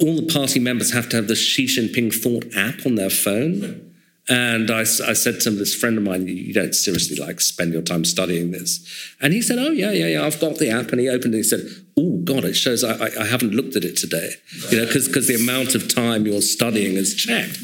all 0.00 0.16
the 0.16 0.30
party 0.32 0.58
members 0.58 0.92
have 0.92 1.08
to 1.10 1.16
have 1.16 1.28
the 1.28 1.36
Xi 1.36 1.66
Jinping 1.66 2.14
Thought 2.14 2.46
app 2.56 2.86
on 2.86 2.94
their 2.94 3.10
phone. 3.10 3.91
And 4.28 4.70
I, 4.70 4.80
I, 4.82 4.84
said 4.84 5.40
to 5.40 5.50
this 5.50 5.74
friend 5.74 5.98
of 5.98 6.04
mine, 6.04 6.28
you 6.28 6.54
don't 6.54 6.76
seriously 6.76 7.16
like 7.16 7.40
spend 7.40 7.72
your 7.72 7.82
time 7.82 8.04
studying 8.04 8.52
this. 8.52 8.86
And 9.20 9.32
he 9.32 9.42
said, 9.42 9.58
oh, 9.58 9.72
yeah, 9.72 9.90
yeah, 9.90 10.06
yeah, 10.06 10.24
I've 10.24 10.40
got 10.40 10.58
the 10.58 10.70
app. 10.70 10.90
And 10.92 11.00
he 11.00 11.08
opened 11.08 11.34
it 11.34 11.38
and 11.38 11.38
he 11.38 11.42
said, 11.42 11.62
oh, 11.98 12.18
God, 12.18 12.44
it 12.44 12.54
shows 12.54 12.84
I, 12.84 12.92
I, 12.92 13.22
I 13.22 13.26
haven't 13.26 13.52
looked 13.52 13.74
at 13.74 13.82
it 13.82 13.96
today, 13.96 14.30
you 14.70 14.78
know, 14.78 14.86
because 14.86 15.26
the 15.26 15.34
amount 15.34 15.74
of 15.74 15.92
time 15.92 16.24
you're 16.24 16.40
studying 16.40 16.94
is 16.94 17.16
checked. 17.16 17.58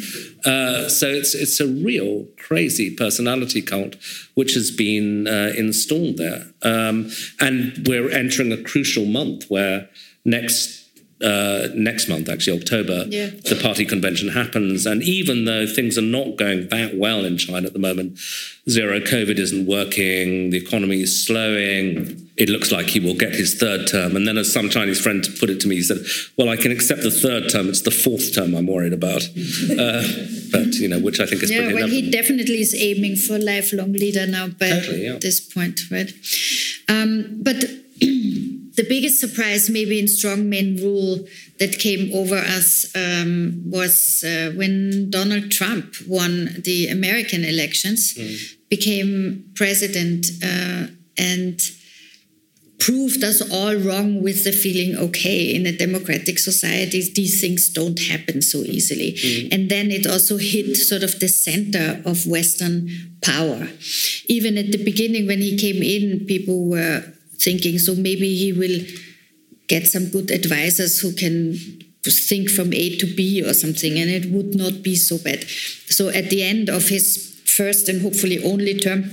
Uh, 0.44 0.88
so 0.88 1.06
it's, 1.06 1.32
it's 1.32 1.60
a 1.60 1.66
real 1.66 2.26
crazy 2.38 2.94
personality 2.94 3.62
cult 3.62 3.94
which 4.34 4.54
has 4.54 4.72
been 4.72 5.28
uh, 5.28 5.52
installed 5.56 6.16
there. 6.16 6.44
Um, 6.62 7.10
and 7.40 7.86
we're 7.86 8.10
entering 8.10 8.50
a 8.50 8.60
crucial 8.60 9.04
month 9.04 9.44
where 9.48 9.88
next 10.24 10.87
uh, 11.20 11.68
next 11.74 12.08
month, 12.08 12.28
actually, 12.28 12.60
October, 12.60 13.04
yeah. 13.08 13.30
the 13.44 13.58
party 13.60 13.84
convention 13.84 14.28
happens. 14.28 14.86
And 14.86 15.02
even 15.02 15.46
though 15.46 15.66
things 15.66 15.98
are 15.98 16.02
not 16.02 16.36
going 16.36 16.68
that 16.68 16.96
well 16.96 17.24
in 17.24 17.38
China 17.38 17.66
at 17.66 17.72
the 17.72 17.80
moment, 17.80 18.18
zero 18.68 19.00
COVID 19.00 19.36
isn't 19.38 19.66
working, 19.66 20.50
the 20.50 20.58
economy 20.58 21.02
is 21.02 21.24
slowing, 21.24 22.30
it 22.36 22.48
looks 22.48 22.70
like 22.70 22.86
he 22.86 23.00
will 23.00 23.16
get 23.16 23.34
his 23.34 23.54
third 23.54 23.88
term. 23.88 24.14
And 24.14 24.28
then, 24.28 24.38
as 24.38 24.52
some 24.52 24.70
Chinese 24.70 25.00
friend 25.00 25.26
put 25.40 25.50
it 25.50 25.60
to 25.60 25.68
me, 25.68 25.76
he 25.76 25.82
said, 25.82 25.98
Well, 26.36 26.48
I 26.48 26.56
can 26.56 26.70
accept 26.70 27.02
the 27.02 27.10
third 27.10 27.48
term, 27.50 27.68
it's 27.68 27.82
the 27.82 27.90
fourth 27.90 28.32
term 28.34 28.54
I'm 28.54 28.66
worried 28.66 28.92
about. 28.92 29.22
Uh, 29.78 30.02
but, 30.50 30.74
you 30.74 30.88
know, 30.88 30.98
which 30.98 31.20
I 31.20 31.26
think 31.26 31.42
is 31.42 31.50
yeah, 31.50 31.60
pretty 31.60 31.74
well, 31.74 31.88
he 31.88 32.10
definitely 32.10 32.60
is 32.60 32.74
aiming 32.74 33.16
for 33.16 33.38
lifelong 33.38 33.92
leader 33.92 34.26
now 34.26 34.48
but 34.48 34.88
yeah. 34.88 35.18
this 35.20 35.40
point, 35.40 35.80
right? 35.90 36.10
Um, 36.88 37.38
but 37.42 37.64
the 38.78 38.86
biggest 38.88 39.18
surprise, 39.18 39.68
maybe 39.68 39.98
in 39.98 40.06
strongman 40.06 40.80
rule, 40.80 41.26
that 41.58 41.80
came 41.80 42.14
over 42.14 42.36
us 42.36 42.86
um, 42.94 43.60
was 43.66 44.22
uh, 44.24 44.52
when 44.54 45.10
Donald 45.10 45.50
Trump 45.50 45.96
won 46.06 46.62
the 46.64 46.86
American 46.88 47.44
elections, 47.44 48.14
mm. 48.14 48.38
became 48.70 49.50
president, 49.56 50.26
uh, 50.44 50.86
and 51.18 51.60
proved 52.78 53.24
us 53.24 53.42
all 53.50 53.74
wrong 53.74 54.22
with 54.22 54.44
the 54.44 54.52
feeling 54.52 54.96
okay 54.96 55.52
in 55.52 55.66
a 55.66 55.76
democratic 55.76 56.38
society 56.38 57.02
these 57.12 57.40
things 57.40 57.68
don't 57.68 57.98
happen 57.98 58.40
so 58.40 58.58
easily 58.58 59.14
mm. 59.14 59.52
and 59.52 59.68
then 59.68 59.90
it 59.90 60.06
also 60.06 60.36
hit 60.36 60.76
sort 60.76 61.02
of 61.02 61.18
the 61.18 61.26
center 61.26 62.00
of 62.06 62.24
western 62.24 62.88
power 63.20 63.66
even 64.26 64.56
at 64.56 64.70
the 64.70 64.82
beginning 64.84 65.26
when 65.26 65.40
he 65.40 65.58
came 65.58 65.82
in 65.82 66.24
people 66.26 66.68
were 66.70 67.02
thinking. 67.40 67.78
So 67.78 67.94
maybe 67.94 68.34
he 68.36 68.52
will 68.52 68.80
get 69.68 69.86
some 69.86 70.08
good 70.08 70.30
advisors 70.30 71.00
who 71.00 71.12
can 71.12 71.58
think 72.04 72.48
from 72.48 72.72
A 72.72 72.96
to 72.96 73.06
B 73.06 73.42
or 73.42 73.52
something, 73.52 73.98
and 73.98 74.08
it 74.10 74.30
would 74.30 74.54
not 74.54 74.82
be 74.82 74.94
so 74.94 75.18
bad. 75.18 75.44
So 75.88 76.08
at 76.08 76.30
the 76.30 76.42
end 76.42 76.70
of 76.70 76.88
his 76.88 77.38
first 77.44 77.88
and 77.88 78.00
hopefully 78.00 78.42
only 78.42 78.74
term, 78.78 79.04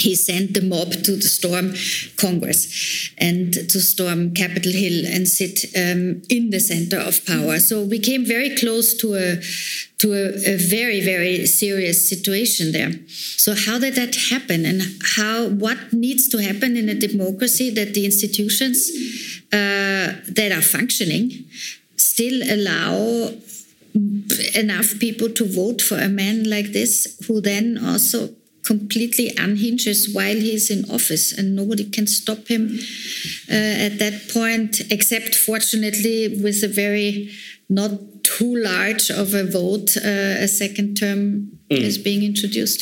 he 0.00 0.14
sent 0.14 0.54
the 0.54 0.62
mob 0.62 0.92
to 0.92 1.20
storm 1.20 1.74
Congress 2.16 3.10
and 3.18 3.52
to 3.52 3.80
storm 3.80 4.34
Capitol 4.34 4.72
Hill 4.72 5.06
and 5.06 5.28
sit 5.28 5.64
um, 5.76 6.22
in 6.28 6.50
the 6.50 6.60
center 6.60 6.98
of 6.98 7.24
power. 7.26 7.58
So 7.58 7.82
we 7.82 7.98
came 7.98 8.24
very 8.24 8.56
close 8.56 8.94
to 8.98 9.14
a 9.14 9.40
to 9.98 10.12
a, 10.12 10.54
a, 10.54 10.56
very 10.56 11.00
very 11.00 11.44
serious 11.46 12.08
situation 12.08 12.70
there. 12.70 12.92
So 13.08 13.54
how 13.54 13.78
did 13.78 13.94
that 13.96 14.14
happen, 14.30 14.64
and 14.64 14.82
how 15.16 15.48
what 15.48 15.92
needs 15.92 16.28
to 16.28 16.38
happen 16.38 16.76
in 16.76 16.88
a 16.88 16.94
democracy 16.94 17.70
that 17.70 17.94
the 17.94 18.04
institutions 18.04 18.90
uh, 19.52 20.14
that 20.28 20.52
are 20.52 20.62
functioning 20.62 21.46
still 21.96 22.42
allow 22.48 23.32
enough 24.54 24.98
people 25.00 25.28
to 25.30 25.44
vote 25.44 25.82
for 25.82 25.98
a 25.98 26.08
man 26.08 26.48
like 26.48 26.72
this, 26.72 27.18
who 27.26 27.40
then 27.40 27.78
also 27.84 28.28
completely 28.68 29.28
unhinges 29.38 30.00
while 30.16 30.38
he's 30.46 30.70
in 30.70 30.80
office, 30.90 31.26
and 31.36 31.56
nobody 31.56 31.84
can 31.96 32.06
stop 32.06 32.42
him 32.54 32.62
uh, 33.50 33.86
at 33.86 33.94
that 33.98 34.16
point, 34.38 34.72
except 34.96 35.34
fortunately 35.34 36.18
with 36.44 36.62
a 36.62 36.68
very 36.68 37.30
not 37.70 37.92
too 38.22 38.54
large 38.56 39.10
of 39.10 39.32
a 39.32 39.44
vote, 39.44 39.96
uh, 39.96 40.44
a 40.46 40.48
second 40.62 40.96
term 40.96 41.22
mm. 41.70 41.78
is 41.88 41.96
being 41.96 42.22
introduced. 42.22 42.80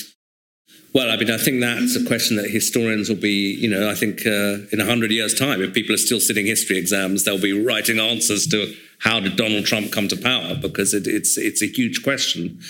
Well, 0.92 1.10
I 1.10 1.16
mean, 1.16 1.30
I 1.30 1.36
think 1.36 1.60
that's 1.60 1.94
a 1.94 2.04
question 2.06 2.36
that 2.38 2.48
historians 2.50 3.08
will 3.10 3.22
be, 3.32 3.54
you 3.62 3.68
know, 3.68 3.90
I 3.90 3.94
think 3.94 4.26
uh, 4.26 4.64
in 4.72 4.78
100 4.78 5.10
years' 5.10 5.34
time, 5.34 5.62
if 5.62 5.74
people 5.74 5.94
are 5.94 6.04
still 6.08 6.20
sitting 6.20 6.46
history 6.46 6.78
exams, 6.78 7.24
they'll 7.24 7.48
be 7.50 7.52
writing 7.52 8.00
answers 8.00 8.46
to 8.48 8.74
how 9.00 9.20
did 9.20 9.36
Donald 9.36 9.66
Trump 9.66 9.92
come 9.92 10.08
to 10.08 10.16
power 10.16 10.54
because 10.54 10.94
it, 10.94 11.06
it's, 11.06 11.36
it's 11.36 11.62
a 11.62 11.66
huge 11.66 12.02
question. 12.02 12.60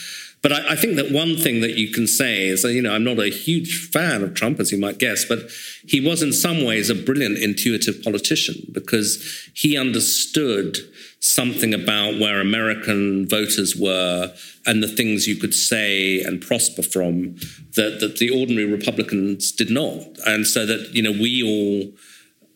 But 0.46 0.64
I, 0.64 0.74
I, 0.74 0.76
think 0.76 0.94
that 0.94 1.10
one 1.10 1.36
thing 1.36 1.60
that 1.62 1.76
you 1.76 1.90
can 1.90 2.06
say 2.06 2.46
is, 2.46 2.62
you 2.62 2.80
know, 2.80 2.92
I'm 2.92 3.02
not 3.02 3.18
a 3.18 3.30
huge 3.30 3.88
fan 3.88 4.22
of 4.22 4.34
Trump, 4.34 4.60
as 4.60 4.70
you 4.70 4.78
might 4.78 4.98
guess, 4.98 5.24
but 5.24 5.50
he 5.84 6.00
was 6.00 6.22
in 6.22 6.32
some 6.32 6.64
ways 6.64 6.88
a 6.88 6.94
brilliant, 6.94 7.38
intuitive 7.38 8.00
politician 8.04 8.54
because 8.70 9.50
he 9.54 9.76
understood 9.76 10.76
something 11.18 11.74
about 11.74 12.20
where 12.20 12.40
American 12.40 13.26
voters 13.28 13.74
were 13.74 14.32
and 14.66 14.84
the 14.84 14.86
things 14.86 15.26
you 15.26 15.34
could 15.34 15.52
say 15.52 16.22
and 16.22 16.40
prosper 16.40 16.82
from 16.82 17.34
that, 17.74 17.98
that 17.98 18.18
the 18.20 18.30
ordinary 18.30 18.70
Republicans 18.70 19.50
did 19.50 19.68
not. 19.68 19.98
And 20.28 20.46
so 20.46 20.64
that, 20.64 20.94
you 20.94 21.02
know, 21.02 21.10
we 21.10 21.42
all. 21.42 21.92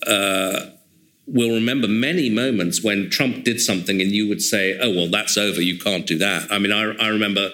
Uh, 0.06 0.70
will 1.26 1.54
remember 1.54 1.86
many 1.86 2.28
moments 2.28 2.82
when 2.82 3.08
Trump 3.08 3.44
did 3.44 3.60
something 3.60 4.00
and 4.00 4.10
you 4.10 4.28
would 4.28 4.42
say, 4.42 4.76
oh, 4.80 4.90
well, 4.90 5.08
that's 5.08 5.36
over. 5.36 5.60
You 5.60 5.78
can't 5.78 6.04
do 6.04 6.18
that. 6.18 6.50
I 6.50 6.58
mean, 6.58 6.72
I, 6.72 6.92
I 6.96 7.06
remember 7.06 7.50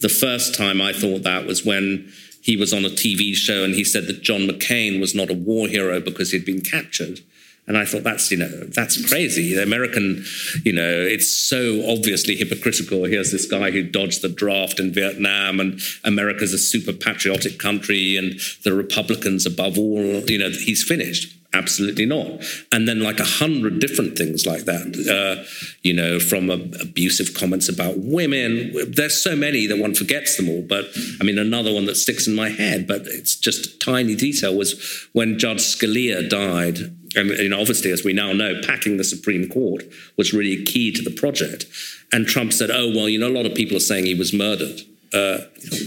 the 0.00 0.08
first 0.08 0.54
time 0.54 0.80
I 0.80 0.92
thought 0.92 1.22
that 1.22 1.46
was 1.46 1.64
when 1.64 2.12
he 2.42 2.56
was 2.56 2.72
on 2.72 2.84
a 2.84 2.88
TV 2.88 3.34
show 3.34 3.64
and 3.64 3.74
he 3.74 3.84
said 3.84 4.06
that 4.06 4.22
John 4.22 4.42
McCain 4.42 5.00
was 5.00 5.14
not 5.14 5.30
a 5.30 5.34
war 5.34 5.66
hero 5.68 6.00
because 6.00 6.30
he'd 6.30 6.44
been 6.44 6.60
captured. 6.60 7.20
And 7.68 7.76
I 7.76 7.84
thought 7.84 8.04
that's 8.04 8.30
you 8.30 8.36
know 8.36 8.46
that's 8.46 9.08
crazy. 9.08 9.52
The 9.54 9.62
American, 9.62 10.24
you 10.64 10.72
know, 10.72 10.88
it's 10.88 11.28
so 11.28 11.82
obviously 11.90 12.36
hypocritical. 12.36 13.04
Here's 13.04 13.32
this 13.32 13.46
guy 13.46 13.72
who 13.72 13.82
dodged 13.82 14.22
the 14.22 14.28
draft 14.28 14.78
in 14.78 14.92
Vietnam, 14.92 15.58
and 15.58 15.80
America's 16.04 16.52
a 16.52 16.58
super 16.58 16.92
patriotic 16.92 17.58
country, 17.58 18.16
and 18.16 18.38
the 18.62 18.72
Republicans 18.72 19.46
above 19.46 19.78
all. 19.78 20.22
You 20.30 20.38
know, 20.38 20.50
he's 20.50 20.84
finished. 20.84 21.36
Absolutely 21.56 22.04
not. 22.04 22.44
And 22.70 22.86
then, 22.86 23.00
like 23.00 23.18
a 23.18 23.24
hundred 23.24 23.78
different 23.78 24.18
things 24.18 24.44
like 24.46 24.66
that, 24.66 24.86
uh, 25.08 25.48
you 25.82 25.94
know, 25.94 26.20
from 26.20 26.50
abusive 26.50 27.32
comments 27.32 27.66
about 27.70 27.94
women. 27.96 28.72
There's 28.86 29.22
so 29.22 29.34
many 29.34 29.66
that 29.66 29.78
one 29.78 29.94
forgets 29.94 30.36
them 30.36 30.50
all. 30.50 30.60
But 30.60 30.84
I 31.18 31.24
mean, 31.24 31.38
another 31.38 31.72
one 31.72 31.86
that 31.86 31.94
sticks 31.94 32.26
in 32.26 32.34
my 32.34 32.50
head, 32.50 32.86
but 32.86 33.02
it's 33.06 33.36
just 33.36 33.66
a 33.66 33.78
tiny 33.78 34.14
detail, 34.14 34.54
was 34.54 35.08
when 35.12 35.38
Judge 35.38 35.60
Scalia 35.60 36.28
died. 36.28 36.94
And 37.16 37.30
you 37.30 37.48
know, 37.48 37.60
obviously, 37.60 37.90
as 37.90 38.04
we 38.04 38.12
now 38.12 38.34
know, 38.34 38.60
packing 38.66 38.98
the 38.98 39.04
Supreme 39.04 39.48
Court 39.48 39.84
was 40.18 40.34
really 40.34 40.62
key 40.62 40.92
to 40.92 41.00
the 41.00 41.10
project. 41.10 41.64
And 42.12 42.26
Trump 42.26 42.52
said, 42.52 42.70
"Oh 42.70 42.88
well, 42.94 43.08
you 43.08 43.18
know, 43.18 43.28
a 43.28 43.36
lot 43.36 43.46
of 43.46 43.54
people 43.54 43.78
are 43.78 43.88
saying 43.88 44.04
he 44.04 44.14
was 44.14 44.34
murdered." 44.34 44.82
Uh, 45.16 45.38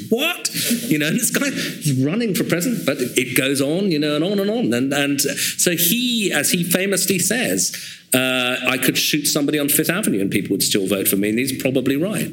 what? 0.10 0.50
You 0.88 0.98
know, 0.98 1.12
this 1.12 1.30
guy, 1.30 1.50
he's 1.52 2.04
running 2.04 2.34
for 2.34 2.44
president, 2.44 2.86
but 2.86 2.98
it 3.00 3.38
goes 3.38 3.62
on, 3.62 3.92
you 3.92 4.00
know, 4.00 4.16
and 4.16 4.24
on 4.24 4.40
and 4.40 4.50
on. 4.50 4.74
And, 4.74 4.94
and 4.94 5.22
so 5.22 5.72
he, 5.72 6.32
as 6.34 6.52
he 6.52 6.64
famously 6.64 7.20
says, 7.20 7.76
uh, 8.14 8.58
I 8.68 8.78
could 8.78 8.98
shoot 8.98 9.26
somebody 9.26 9.60
on 9.60 9.70
Fifth 9.70 9.90
Avenue 9.90 10.20
and 10.20 10.32
people 10.32 10.52
would 10.56 10.64
still 10.64 10.88
vote 10.88 11.08
for 11.08 11.16
me, 11.16 11.30
and 11.30 11.40
he's 11.40 11.62
probably 11.62 11.96
right. 11.96 12.32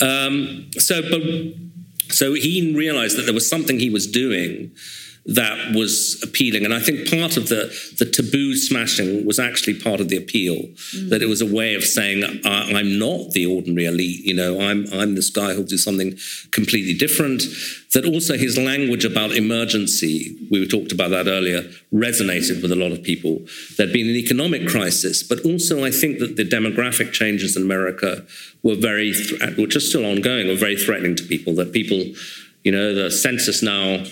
Um, 0.00 0.70
so, 0.78 1.02
but 1.02 1.20
so 2.12 2.34
he 2.34 2.74
realized 2.74 3.18
that 3.18 3.22
there 3.22 3.34
was 3.34 3.48
something 3.48 3.78
he 3.78 3.90
was 3.90 4.06
doing 4.06 4.72
that 5.26 5.74
was 5.74 6.20
appealing. 6.22 6.64
And 6.64 6.72
I 6.72 6.80
think 6.80 7.10
part 7.10 7.36
of 7.36 7.48
the, 7.48 7.72
the 7.98 8.06
taboo 8.06 8.56
smashing 8.56 9.26
was 9.26 9.38
actually 9.38 9.74
part 9.74 10.00
of 10.00 10.08
the 10.08 10.16
appeal, 10.16 10.56
mm. 10.56 11.10
that 11.10 11.22
it 11.22 11.28
was 11.28 11.42
a 11.42 11.46
way 11.46 11.74
of 11.74 11.84
saying, 11.84 12.24
I'm 12.44 12.98
not 12.98 13.32
the 13.32 13.46
ordinary 13.46 13.86
elite, 13.86 14.24
you 14.24 14.34
know, 14.34 14.60
I'm, 14.60 14.86
I'm 14.92 15.14
this 15.14 15.30
guy 15.30 15.52
who'll 15.52 15.64
do 15.64 15.76
something 15.76 16.18
completely 16.52 16.94
different. 16.94 17.42
That 17.92 18.06
also 18.06 18.36
his 18.36 18.56
language 18.56 19.04
about 19.04 19.32
emergency, 19.32 20.36
we 20.50 20.66
talked 20.66 20.92
about 20.92 21.10
that 21.10 21.26
earlier, 21.26 21.62
resonated 21.92 22.62
with 22.62 22.72
a 22.72 22.76
lot 22.76 22.92
of 22.92 23.02
people. 23.02 23.40
There'd 23.76 23.92
been 23.92 24.08
an 24.08 24.16
economic 24.16 24.68
crisis, 24.68 25.22
but 25.22 25.44
also 25.44 25.84
I 25.84 25.90
think 25.90 26.18
that 26.20 26.36
the 26.36 26.48
demographic 26.48 27.12
changes 27.12 27.56
in 27.56 27.62
America 27.62 28.24
were 28.62 28.76
very, 28.76 29.12
which 29.58 29.76
are 29.76 29.80
still 29.80 30.06
ongoing, 30.06 30.48
were 30.48 30.54
very 30.54 30.76
threatening 30.76 31.14
to 31.16 31.24
people, 31.24 31.54
that 31.56 31.72
people, 31.72 31.98
you 32.64 32.72
know, 32.72 32.94
the 32.94 33.10
census 33.10 33.62
now 33.62 34.04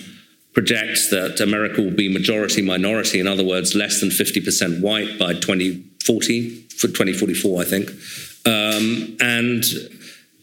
projects 0.53 1.09
that 1.09 1.39
America 1.39 1.81
will 1.81 1.95
be 1.95 2.11
majority 2.11 2.61
minority, 2.61 3.19
in 3.19 3.27
other 3.27 3.45
words, 3.45 3.75
less 3.75 3.99
than 3.99 4.09
50% 4.09 4.81
white 4.81 5.19
by 5.19 5.33
2040, 5.33 6.61
for 6.77 6.87
2044, 6.87 7.61
I 7.61 7.65
think. 7.65 7.89
Um, 8.45 9.17
and 9.19 9.63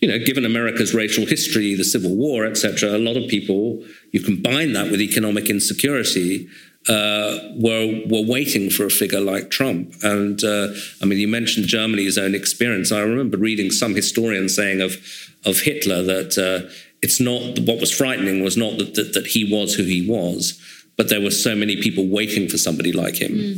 you 0.00 0.08
know, 0.08 0.18
given 0.18 0.44
America's 0.44 0.94
racial 0.94 1.26
history, 1.26 1.74
the 1.74 1.84
Civil 1.84 2.14
War, 2.14 2.44
etc., 2.44 2.90
a 2.90 2.98
lot 2.98 3.16
of 3.16 3.28
people, 3.28 3.82
you 4.12 4.20
combine 4.20 4.72
that 4.74 4.90
with 4.90 5.00
economic 5.00 5.48
insecurity, 5.48 6.48
uh, 6.88 7.38
were 7.56 8.02
were 8.06 8.22
waiting 8.22 8.70
for 8.70 8.86
a 8.86 8.90
figure 8.90 9.20
like 9.20 9.50
Trump. 9.50 9.94
And 10.02 10.42
uh, 10.44 10.68
I 11.02 11.06
mean, 11.06 11.18
you 11.18 11.26
mentioned 11.26 11.66
Germany's 11.66 12.16
own 12.16 12.34
experience. 12.34 12.92
I 12.92 13.00
remember 13.00 13.36
reading 13.36 13.70
some 13.70 13.94
historian 13.94 14.48
saying 14.48 14.80
of 14.80 14.96
of 15.44 15.60
Hitler 15.60 16.02
that 16.02 16.38
uh, 16.38 16.70
it's 17.06 17.20
not 17.20 17.40
what 17.68 17.78
was 17.80 17.92
frightening 17.92 18.42
was 18.42 18.56
not 18.56 18.78
that, 18.78 18.96
that, 18.96 19.12
that, 19.14 19.26
he 19.28 19.42
was 19.56 19.74
who 19.74 19.84
he 19.84 20.02
was, 20.18 20.60
but 20.96 21.08
there 21.08 21.20
were 21.20 21.30
so 21.30 21.54
many 21.54 21.80
people 21.80 22.04
waiting 22.18 22.48
for 22.48 22.58
somebody 22.58 22.90
like 22.90 23.14
him. 23.24 23.32
Mm. 23.32 23.56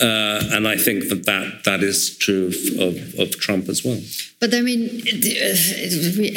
Uh, 0.00 0.40
and 0.54 0.66
I 0.66 0.76
think 0.76 1.08
that, 1.08 1.24
that 1.26 1.64
that 1.64 1.80
is 1.82 2.16
true 2.18 2.46
of, 2.48 2.54
of, 2.86 2.94
of, 3.18 3.28
Trump 3.38 3.68
as 3.68 3.84
well. 3.84 4.00
But 4.40 4.54
I 4.54 4.60
mean, 4.60 4.84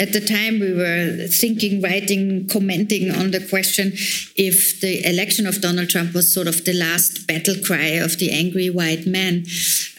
at 0.05 0.13
the 0.17 0.23
time 0.37 0.59
we 0.59 0.73
were 0.73 1.27
thinking, 1.27 1.81
writing, 1.81 2.47
commenting 2.47 3.09
on 3.11 3.31
the 3.31 3.43
question 3.53 3.93
if 4.35 4.79
the 4.81 4.93
election 5.07 5.47
of 5.47 5.61
Donald 5.61 5.89
Trump 5.89 6.13
was 6.13 6.31
sort 6.31 6.47
of 6.47 6.65
the 6.65 6.73
last 6.73 7.27
battle 7.27 7.55
cry 7.65 7.89
of 8.05 8.17
the 8.17 8.31
angry 8.31 8.69
white 8.69 9.05
man. 9.07 9.45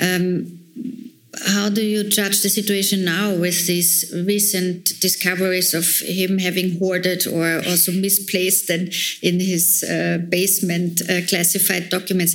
Um, 0.01 0.59
how 1.47 1.69
do 1.69 1.83
you 1.83 2.05
judge 2.05 2.43
the 2.43 2.49
situation 2.49 3.05
now 3.05 3.35
with 3.35 3.67
these 3.67 4.13
recent 4.27 5.01
discoveries 5.01 5.75
of 5.75 5.87
him 6.01 6.39
having 6.39 6.79
hoarded 6.79 7.27
or 7.27 7.63
also 7.69 7.93
misplaced 7.93 8.71
and 8.71 8.93
in 9.23 9.41
his 9.41 9.85
uh, 9.85 10.19
basement 10.29 11.03
uh, 11.03 11.21
classified 11.29 11.91
documents? 11.91 12.35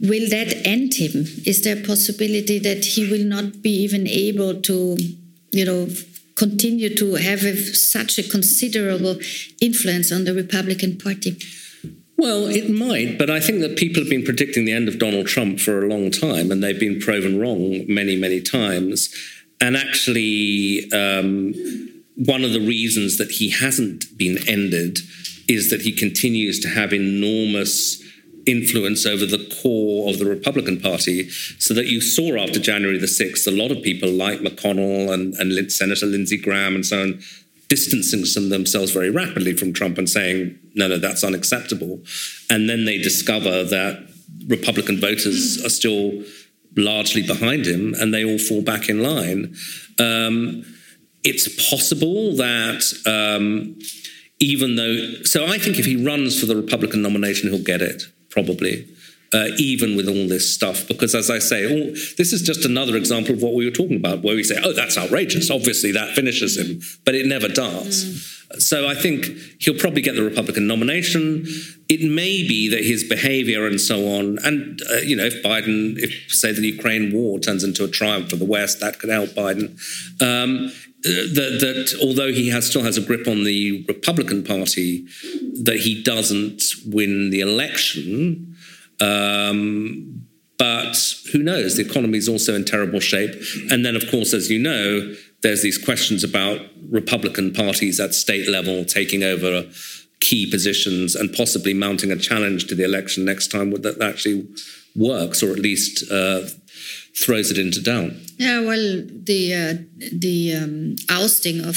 Will 0.00 0.28
that 0.30 0.66
end 0.66 0.94
him? 0.94 1.24
Is 1.44 1.62
there 1.62 1.78
a 1.78 1.86
possibility 1.86 2.58
that 2.58 2.84
he 2.84 3.10
will 3.10 3.24
not 3.24 3.62
be 3.62 3.70
even 3.70 4.06
able 4.06 4.60
to, 4.62 4.96
you 5.52 5.64
know, 5.64 5.88
continue 6.36 6.94
to 6.94 7.14
have 7.14 7.44
a, 7.44 7.56
such 7.56 8.18
a 8.18 8.22
considerable 8.22 9.16
influence 9.60 10.12
on 10.12 10.24
the 10.24 10.34
Republican 10.34 10.98
Party? 10.98 11.38
Well, 12.18 12.46
it 12.46 12.70
might, 12.70 13.18
but 13.18 13.28
I 13.28 13.40
think 13.40 13.60
that 13.60 13.76
people 13.76 14.02
have 14.02 14.08
been 14.08 14.24
predicting 14.24 14.64
the 14.64 14.72
end 14.72 14.88
of 14.88 14.98
Donald 14.98 15.26
Trump 15.26 15.60
for 15.60 15.84
a 15.84 15.88
long 15.88 16.10
time, 16.10 16.50
and 16.50 16.62
they've 16.62 16.80
been 16.80 16.98
proven 16.98 17.38
wrong 17.38 17.84
many, 17.88 18.16
many 18.16 18.40
times. 18.40 19.14
And 19.60 19.76
actually, 19.76 20.90
um, 20.92 21.52
one 22.16 22.42
of 22.42 22.52
the 22.52 22.60
reasons 22.60 23.18
that 23.18 23.32
he 23.32 23.50
hasn't 23.50 24.16
been 24.16 24.38
ended 24.48 25.00
is 25.46 25.68
that 25.68 25.82
he 25.82 25.92
continues 25.92 26.58
to 26.60 26.68
have 26.68 26.94
enormous 26.94 28.02
influence 28.46 29.04
over 29.04 29.26
the 29.26 29.54
core 29.60 30.08
of 30.08 30.18
the 30.18 30.24
Republican 30.24 30.80
Party, 30.80 31.28
so 31.58 31.74
that 31.74 31.86
you 31.86 32.00
saw 32.00 32.36
after 32.38 32.60
January 32.60 32.96
the 32.96 33.06
6th, 33.06 33.46
a 33.46 33.50
lot 33.50 33.70
of 33.70 33.82
people 33.82 34.08
like 34.08 34.40
McConnell 34.40 35.12
and, 35.12 35.34
and 35.34 35.70
Senator 35.70 36.06
Lindsey 36.06 36.38
Graham 36.38 36.74
and 36.76 36.86
so 36.86 37.02
on 37.02 37.20
distancing 37.68 38.48
themselves 38.48 38.92
very 38.92 39.10
rapidly 39.10 39.52
from 39.52 39.72
Trump 39.72 39.98
and 39.98 40.08
saying, 40.08 40.58
no, 40.74 40.88
no, 40.88 40.98
that's 40.98 41.24
unacceptable. 41.24 42.00
And 42.48 42.68
then 42.68 42.84
they 42.84 42.98
discover 42.98 43.64
that 43.64 44.06
Republican 44.46 45.00
voters 45.00 45.64
are 45.64 45.68
still 45.68 46.22
largely 46.76 47.22
behind 47.22 47.66
him 47.66 47.94
and 47.94 48.12
they 48.12 48.24
all 48.24 48.38
fall 48.38 48.62
back 48.62 48.88
in 48.88 49.02
line. 49.02 49.56
Um, 49.98 50.64
it's 51.24 51.70
possible 51.70 52.36
that 52.36 52.84
um, 53.06 53.78
even 54.38 54.76
though, 54.76 55.22
so 55.24 55.46
I 55.46 55.58
think 55.58 55.78
if 55.78 55.86
he 55.86 55.96
runs 55.96 56.38
for 56.38 56.46
the 56.46 56.54
Republican 56.54 57.02
nomination, 57.02 57.50
he'll 57.50 57.64
get 57.64 57.82
it, 57.82 58.04
probably 58.30 58.86
uh, 59.32 59.48
even 59.58 59.96
with 59.96 60.08
all 60.08 60.28
this 60.28 60.52
stuff. 60.52 60.86
Because 60.88 61.14
as 61.14 61.30
I 61.30 61.38
say, 61.38 61.64
all, 61.64 61.92
this 62.16 62.32
is 62.32 62.42
just 62.42 62.64
another 62.64 62.96
example 62.96 63.34
of 63.34 63.42
what 63.42 63.54
we 63.54 63.64
were 63.64 63.70
talking 63.70 63.96
about, 63.96 64.22
where 64.22 64.36
we 64.36 64.44
say, 64.44 64.60
oh, 64.62 64.72
that's 64.72 64.96
outrageous. 64.96 65.50
Obviously, 65.50 65.92
that 65.92 66.14
finishes 66.14 66.56
him, 66.56 66.80
but 67.04 67.14
it 67.14 67.26
never 67.26 67.48
does. 67.48 68.04
Mm. 68.04 68.32
So 68.60 68.86
I 68.86 68.94
think 68.94 69.26
he'll 69.58 69.78
probably 69.78 70.02
get 70.02 70.14
the 70.14 70.22
Republican 70.22 70.66
nomination. 70.66 71.46
It 71.88 72.08
may 72.08 72.46
be 72.46 72.68
that 72.68 72.84
his 72.84 73.02
behavior 73.04 73.66
and 73.66 73.80
so 73.80 74.08
on, 74.08 74.38
and 74.44 74.80
uh, 74.90 74.96
you 74.98 75.16
know, 75.16 75.24
if 75.24 75.42
Biden, 75.42 75.98
if 75.98 76.32
say 76.32 76.52
the 76.52 76.66
Ukraine 76.66 77.12
war 77.12 77.38
turns 77.38 77.64
into 77.64 77.84
a 77.84 77.88
triumph 77.88 78.30
for 78.30 78.36
the 78.36 78.44
West, 78.44 78.80
that 78.80 78.98
could 78.98 79.10
help 79.10 79.30
Biden. 79.30 79.70
Um, 80.22 80.72
that, 81.02 81.58
that, 81.60 81.98
although 82.02 82.32
he 82.32 82.48
has, 82.48 82.68
still 82.68 82.82
has 82.82 82.96
a 82.96 83.00
grip 83.00 83.28
on 83.28 83.44
the 83.44 83.84
Republican 83.86 84.42
Party, 84.42 85.06
that 85.62 85.80
he 85.82 86.02
doesn't 86.02 86.62
win 86.86 87.30
the 87.30 87.40
election 87.40 88.45
um, 89.00 90.26
but 90.58 90.96
who 91.32 91.40
knows? 91.42 91.76
The 91.76 91.84
economy 91.84 92.18
is 92.18 92.28
also 92.28 92.54
in 92.54 92.64
terrible 92.64 93.00
shape. 93.00 93.34
And 93.70 93.84
then, 93.84 93.94
of 93.94 94.10
course, 94.10 94.32
as 94.32 94.50
you 94.50 94.58
know, 94.58 95.14
there's 95.42 95.62
these 95.62 95.76
questions 95.76 96.24
about 96.24 96.60
Republican 96.88 97.52
parties 97.52 98.00
at 98.00 98.14
state 98.14 98.48
level 98.48 98.84
taking 98.84 99.22
over 99.22 99.64
key 100.20 100.50
positions 100.50 101.14
and 101.14 101.32
possibly 101.32 101.74
mounting 101.74 102.10
a 102.10 102.16
challenge 102.16 102.66
to 102.68 102.74
the 102.74 102.84
election 102.84 103.24
next 103.24 103.48
time 103.50 103.70
that 103.70 104.00
actually 104.00 104.48
works 104.96 105.42
or 105.42 105.52
at 105.52 105.58
least 105.58 106.10
uh, 106.10 106.40
throws 107.22 107.50
it 107.50 107.58
into 107.58 107.82
doubt. 107.82 108.12
Yeah, 108.38 108.60
well, 108.60 109.04
the 109.06 109.54
uh, 109.54 109.74
the 110.12 110.54
um, 110.54 110.96
ousting 111.10 111.60
of 111.60 111.76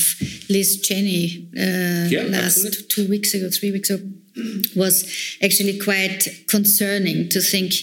Liz 0.49 0.81
Cheney 0.81 1.49
uh, 1.57 2.07
Yeah, 2.09 2.23
last 2.23 2.63
absolutely. 2.65 2.83
two 2.87 3.09
weeks 3.09 3.33
ago, 3.33 3.49
three 3.49 3.71
weeks 3.71 3.89
ago, 3.89 4.03
was 4.75 5.37
actually 5.41 5.79
quite 5.79 6.27
concerning 6.47 7.29
to 7.29 7.41
think 7.41 7.73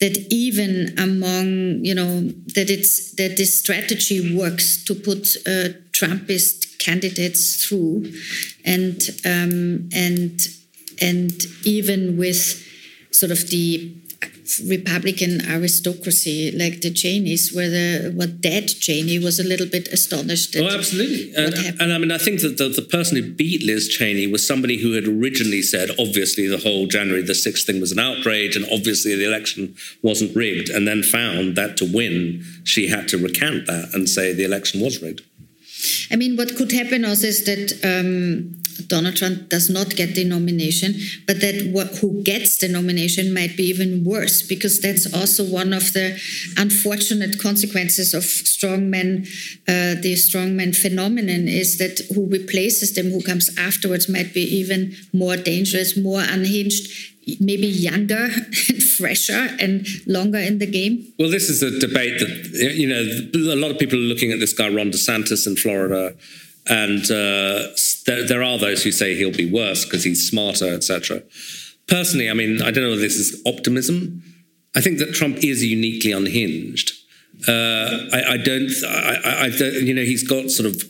that 0.00 0.16
even 0.30 0.94
among 0.98 1.84
you 1.84 1.94
know 1.94 2.22
that 2.54 2.70
it's 2.70 3.12
that 3.16 3.36
this 3.36 3.58
strategy 3.58 4.36
works 4.36 4.84
to 4.84 4.94
put 4.94 5.36
uh, 5.46 5.72
Trumpist 5.92 6.78
candidates 6.78 7.64
through, 7.64 8.12
and 8.64 9.00
um, 9.24 9.88
and 9.94 10.40
and 11.00 11.32
even 11.64 12.16
with 12.16 12.62
sort 13.10 13.32
of 13.32 13.48
the 13.48 13.94
Republican 14.66 15.40
aristocracy 15.48 16.52
like 16.52 16.80
the 16.80 16.90
Cheneys, 16.90 17.52
where 17.54 17.68
the 17.68 18.12
what 18.14 18.40
dead 18.40 18.68
Cheney 18.68 19.18
was 19.18 19.38
a 19.38 19.44
little 19.44 19.66
bit 19.66 19.88
astonished. 19.88 20.56
At 20.56 20.62
Oh, 20.62 20.74
absolutely. 20.74 21.34
And, 21.34 21.80
and 21.80 21.92
I 21.92 21.98
mean, 21.98 22.12
I 22.12 22.18
think 22.18 22.40
that 22.40 22.58
the, 22.58 22.68
the 22.68 22.82
person 22.82 23.16
who 23.16 23.32
beat 23.32 23.62
Liz 23.62 23.88
Cheney 23.88 24.26
was 24.26 24.46
somebody 24.46 24.78
who 24.78 24.92
had 24.92 25.06
originally 25.06 25.62
said, 25.62 25.90
obviously, 25.98 26.46
the 26.46 26.58
whole 26.58 26.86
January 26.86 27.22
the 27.22 27.32
6th 27.32 27.64
thing 27.64 27.80
was 27.80 27.92
an 27.92 27.98
outrage, 27.98 28.56
and 28.56 28.66
obviously 28.72 29.14
the 29.16 29.26
election 29.26 29.74
wasn't 30.02 30.34
rigged, 30.36 30.68
and 30.68 30.86
then 30.86 31.02
found 31.02 31.56
that 31.56 31.76
to 31.78 31.84
win, 31.84 32.44
she 32.64 32.88
had 32.88 33.08
to 33.08 33.18
recant 33.18 33.66
that 33.66 33.90
and 33.94 34.08
say 34.08 34.32
the 34.32 34.44
election 34.44 34.80
was 34.80 35.02
rigged. 35.02 35.22
I 36.10 36.16
mean, 36.16 36.36
what 36.36 36.56
could 36.56 36.72
happen 36.72 37.04
also 37.04 37.26
is 37.26 37.44
that 37.44 37.72
um, 37.84 38.56
Donald 38.86 39.16
Trump 39.16 39.48
does 39.48 39.68
not 39.70 39.96
get 39.96 40.14
the 40.14 40.24
nomination, 40.24 40.94
but 41.26 41.40
that 41.40 41.70
what, 41.72 41.98
who 41.98 42.22
gets 42.22 42.58
the 42.58 42.68
nomination 42.68 43.32
might 43.32 43.56
be 43.56 43.64
even 43.64 44.04
worse 44.04 44.42
because 44.42 44.80
that's 44.80 45.12
also 45.12 45.44
one 45.44 45.72
of 45.72 45.92
the 45.92 46.20
unfortunate 46.56 47.40
consequences 47.40 48.14
of 48.14 48.22
strongmen. 48.22 49.26
Uh, 49.68 50.00
the 50.00 50.14
strongman 50.14 50.76
phenomenon 50.76 51.48
is 51.48 51.78
that 51.78 52.00
who 52.14 52.28
replaces 52.28 52.94
them, 52.94 53.10
who 53.10 53.22
comes 53.22 53.50
afterwards, 53.58 54.08
might 54.08 54.32
be 54.34 54.42
even 54.42 54.94
more 55.12 55.36
dangerous, 55.36 55.96
more 55.96 56.20
unhinged, 56.22 57.15
maybe 57.40 57.66
younger 57.66 58.28
and 58.68 58.82
fresher 58.82 59.48
and 59.58 59.86
longer 60.06 60.38
in 60.38 60.58
the 60.58 60.66
game. 60.66 61.12
Well, 61.18 61.30
this 61.30 61.48
is 61.48 61.62
a 61.62 61.78
debate 61.78 62.20
that, 62.20 62.74
you 62.74 62.88
know, 62.88 63.52
a 63.52 63.56
lot 63.56 63.70
of 63.70 63.78
people 63.78 63.98
are 63.98 64.02
looking 64.02 64.32
at 64.32 64.40
this 64.40 64.52
guy, 64.52 64.68
Ron 64.68 64.90
DeSantis 64.90 65.46
in 65.46 65.56
Florida, 65.56 66.14
and 66.68 67.04
uh, 67.04 67.68
there, 68.06 68.26
there 68.26 68.42
are 68.42 68.58
those 68.58 68.82
who 68.82 68.92
say 68.92 69.14
he'll 69.14 69.32
be 69.32 69.50
worse 69.50 69.84
because 69.84 70.04
he's 70.04 70.28
smarter, 70.28 70.72
etc. 70.72 71.22
Personally, 71.86 72.28
I 72.28 72.34
mean, 72.34 72.62
I 72.62 72.70
don't 72.70 72.84
know 72.84 72.94
if 72.94 73.00
this 73.00 73.16
is 73.16 73.42
optimism. 73.46 74.22
I 74.74 74.80
think 74.80 74.98
that 74.98 75.14
Trump 75.14 75.42
is 75.44 75.64
uniquely 75.64 76.12
unhinged. 76.12 76.92
Uh, 77.46 78.08
I, 78.12 78.22
I 78.30 78.36
don't, 78.36 78.70
I, 78.84 79.20
I, 79.24 79.46
you 79.46 79.94
know, 79.94 80.02
he's 80.02 80.26
got 80.26 80.50
sort 80.50 80.68
of 80.68 80.82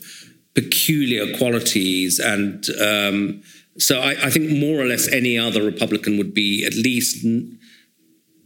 peculiar 0.55 1.37
qualities 1.37 2.19
and 2.19 2.65
um, 2.81 3.43
so 3.77 3.99
I, 3.99 4.15
I 4.23 4.29
think 4.29 4.49
more 4.51 4.79
or 4.79 4.85
less 4.85 5.07
any 5.11 5.37
other 5.37 5.63
Republican 5.63 6.17
would 6.17 6.33
be 6.33 6.65
at 6.65 6.73
least 6.73 7.25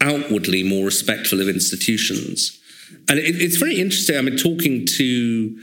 outwardly 0.01 0.63
more 0.63 0.85
respectful 0.85 1.41
of 1.41 1.47
institutions. 1.47 2.59
And 3.07 3.19
it, 3.19 3.41
it's 3.41 3.57
very 3.57 3.79
interesting. 3.79 4.17
I 4.17 4.21
mean, 4.21 4.37
talking 4.37 4.85
to 4.97 5.57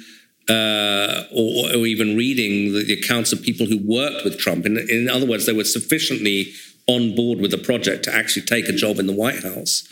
uh, 0.49 1.25
or, 1.31 1.77
or 1.77 1.87
even 1.87 2.17
reading 2.17 2.73
the, 2.73 2.85
the 2.85 2.95
accounts 2.95 3.33
of 3.33 3.43
people 3.43 3.67
who 3.67 3.79
worked 3.85 4.25
with 4.25 4.39
Trump. 4.39 4.65
In, 4.65 4.79
in 4.79 5.09
other 5.09 5.27
words, 5.27 5.45
they 5.45 5.53
were 5.53 5.65
sufficiently 5.65 6.53
on 6.87 7.15
board 7.15 7.39
with 7.39 7.51
the 7.51 7.59
project 7.59 8.05
to 8.05 8.15
actually 8.15 8.47
take 8.47 8.69
a 8.69 8.73
job 8.73 8.99
in 8.99 9.07
the 9.07 9.13
White 9.13 9.43
House. 9.43 9.87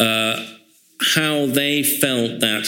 Uh, 0.00 0.44
how 1.14 1.46
they 1.46 1.82
felt 1.82 2.40
that 2.40 2.66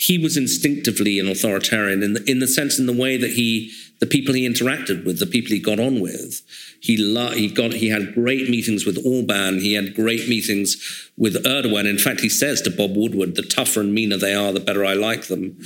he 0.00 0.16
was 0.16 0.38
instinctively 0.38 1.18
an 1.18 1.28
authoritarian 1.28 2.02
in 2.02 2.14
the, 2.14 2.24
in 2.30 2.38
the 2.38 2.46
sense, 2.46 2.78
in 2.78 2.86
the 2.86 2.92
way 2.92 3.18
that 3.18 3.32
he, 3.32 3.70
the 3.98 4.06
people 4.06 4.32
he 4.32 4.48
interacted 4.48 5.04
with, 5.04 5.18
the 5.18 5.26
people 5.26 5.50
he 5.50 5.60
got 5.60 5.78
on 5.78 6.00
with, 6.00 6.40
he 6.80 6.96
lo- 6.96 7.32
he 7.32 7.48
got 7.48 7.74
he 7.74 7.90
had 7.90 8.14
great 8.14 8.48
meetings 8.48 8.86
with 8.86 8.98
Orban, 9.04 9.60
he 9.60 9.74
had 9.74 9.94
great 9.94 10.26
meetings 10.26 11.10
with 11.18 11.44
Erdogan. 11.44 11.86
In 11.86 11.98
fact, 11.98 12.20
he 12.20 12.30
says 12.30 12.62
to 12.62 12.70
Bob 12.70 12.96
Woodward, 12.96 13.34
"The 13.34 13.42
tougher 13.42 13.82
and 13.82 13.92
meaner 13.92 14.16
they 14.16 14.34
are, 14.34 14.52
the 14.52 14.60
better 14.60 14.86
I 14.86 14.94
like 14.94 15.26
them." 15.26 15.58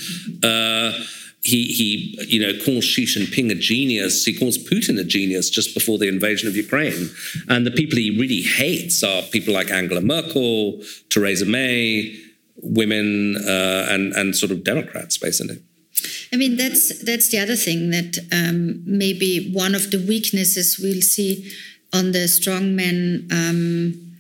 Uh, 0.43 0.93
he 1.45 1.65
he 1.65 2.19
you 2.27 2.41
know 2.41 2.59
calls 2.65 2.85
Xi 2.85 3.05
Jinping 3.05 3.53
a 3.53 3.55
genius. 3.55 4.25
He 4.25 4.37
calls 4.37 4.59
Putin 4.59 4.99
a 4.99 5.05
genius 5.05 5.49
just 5.49 5.75
before 5.75 5.99
the 5.99 6.09
invasion 6.09 6.49
of 6.49 6.57
Ukraine. 6.57 7.11
And 7.49 7.65
the 7.65 7.71
people 7.71 7.99
he 7.99 8.11
really 8.11 8.43
hates 8.43 9.05
are 9.05 9.23
people 9.23 9.55
like 9.55 9.71
Angela 9.71 10.01
Merkel, 10.01 10.83
Theresa 11.11 11.45
May, 11.45 12.19
women, 12.65 13.37
uh, 13.37 13.87
and 13.91 14.13
and 14.15 14.35
sort 14.35 14.51
of 14.53 14.65
Democrats, 14.65 15.19
basically. 15.19 15.63
I 16.33 16.37
mean, 16.37 16.57
that's 16.57 16.99
that's 17.05 17.29
the 17.29 17.39
other 17.39 17.57
thing 17.57 17.91
that 17.91 18.19
um, 18.33 18.83
maybe 18.85 19.53
one 19.53 19.75
of 19.75 19.91
the 19.91 19.99
weaknesses 19.99 20.79
we'll 20.83 21.03
see 21.03 21.53
on 21.93 22.13
the 22.13 22.27
strongman 22.27 23.31
um, 23.33 24.14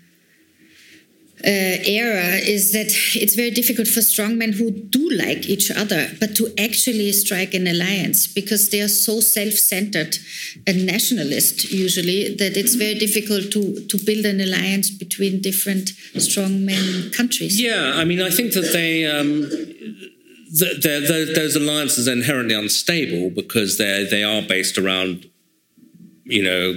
era 1.47 2.37
is 2.37 2.73
that 2.73 2.87
it's 3.15 3.35
very 3.35 3.51
difficult 3.51 3.89
for 3.89 4.01
strongmen 4.01 4.55
who 4.55 4.71
do 4.71 5.11
like 5.11 5.49
each 5.49 5.71
other, 5.71 6.09
but 6.21 6.37
to 6.37 6.53
actually 6.59 7.13
strike 7.13 7.55
an 7.55 7.67
alliance 7.67 8.27
because 8.27 8.71
they 8.71 8.81
are 8.81 8.89
so 8.89 9.21
self-centered 9.21 10.17
and 10.67 10.87
nationalist 10.87 11.71
usually 11.71 12.35
that 12.37 12.57
it's 12.57 12.75
very 12.75 12.95
difficult 12.95 13.51
to 13.53 13.85
to 13.87 13.99
build 14.05 14.25
an 14.25 14.41
alliance 14.41 14.91
between 14.91 15.41
different 15.41 15.91
strong 16.19 16.45
strongmen 16.45 17.13
countries. 17.13 17.61
Yeah, 17.61 17.93
I 17.95 18.05
mean, 18.05 18.21
I 18.21 18.31
think 18.31 18.53
that 18.53 18.73
they. 18.73 19.07
Um, 19.07 19.49
th- 20.59 20.83
th- 20.83 21.09
th- 21.09 21.35
those 21.37 21.57
alliances 21.57 22.09
are 22.09 22.13
inherently 22.13 22.55
unstable 22.55 23.31
because 23.31 23.79
they 23.79 24.05
they 24.05 24.23
are 24.23 24.43
based 24.43 24.79
around, 24.79 25.31
you 26.25 26.43
know, 26.43 26.73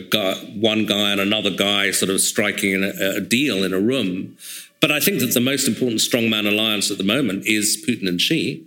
one 0.56 0.86
guy 0.86 1.12
and 1.12 1.22
another 1.22 1.50
guy 1.50 1.92
sort 1.92 2.12
of 2.12 2.20
striking 2.20 2.84
a, 2.84 3.18
a 3.18 3.22
deal 3.22 3.64
in 3.64 3.74
a 3.74 3.80
room. 3.80 4.38
But 4.82 4.92
I 4.92 5.00
think 5.00 5.20
that 5.20 5.34
the 5.34 5.42
most 5.42 5.68
important 5.68 6.02
strongman 6.02 6.48
alliance 6.48 6.92
at 6.92 6.98
the 6.98 7.04
moment 7.04 7.48
is 7.48 7.84
Putin 7.88 8.08
and 8.08 8.22
Xi, 8.22 8.64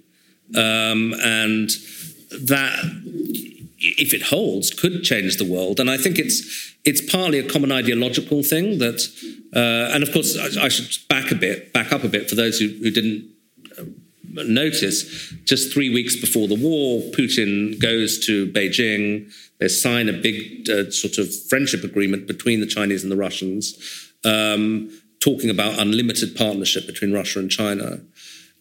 um, 0.56 1.14
and 1.22 1.70
that 2.30 2.78
if 3.80 4.12
it 4.12 4.22
holds, 4.22 4.70
could 4.70 5.02
change 5.02 5.36
the 5.36 5.44
world. 5.44 5.80
And 5.80 5.90
I 5.90 5.96
think 5.96 6.18
it's 6.18 6.74
it's 6.84 7.00
partly 7.00 7.38
a 7.38 7.48
common 7.48 7.72
ideological 7.72 8.42
thing 8.42 8.78
that, 8.78 9.00
uh, 9.54 9.94
and 9.94 10.02
of 10.02 10.12
course, 10.12 10.36
I, 10.36 10.64
I, 10.64 10.68
should 10.68 11.06
back 11.08 11.30
a 11.30 11.34
bit, 11.34 11.72
back 11.72 11.92
up 11.92 12.04
a 12.04 12.08
bit 12.08 12.28
for 12.28 12.36
those 12.36 12.58
who, 12.58 12.68
who 12.68 12.90
didn't 12.90 13.28
uh, 13.78 13.84
notice. 14.46 15.28
Just 15.44 15.72
three 15.72 15.92
weeks 15.92 16.16
before 16.16 16.48
the 16.48 16.54
war, 16.54 17.02
Putin 17.12 17.78
goes 17.80 18.24
to 18.26 18.50
Beijing. 18.52 19.30
They 19.60 19.68
sign 19.68 20.08
a 20.08 20.12
big 20.12 20.68
uh, 20.68 20.90
sort 20.90 21.18
of 21.18 21.28
friendship 21.48 21.84
agreement 21.84 22.26
between 22.26 22.60
the 22.60 22.66
Chinese 22.66 23.02
and 23.02 23.12
the 23.12 23.16
Russians, 23.16 24.12
um, 24.24 24.90
talking 25.20 25.50
about 25.50 25.78
unlimited 25.78 26.34
partnership 26.34 26.86
between 26.86 27.12
Russia 27.12 27.38
and 27.38 27.50
China. 27.50 28.00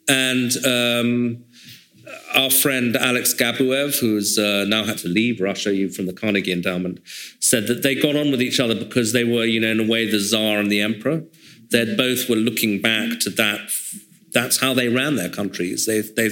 And 0.09 0.51
um, 0.65 1.43
our 2.35 2.49
friend 2.49 2.95
Alex 2.95 3.33
Gabuev, 3.33 3.99
who's 3.99 4.37
uh, 4.37 4.65
now 4.67 4.83
had 4.83 4.97
to 4.99 5.07
leave 5.07 5.39
Russia 5.39 5.73
you 5.73 5.89
from 5.89 6.05
the 6.05 6.13
Carnegie 6.13 6.51
Endowment, 6.51 6.99
said 7.39 7.67
that 7.67 7.81
they 7.83 7.95
got 7.95 8.15
on 8.15 8.31
with 8.31 8.41
each 8.41 8.59
other 8.59 8.75
because 8.75 9.13
they 9.13 9.23
were, 9.23 9.45
you 9.45 9.59
know, 9.59 9.71
in 9.71 9.79
a 9.79 9.87
way, 9.87 10.09
the 10.09 10.19
Tsar 10.19 10.57
and 10.57 10.71
the 10.71 10.81
Emperor. 10.81 11.23
They 11.71 11.95
both 11.95 12.29
were 12.29 12.35
looking 12.35 12.81
back 12.81 13.19
to 13.21 13.29
that. 13.31 13.71
That's 14.31 14.59
how 14.59 14.73
they 14.73 14.89
ran 14.89 15.15
their 15.15 15.29
countries. 15.29 15.85
They, 15.85 16.01
they 16.01 16.29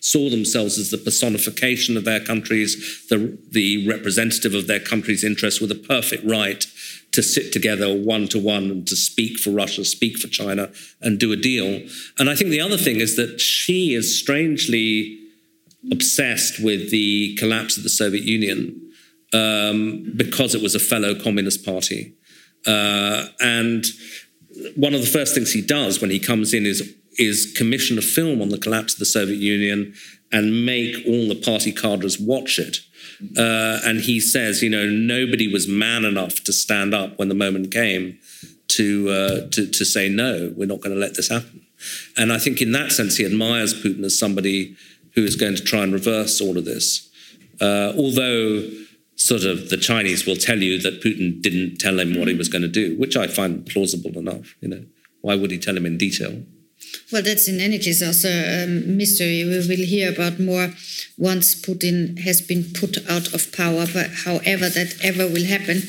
saw 0.00 0.28
themselves 0.28 0.78
as 0.78 0.90
the 0.90 0.98
personification 0.98 1.96
of 1.96 2.04
their 2.04 2.20
countries, 2.20 3.06
the, 3.08 3.38
the 3.50 3.88
representative 3.88 4.54
of 4.54 4.66
their 4.66 4.80
country's 4.80 5.24
interests, 5.24 5.60
with 5.60 5.70
a 5.70 5.74
perfect 5.74 6.24
right 6.24 6.66
to 7.12 7.22
sit 7.22 7.52
together 7.52 7.96
one 7.96 8.28
to 8.28 8.38
one 8.38 8.70
and 8.70 8.86
to 8.86 8.96
speak 8.96 9.38
for 9.38 9.50
Russia, 9.50 9.84
speak 9.84 10.18
for 10.18 10.28
China, 10.28 10.70
and 11.00 11.18
do 11.18 11.32
a 11.32 11.36
deal. 11.36 11.82
And 12.18 12.28
I 12.28 12.34
think 12.34 12.50
the 12.50 12.60
other 12.60 12.76
thing 12.76 12.96
is 12.96 13.16
that 13.16 13.40
Xi 13.40 13.94
is 13.94 14.18
strangely 14.18 15.18
obsessed 15.90 16.62
with 16.62 16.90
the 16.90 17.34
collapse 17.36 17.76
of 17.76 17.82
the 17.82 17.88
Soviet 17.88 18.24
Union 18.24 18.92
um, 19.32 20.12
because 20.16 20.54
it 20.54 20.62
was 20.62 20.74
a 20.74 20.80
fellow 20.80 21.14
communist 21.14 21.64
party. 21.64 22.14
Uh, 22.66 23.26
and 23.40 23.86
one 24.76 24.94
of 24.94 25.00
the 25.00 25.06
first 25.06 25.34
things 25.34 25.52
he 25.52 25.62
does 25.62 26.00
when 26.00 26.10
he 26.10 26.18
comes 26.18 26.52
in 26.52 26.66
is 26.66 26.94
is 27.18 27.52
commission 27.56 27.98
a 27.98 28.02
film 28.02 28.40
on 28.40 28.48
the 28.48 28.58
collapse 28.58 28.94
of 28.94 28.98
the 28.98 29.04
Soviet 29.04 29.38
Union 29.38 29.94
and 30.30 30.64
make 30.64 30.94
all 31.06 31.28
the 31.28 31.34
party 31.34 31.72
cadres 31.72 32.18
watch 32.18 32.58
it. 32.58 32.78
Uh, 33.36 33.80
and 33.84 34.00
he 34.00 34.20
says, 34.20 34.62
you 34.62 34.70
know, 34.70 34.86
nobody 34.86 35.52
was 35.52 35.66
man 35.66 36.04
enough 36.04 36.44
to 36.44 36.52
stand 36.52 36.94
up 36.94 37.18
when 37.18 37.28
the 37.28 37.34
moment 37.34 37.72
came 37.72 38.18
to 38.68 39.10
uh, 39.10 39.48
to, 39.48 39.66
to 39.66 39.84
say 39.84 40.08
no, 40.08 40.52
we're 40.56 40.66
not 40.66 40.80
going 40.80 40.94
to 40.94 41.00
let 41.00 41.14
this 41.14 41.28
happen. 41.28 41.66
And 42.16 42.32
I 42.32 42.38
think 42.38 42.60
in 42.60 42.72
that 42.72 42.92
sense, 42.92 43.16
he 43.16 43.24
admires 43.24 43.74
Putin 43.74 44.04
as 44.04 44.18
somebody 44.18 44.76
who 45.14 45.24
is 45.24 45.36
going 45.36 45.56
to 45.56 45.62
try 45.62 45.82
and 45.82 45.92
reverse 45.92 46.40
all 46.40 46.58
of 46.58 46.64
this. 46.64 47.08
Uh, 47.60 47.92
although, 47.96 48.68
sort 49.16 49.44
of, 49.44 49.70
the 49.70 49.76
Chinese 49.76 50.26
will 50.26 50.36
tell 50.36 50.58
you 50.58 50.78
that 50.80 51.02
Putin 51.02 51.40
didn't 51.42 51.78
tell 51.78 51.98
him 51.98 52.18
what 52.18 52.28
he 52.28 52.34
was 52.34 52.48
going 52.48 52.62
to 52.62 52.68
do, 52.68 52.96
which 52.98 53.16
I 53.16 53.26
find 53.26 53.66
plausible 53.66 54.16
enough. 54.18 54.54
You 54.60 54.68
know, 54.68 54.84
why 55.22 55.34
would 55.34 55.50
he 55.50 55.58
tell 55.58 55.76
him 55.76 55.86
in 55.86 55.96
detail? 55.96 56.42
Well, 57.10 57.22
that's 57.22 57.48
in 57.48 57.60
any 57.60 57.78
case 57.78 58.02
also 58.02 58.28
a 58.28 58.66
mystery. 58.66 59.44
We 59.44 59.58
will 59.66 59.86
hear 59.86 60.12
about 60.12 60.38
more 60.38 60.74
once 61.16 61.54
Putin 61.54 62.18
has 62.20 62.40
been 62.42 62.64
put 62.74 62.98
out 63.08 63.32
of 63.32 63.50
power. 63.52 63.86
But 63.92 64.10
however 64.24 64.68
that 64.68 64.94
ever 65.02 65.26
will 65.26 65.46
happen, 65.46 65.82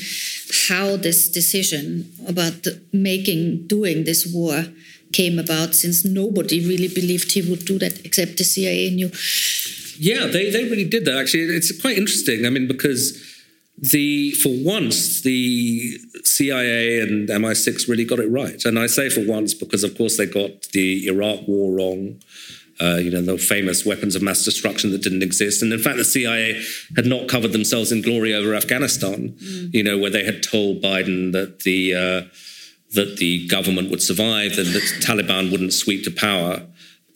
how 0.70 0.96
this 0.96 1.28
decision 1.30 2.12
about 2.28 2.68
making, 2.94 3.68
doing 3.68 4.06
this 4.06 4.26
war 4.32 4.66
came 5.12 5.40
about, 5.40 5.76
since 5.76 6.06
nobody 6.06 6.66
really 6.66 6.88
believed 6.88 7.32
he 7.32 7.42
would 7.42 7.66
do 7.66 7.78
that 7.80 8.06
except 8.06 8.38
the 8.38 8.44
CIA 8.44 8.90
knew. 8.92 9.12
Yeah, 9.98 10.28
they, 10.28 10.50
they 10.50 10.64
really 10.64 10.86
did 10.88 11.04
that. 11.06 11.18
Actually, 11.18 11.44
it's 11.56 11.80
quite 11.82 11.98
interesting. 11.98 12.46
I 12.46 12.50
mean, 12.50 12.68
because 12.68 13.29
the 13.82 14.32
for 14.32 14.50
once 14.50 15.22
the 15.22 15.98
CIA 16.24 17.02
and 17.02 17.30
MI6 17.30 17.88
really 17.88 18.06
got 18.06 18.20
it 18.20 18.30
right, 18.30 18.64
and 18.66 18.78
I 18.78 18.88
say 18.88 19.10
for 19.10 19.26
once 19.26 19.54
because 19.54 19.84
of 19.84 19.98
course 19.98 20.18
they 20.18 20.26
got 20.26 20.64
the 20.74 21.08
Iraq 21.08 21.48
War 21.48 21.76
wrong. 21.76 22.22
Uh, 22.82 22.96
you 22.96 23.12
know 23.12 23.22
the 23.22 23.38
famous 23.38 23.86
weapons 23.86 24.16
of 24.16 24.22
mass 24.22 24.46
destruction 24.46 24.92
that 24.92 25.02
didn't 25.02 25.24
exist, 25.24 25.62
and 25.62 25.74
in 25.74 25.80
fact 25.80 25.98
the 25.98 26.06
CIA 26.06 26.62
had 26.96 27.06
not 27.06 27.28
covered 27.28 27.52
themselves 27.52 27.92
in 27.92 28.02
glory 28.02 28.34
over 28.34 28.56
Afghanistan. 28.56 29.36
Mm. 29.38 29.74
You 29.74 29.84
know 29.84 29.98
where 29.98 30.10
they 30.10 30.24
had 30.24 30.42
told 30.44 30.82
Biden 30.82 31.34
that 31.34 31.60
the 31.64 31.94
uh, 31.94 32.22
that 32.92 33.18
the 33.18 33.48
government 33.48 33.92
would 33.92 34.02
survive 34.02 34.58
and 34.58 34.68
that 34.68 34.84
Taliban 35.02 35.52
wouldn't 35.52 35.74
sweep 35.74 36.04
to 36.06 36.12
power. 36.12 36.66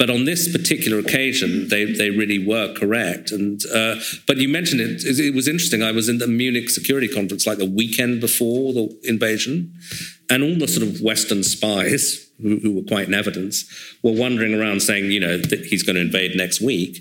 But 0.04 0.10
on 0.10 0.26
this 0.26 0.52
particular 0.52 1.00
occasion, 1.00 1.70
they, 1.70 1.86
they 1.86 2.10
really 2.10 2.46
were 2.46 2.74
correct. 2.74 3.32
And 3.32 3.62
uh, 3.74 3.96
but 4.28 4.36
you 4.36 4.50
mentioned 4.50 4.82
it, 4.82 5.02
it 5.06 5.34
was 5.34 5.48
interesting. 5.48 5.82
I 5.82 5.94
was 5.94 6.10
in 6.10 6.18
the 6.18 6.28
Munich 6.28 6.70
Security 6.70 7.08
Conference 7.08 7.48
like 7.48 7.58
the 7.58 7.66
weekend 7.70 8.20
before 8.20 8.74
the 8.74 9.00
invasion, 9.04 9.74
and 10.30 10.44
all 10.44 10.58
the 10.58 10.68
sort 10.68 10.86
of 10.86 11.00
Western 11.00 11.42
spies 11.42 12.30
who, 12.42 12.60
who 12.60 12.74
were 12.74 12.82
quite 12.82 13.08
in 13.08 13.14
evidence 13.14 13.64
were 14.04 14.12
wandering 14.12 14.54
around 14.54 14.82
saying, 14.82 15.10
you 15.10 15.22
know, 15.22 15.38
that 15.38 15.64
he's 15.68 15.84
going 15.84 15.96
to 15.96 16.02
invade 16.02 16.36
next 16.36 16.60
week. 16.60 16.98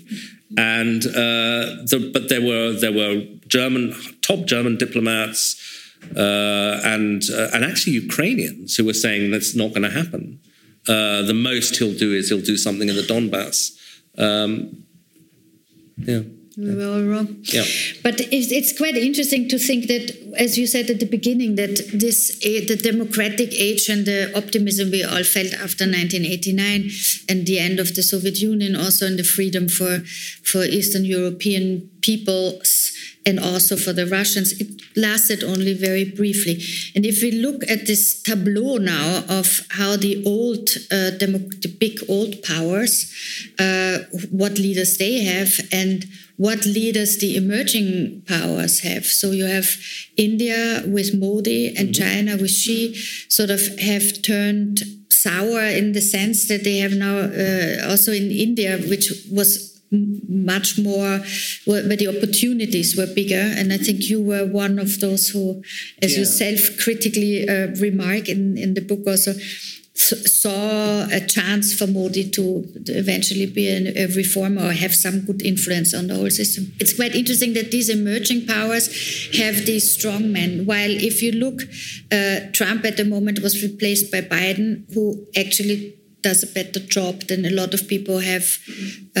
And 0.57 1.05
uh, 1.05 1.83
the, 1.91 2.09
but 2.13 2.29
there 2.29 2.41
were 2.41 2.71
there 2.71 2.93
were 2.93 3.21
German 3.47 3.93
top 4.21 4.45
German 4.45 4.77
diplomats 4.77 5.61
uh, 6.15 6.79
and 6.85 7.21
uh, 7.29 7.49
and 7.53 7.65
actually 7.65 7.93
Ukrainians 7.93 8.77
who 8.77 8.85
were 8.85 8.93
saying 8.93 9.31
that's 9.31 9.57
not 9.57 9.71
going 9.71 9.81
to 9.81 9.89
happen. 9.89 10.39
Uh, 10.87 11.21
the 11.21 11.33
most 11.33 11.77
he'll 11.77 11.97
do 11.97 12.13
is 12.13 12.29
he'll 12.29 12.41
do 12.41 12.57
something 12.57 12.89
in 12.89 12.95
the 12.95 13.03
Donbass. 13.03 13.77
Um, 14.17 14.83
yeah. 15.97 16.21
We 16.55 16.75
were 16.75 16.85
all 16.85 17.01
wrong. 17.01 17.37
Yeah. 17.41 17.63
But 18.03 18.19
it's, 18.19 18.51
it's, 18.51 18.77
quite 18.77 18.95
interesting 18.95 19.49
to 19.49 19.57
think 19.57 19.87
that, 19.87 20.15
as 20.37 20.55
you 20.55 20.67
said 20.67 20.87
at 20.89 20.99
the 20.99 21.07
beginning, 21.07 21.55
that 21.55 21.77
this 21.91 22.39
eh, 22.45 22.63
the 22.65 22.75
democratic 22.75 23.51
age 23.53 23.89
and 23.89 24.05
the 24.05 24.31
optimism 24.37 24.91
we 24.91 25.03
all 25.03 25.23
felt 25.23 25.53
after 25.53 25.85
1989 25.85 26.91
and 27.27 27.47
the 27.47 27.57
end 27.57 27.79
of 27.79 27.95
the 27.95 28.03
Soviet 28.03 28.39
Union, 28.39 28.75
also 28.75 29.07
and 29.07 29.17
the 29.17 29.23
freedom 29.23 29.67
for 29.67 30.03
for 30.43 30.63
Eastern 30.63 31.05
European 31.05 31.89
peoples 32.01 32.82
and 33.25 33.39
also 33.39 33.75
for 33.75 33.93
the 33.93 34.05
Russians, 34.05 34.59
it 34.59 34.81
lasted 34.95 35.43
only 35.43 35.73
very 35.73 36.03
briefly. 36.03 36.61
And 36.95 37.05
if 37.05 37.21
we 37.21 37.31
look 37.31 37.63
at 37.69 37.87
this 37.87 38.21
tableau 38.21 38.77
now 38.77 39.23
of 39.29 39.61
how 39.71 39.95
the 39.95 40.23
old, 40.25 40.69
uh, 40.91 41.11
the 41.11 41.75
big 41.79 41.99
old 42.09 42.43
powers, 42.43 43.11
uh, 43.59 43.99
what 44.29 44.57
leaders 44.57 44.97
they 44.97 45.23
have, 45.23 45.59
and 45.71 46.05
what 46.37 46.65
leaders 46.65 47.19
the 47.19 47.37
emerging 47.37 48.23
powers 48.27 48.81
have. 48.81 49.05
So 49.05 49.31
you 49.31 49.45
have 49.45 49.77
India 50.17 50.83
with 50.85 51.13
Modi 51.13 51.67
and 51.75 51.89
mm-hmm. 51.89 52.03
China 52.03 52.37
with 52.37 52.51
Xi, 52.51 52.95
sort 53.29 53.49
of 53.49 53.61
have 53.79 54.21
turned 54.21 54.81
sour 55.09 55.61
in 55.63 55.93
the 55.93 56.01
sense 56.01 56.47
that 56.47 56.63
they 56.63 56.79
have 56.79 56.93
now 56.93 57.17
uh, 57.19 57.89
also 57.89 58.11
in 58.11 58.31
India, 58.31 58.77
which 58.77 59.11
was 59.31 59.72
much 60.27 60.79
more 60.79 61.19
where, 61.65 61.83
the 61.83 62.07
opportunities 62.07 62.97
were 62.97 63.07
bigger 63.07 63.53
and 63.57 63.71
i 63.71 63.77
think 63.77 64.09
you 64.09 64.21
were 64.21 64.45
one 64.45 64.79
of 64.79 64.99
those 64.99 65.29
who 65.29 65.61
as 66.01 66.13
yeah. 66.13 66.19
you 66.19 66.25
self-critically 66.25 67.47
uh, 67.47 67.67
remark 67.79 68.27
in, 68.27 68.57
in 68.57 68.73
the 68.73 68.81
book 68.81 69.01
also 69.07 69.33
saw 69.95 71.05
a 71.11 71.19
chance 71.19 71.73
for 71.77 71.85
Modi 71.85 72.29
to 72.31 72.65
eventually 72.87 73.45
be 73.45 73.67
a 73.69 74.07
reformer 74.07 74.69
or 74.69 74.71
have 74.71 74.93
some 74.93 75.21
good 75.21 75.41
influence 75.43 75.93
on 75.93 76.07
the 76.07 76.15
whole 76.15 76.31
system. 76.31 76.73
It's 76.79 76.95
quite 76.95 77.15
interesting 77.15 77.53
that 77.53 77.69
these 77.69 77.89
emerging 77.89 78.47
powers 78.47 78.87
have 79.37 79.65
these 79.65 79.93
strong 79.93 80.31
men. 80.31 80.65
While 80.65 80.89
if 80.89 81.21
you 81.21 81.31
look, 81.33 81.61
uh, 82.11 82.51
Trump 82.53 82.85
at 82.85 82.97
the 82.97 83.05
moment 83.05 83.39
was 83.41 83.61
replaced 83.61 84.11
by 84.11 84.21
Biden, 84.21 84.91
who 84.93 85.27
actually 85.37 85.95
does 86.23 86.41
a 86.43 86.47
better 86.47 86.79
job 86.79 87.21
than 87.27 87.45
a 87.45 87.49
lot 87.49 87.73
of 87.73 87.87
people 87.87 88.19
have 88.19 88.57
uh, 89.15 89.19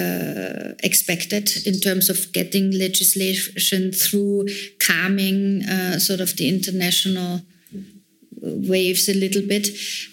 uh, 0.00 0.74
expected 0.82 1.48
in 1.66 1.78
terms 1.78 2.08
of 2.08 2.32
getting 2.32 2.72
legislation 2.72 3.92
through, 3.92 4.48
calming 4.80 5.62
uh, 5.64 5.98
sort 5.98 6.20
of 6.20 6.36
the 6.36 6.48
international 6.48 7.42
waves 8.42 9.08
a 9.08 9.14
little 9.14 9.42
bit. 9.42 9.68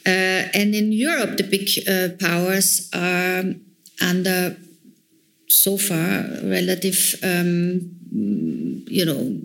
Uh, 0.06 0.50
and 0.54 0.76
in 0.76 0.92
Europe, 0.92 1.38
the 1.38 1.44
big 1.44 1.70
uh, 1.88 2.10
powers 2.20 2.90
are 2.94 3.44
under 4.02 4.58
so 5.48 5.78
far 5.78 6.26
relative, 6.44 7.16
um, 7.24 7.90
you 8.12 9.06
know, 9.06 9.42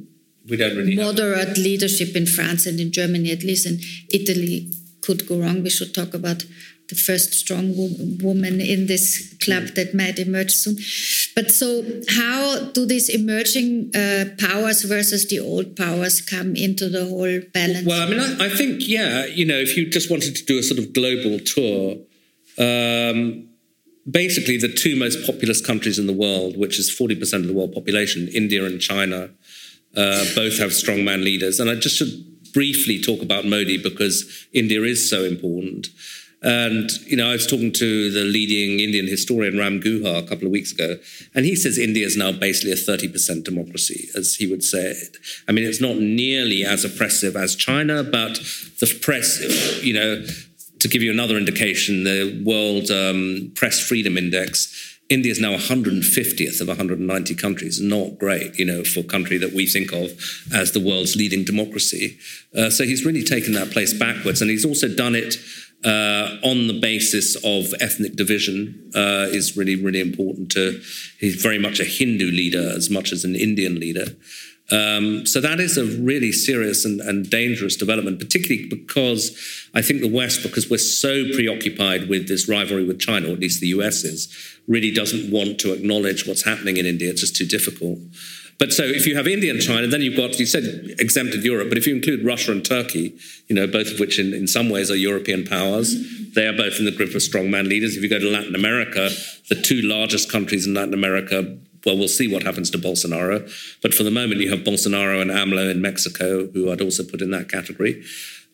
we 0.49 0.57
don't 0.57 0.77
really 0.77 0.97
moderate 0.97 1.57
leadership 1.57 2.17
in 2.17 2.27
France 2.27 2.67
and 2.67 2.81
in 2.81 2.91
Germany, 2.91 3.31
at 3.31 3.45
least, 3.45 3.65
and 3.65 3.81
Italy 4.11 4.73
could 5.01 5.27
go 5.29 5.41
wrong. 5.41 5.63
We 5.63 5.71
should 5.71 5.95
talk 5.95 6.15
about 6.15 6.45
the 6.93 6.99
first 6.99 7.33
strong 7.33 7.75
wo 7.77 7.89
woman 8.23 8.61
in 8.61 8.87
this 8.87 9.35
club 9.45 9.65
that 9.77 9.95
might 9.95 10.19
emerge 10.19 10.53
soon. 10.53 10.77
But 11.35 11.51
so, 11.51 11.67
how 12.09 12.71
do 12.77 12.85
these 12.85 13.09
emerging 13.09 13.91
uh, 13.95 14.25
powers 14.39 14.83
versus 14.83 15.29
the 15.29 15.41
old 15.41 15.75
powers 15.77 16.21
come 16.21 16.55
into 16.55 16.89
the 16.89 17.05
whole 17.07 17.41
balance? 17.55 17.87
Well, 17.87 18.03
I 18.07 18.11
mean, 18.11 18.21
I, 18.21 18.47
I, 18.47 18.51
think, 18.51 18.87
yeah, 18.87 19.25
you 19.27 19.47
know, 19.47 19.61
if 19.67 19.77
you 19.77 19.89
just 19.89 20.11
wanted 20.11 20.37
to 20.37 20.45
do 20.45 20.59
a 20.59 20.63
sort 20.63 20.79
of 20.79 20.93
global 20.93 21.39
tour, 21.55 21.97
um, 22.59 23.49
basically 24.11 24.59
the 24.59 24.73
two 24.83 24.95
most 24.97 25.25
populous 25.27 25.65
countries 25.65 25.99
in 25.99 26.07
the 26.07 26.19
world, 26.25 26.59
which 26.59 26.79
is 26.79 26.91
40% 26.91 27.33
of 27.41 27.47
the 27.47 27.55
world 27.55 27.73
population, 27.73 28.29
India 28.29 28.65
and 28.65 28.81
China, 28.81 29.31
uh, 29.97 30.25
both 30.35 30.59
have 30.59 30.71
strongman 30.71 31.25
leaders. 31.25 31.59
And 31.61 31.71
I 31.71 31.77
just 31.77 31.97
should 31.97 32.13
briefly 32.53 33.01
talk 33.01 33.23
about 33.23 33.47
Modi 33.47 33.79
because 33.79 34.47
India 34.53 34.83
is 34.83 35.09
so 35.09 35.25
important. 35.25 35.89
And, 36.43 36.91
you 37.07 37.17
know, 37.17 37.29
I 37.29 37.33
was 37.33 37.47
talking 37.47 37.73
to 37.73 38.11
the 38.11 38.25
leading 38.25 38.81
Indian 38.81 39.07
historian 39.07 39.59
Ram 39.59 39.81
Guha 39.81 40.25
a 40.25 40.27
couple 40.27 40.47
of 40.47 40.53
weeks 40.53 40.73
ago, 40.73 40.97
and 41.35 41.45
he 41.45 41.55
says 41.55 41.79
India 41.79 42.05
is 42.05 42.17
now 42.17 42.33
basically 42.33 42.73
a 42.73 42.75
30% 42.75 43.45
democracy, 43.45 44.09
as 44.17 44.35
he 44.35 44.47
would 44.47 44.65
say 44.65 44.91
it. 44.91 45.19
I 45.49 45.53
mean, 45.53 45.65
it's 45.65 45.81
not 45.81 45.99
nearly 45.99 46.65
as 46.65 46.85
oppressive 46.85 47.37
as 47.37 47.55
China, 47.55 48.03
but 48.03 48.41
the 48.81 48.99
press, 49.01 49.83
you 49.83 49.95
know, 49.95 50.25
to 50.81 50.89
give 50.89 51.03
you 51.03 51.13
another 51.13 51.37
indication, 51.37 52.03
the 52.03 52.43
World 52.45 52.91
um, 52.91 53.53
Press 53.55 53.79
Freedom 53.79 54.19
Index 54.19 54.93
India 55.13 55.31
is 55.31 55.41
now 55.41 55.55
150th 55.55 56.61
of 56.63 56.69
190 56.69 57.35
countries. 57.35 57.81
Not 57.81 58.19
great, 58.19 58.59
you 58.59 58.65
know, 58.65 58.83
for 58.83 59.01
a 59.01 59.05
country 59.05 59.37
that 59.39 59.53
we 59.53 59.67
think 59.67 59.93
of 59.93 60.11
as 60.55 60.73
the 60.73 60.81
world's 60.81 61.17
leading 61.17 61.45
democracy. 61.45 62.19
Uh, 62.57 62.71
so 62.71 62.85
he's 62.85 63.05
really 63.05 63.23
taken 63.23 63.53
that 63.53 63.71
place 63.73 63.93
backwards, 63.93 64.41
and 64.41 64.51
he's 64.51 64.65
also 64.65 64.89
done 64.89 65.15
it 65.15 65.37
uh, 65.85 66.37
on 66.45 66.69
the 66.69 66.79
basis 66.81 67.37
of 67.45 67.75
ethnic 67.81 68.15
division 68.15 68.91
uh, 68.95 69.27
is 69.31 69.57
really, 69.57 69.77
really 69.77 70.01
important 70.01 70.51
to. 70.53 70.81
He's 71.19 71.43
very 71.43 71.59
much 71.59 71.81
a 71.81 71.85
Hindu 71.85 72.31
leader 72.31 72.73
as 72.75 72.91
much 72.91 73.13
as 73.13 73.25
an 73.25 73.35
Indian 73.35 73.81
leader. 73.81 74.07
Um, 74.71 75.27
so 75.27 75.41
that 75.41 75.61
is 75.61 75.77
a 75.77 75.85
really 75.85 76.33
serious 76.33 76.85
and, 76.85 77.01
and, 77.01 77.29
dangerous 77.29 77.77
development, 77.77 78.19
particularly 78.21 78.69
because 78.69 79.37
I 79.75 79.83
think 79.83 80.01
the 80.01 80.09
West, 80.09 80.43
because 80.43 80.71
we're 80.71 80.79
so 80.79 81.25
preoccupied 81.35 82.09
with 82.09 82.27
this 82.27 82.49
rivalry 82.49 82.85
with 82.85 82.99
China, 82.99 83.29
or 83.29 83.33
at 83.33 83.41
least 83.41 83.61
the 83.61 83.67
US 83.69 84.05
is, 84.05 84.35
really 84.67 84.91
doesn't 84.91 85.31
want 85.31 85.59
to 85.61 85.75
acknowledge 85.75 86.27
what's 86.27 86.45
happening 86.45 86.79
in 86.79 86.87
India. 86.87 87.11
It's 87.11 87.21
just 87.21 87.37
too 87.37 87.45
difficult. 87.45 87.99
But 88.59 88.73
so 88.73 88.85
if 88.85 89.07
you 89.07 89.17
have 89.17 89.27
India 89.27 89.51
and 89.51 89.61
China, 89.61 89.87
then 89.87 90.03
you've 90.03 90.17
got, 90.17 90.39
you 90.39 90.47
said 90.47 90.95
exempted 90.99 91.45
Europe, 91.45 91.69
but 91.69 91.79
if 91.79 91.87
you 91.87 91.95
include 91.95 92.25
Russia 92.25 92.53
and 92.53 92.65
Turkey, 92.65 93.15
you 93.49 93.57
know, 93.57 93.67
both 93.67 93.91
of 93.93 93.99
which 93.99 94.19
in, 94.19 94.33
in 94.33 94.47
some 94.47 94.69
ways 94.69 94.91
are 94.91 94.97
European 94.97 95.45
powers, 95.45 95.97
they 96.35 96.47
are 96.47 96.57
both 96.57 96.79
in 96.79 96.85
the 96.85 96.93
grip 96.93 97.11
of 97.11 97.17
strongman 97.17 97.69
leaders. 97.69 97.97
If 97.97 98.03
you 98.03 98.09
go 98.09 98.19
to 98.19 98.31
Latin 98.31 98.55
America, 98.55 99.11
the 99.49 99.61
two 99.61 99.83
largest 99.83 100.31
countries 100.31 100.67
in 100.67 100.75
Latin 100.75 100.95
America, 100.95 101.57
well, 101.85 101.99
we'll 101.99 102.09
see 102.09 102.33
what 102.33 102.45
happens 102.45 102.71
to 102.71 102.79
Bolsonaro. 102.79 103.41
But 103.83 103.95
for 103.95 104.05
the 104.05 104.11
moment, 104.11 104.41
you 104.41 104.51
have 104.51 104.61
Bolsonaro 104.61 105.21
and 105.21 105.31
AMLO 105.31 105.71
in 105.71 105.83
Mexico, 105.83 106.47
who 106.47 106.71
I'd 106.71 106.81
also 106.81 107.03
put 107.03 107.21
in 107.21 107.31
that 107.33 107.49
category. 107.49 108.05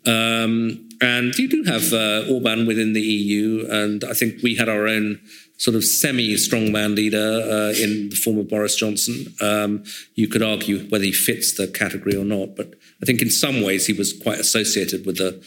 Um, 0.07 0.88
and 1.01 1.36
you 1.38 1.49
do 1.49 1.64
have 1.64 1.92
uh, 1.92 2.32
Orban 2.32 2.66
within 2.66 2.94
the 2.94 3.03
EU, 3.03 3.66
and 3.70 4.03
I 4.05 4.14
think 4.14 4.42
we 4.42 4.55
had 4.55 4.68
our 4.68 4.88
own 4.88 5.20
sort 5.59 5.74
of 5.74 5.84
semi-strongman 5.84 6.94
leader 6.94 7.18
uh, 7.18 7.72
in 7.82 8.09
the 8.11 8.16
form 8.16 8.38
of 8.38 8.48
Boris 8.48 8.76
Johnson. 8.76 9.34
Um, 9.40 9.84
you 10.14 10.28
could 10.28 10.42
argue 10.42 10.88
whether 10.88 11.04
he 11.04 11.12
fits 11.12 11.52
the 11.52 11.66
category 11.66 12.16
or 12.16 12.24
not, 12.24 12.56
but 12.56 12.74
I 13.02 13.06
think 13.06 13.20
in 13.20 13.30
some 13.30 13.62
ways 13.62 13.86
he 13.86 13.92
was 13.92 14.12
quite 14.12 14.38
associated 14.38 15.04
with 15.04 15.18
the 15.18 15.44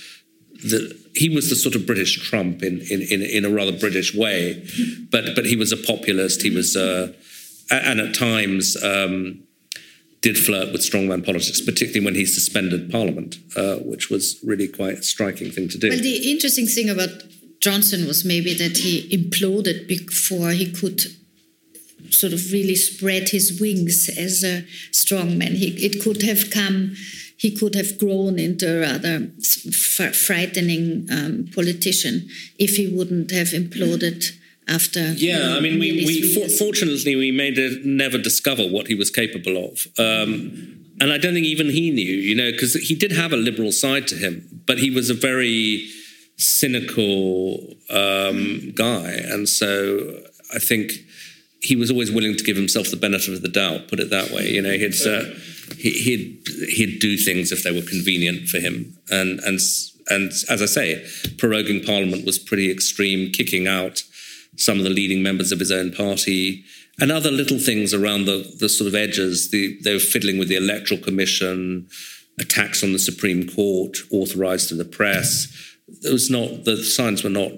the 0.64 1.00
he 1.16 1.28
was 1.28 1.50
the 1.50 1.56
sort 1.56 1.76
of 1.76 1.88
British 1.88 2.20
Trump 2.30 2.62
in 2.62 2.82
in 2.82 3.02
in, 3.02 3.22
in 3.22 3.46
a 3.46 3.50
rather 3.50 3.72
British 3.72 4.14
way, 4.14 4.64
but 5.10 5.36
but 5.36 5.46
he 5.46 5.56
was 5.56 5.72
a 5.72 5.78
populist. 5.78 6.42
He 6.42 6.52
was 6.52 6.76
uh, 6.76 7.14
and 7.72 8.00
at 8.00 8.14
times. 8.14 8.82
Um, 8.84 9.44
did 10.22 10.38
flirt 10.38 10.72
with 10.72 10.82
strongman 10.82 11.26
politics, 11.26 11.60
particularly 11.60 12.06
when 12.06 12.14
he 12.14 12.28
suspended 12.28 12.92
Parliament, 12.92 13.38
uh, 13.56 13.78
which 13.78 14.12
was 14.12 14.40
really 14.44 14.68
quite 14.68 15.00
a 15.00 15.02
striking 15.04 15.50
thing 15.50 15.68
to 15.68 15.80
do. 15.80 15.90
Well, 15.90 15.98
the 15.98 16.32
interesting 16.32 16.68
thing 16.68 16.92
about 16.92 17.10
Johnson 17.62 18.08
was 18.08 18.26
maybe 18.26 18.54
that 18.56 18.78
he 18.78 19.08
imploded 19.16 19.88
before 19.88 20.50
he 20.50 20.72
could 20.72 21.02
sort 22.10 22.34
of 22.34 22.52
really 22.52 22.76
spread 22.76 23.30
his 23.30 23.60
wings 23.62 24.10
as 24.18 24.44
a 24.44 24.64
strongman. 24.92 25.56
He, 25.56 25.68
it 25.86 26.02
could 26.04 26.24
have 26.24 26.50
come, 26.50 26.96
he 27.38 27.52
could 27.52 27.76
have 27.76 27.98
grown 28.00 28.40
into 28.40 28.78
a 28.78 28.82
rather 28.82 29.28
frightening 30.12 31.08
um, 31.12 31.50
politician 31.54 32.28
if 32.58 32.76
he 32.76 32.88
wouldn't 32.88 33.32
have 33.32 33.50
imploded 33.50 34.32
after. 34.68 35.14
Yeah, 35.14 35.56
I 35.56 35.60
mean, 35.60 35.80
we, 35.80 36.04
we 36.06 36.34
for, 36.34 36.50
fortunately 36.50 37.16
we 37.16 37.32
made 37.32 37.58
it 37.58 37.86
never 37.86 38.18
discover 38.18 38.64
what 38.64 38.88
he 38.88 38.96
was 38.96 39.12
capable 39.12 39.58
of. 39.58 39.88
Um, 40.00 40.80
and 41.00 41.12
I 41.12 41.18
don't 41.18 41.34
think 41.34 41.46
even 41.46 41.68
he 41.68 41.92
knew, 41.92 42.04
you 42.04 42.36
know, 42.36 42.52
because 42.52 42.74
he 42.74 42.96
did 42.96 43.12
have 43.12 43.34
a 43.34 43.38
liberal 43.38 43.72
side 43.72 44.08
to 44.10 44.16
him, 44.16 44.64
but 44.66 44.78
he 44.80 44.90
was 44.90 45.10
a 45.10 45.16
very 45.16 45.90
cynical 46.42 47.76
um, 47.90 48.72
guy. 48.74 49.12
And 49.12 49.48
so 49.48 50.22
I 50.54 50.60
think 50.60 50.94
he 51.62 51.76
was 51.76 51.92
always 51.92 52.12
willing 52.12 52.36
to 52.36 52.44
give 52.44 52.58
himself 52.58 52.90
the 52.90 52.98
benefit 52.98 53.34
of 53.34 53.42
the 53.44 53.48
doubt. 53.48 53.88
Put 53.88 54.00
it 54.00 54.10
that 54.10 54.32
way. 54.32 54.50
You 54.50 54.62
know, 54.62 54.72
he'd 54.72 54.96
uh, 55.06 55.24
he, 55.78 56.42
would 56.48 56.70
he'd 56.70 57.00
do 57.00 57.18
things 57.18 57.52
if 57.52 57.64
they 57.64 57.72
were 57.72 57.86
convenient 57.86 58.50
for 58.50 58.60
him. 58.60 58.98
And 59.10 59.40
and 59.42 59.60
and 60.10 60.32
as 60.50 60.62
I 60.62 60.66
say, 60.66 61.06
proroguing 61.38 61.86
Parliament 61.86 62.26
was 62.26 62.40
pretty 62.40 62.72
extreme, 62.72 63.32
kicking 63.32 63.68
out 63.68 64.04
some 64.58 64.80
of 64.80 64.84
the 64.84 64.90
leading 64.90 65.22
members 65.22 65.52
of 65.52 65.60
his 65.60 65.72
own 65.72 65.92
party, 65.92 66.66
and 67.00 67.12
other 67.12 67.32
little 67.32 67.60
things 67.60 67.94
around 67.94 68.26
the 68.26 68.52
the 68.60 68.68
sort 68.68 68.88
of 68.88 68.96
edges. 68.96 69.52
The, 69.52 69.80
they 69.84 69.94
were 69.94 70.00
fiddling 70.00 70.40
with 70.40 70.48
the 70.48 70.56
Electoral 70.56 71.00
Commission, 71.00 71.88
attacks 72.40 72.84
on 72.84 72.94
the 72.94 73.00
Supreme 73.00 73.48
Court, 73.48 73.98
authorised 74.12 74.70
to 74.70 74.76
the 74.76 74.86
press. 74.86 75.71
It 76.04 76.12
was 76.12 76.30
not 76.30 76.66
the 76.66 76.78
signs 76.78 77.24
were 77.24 77.30
not 77.30 77.52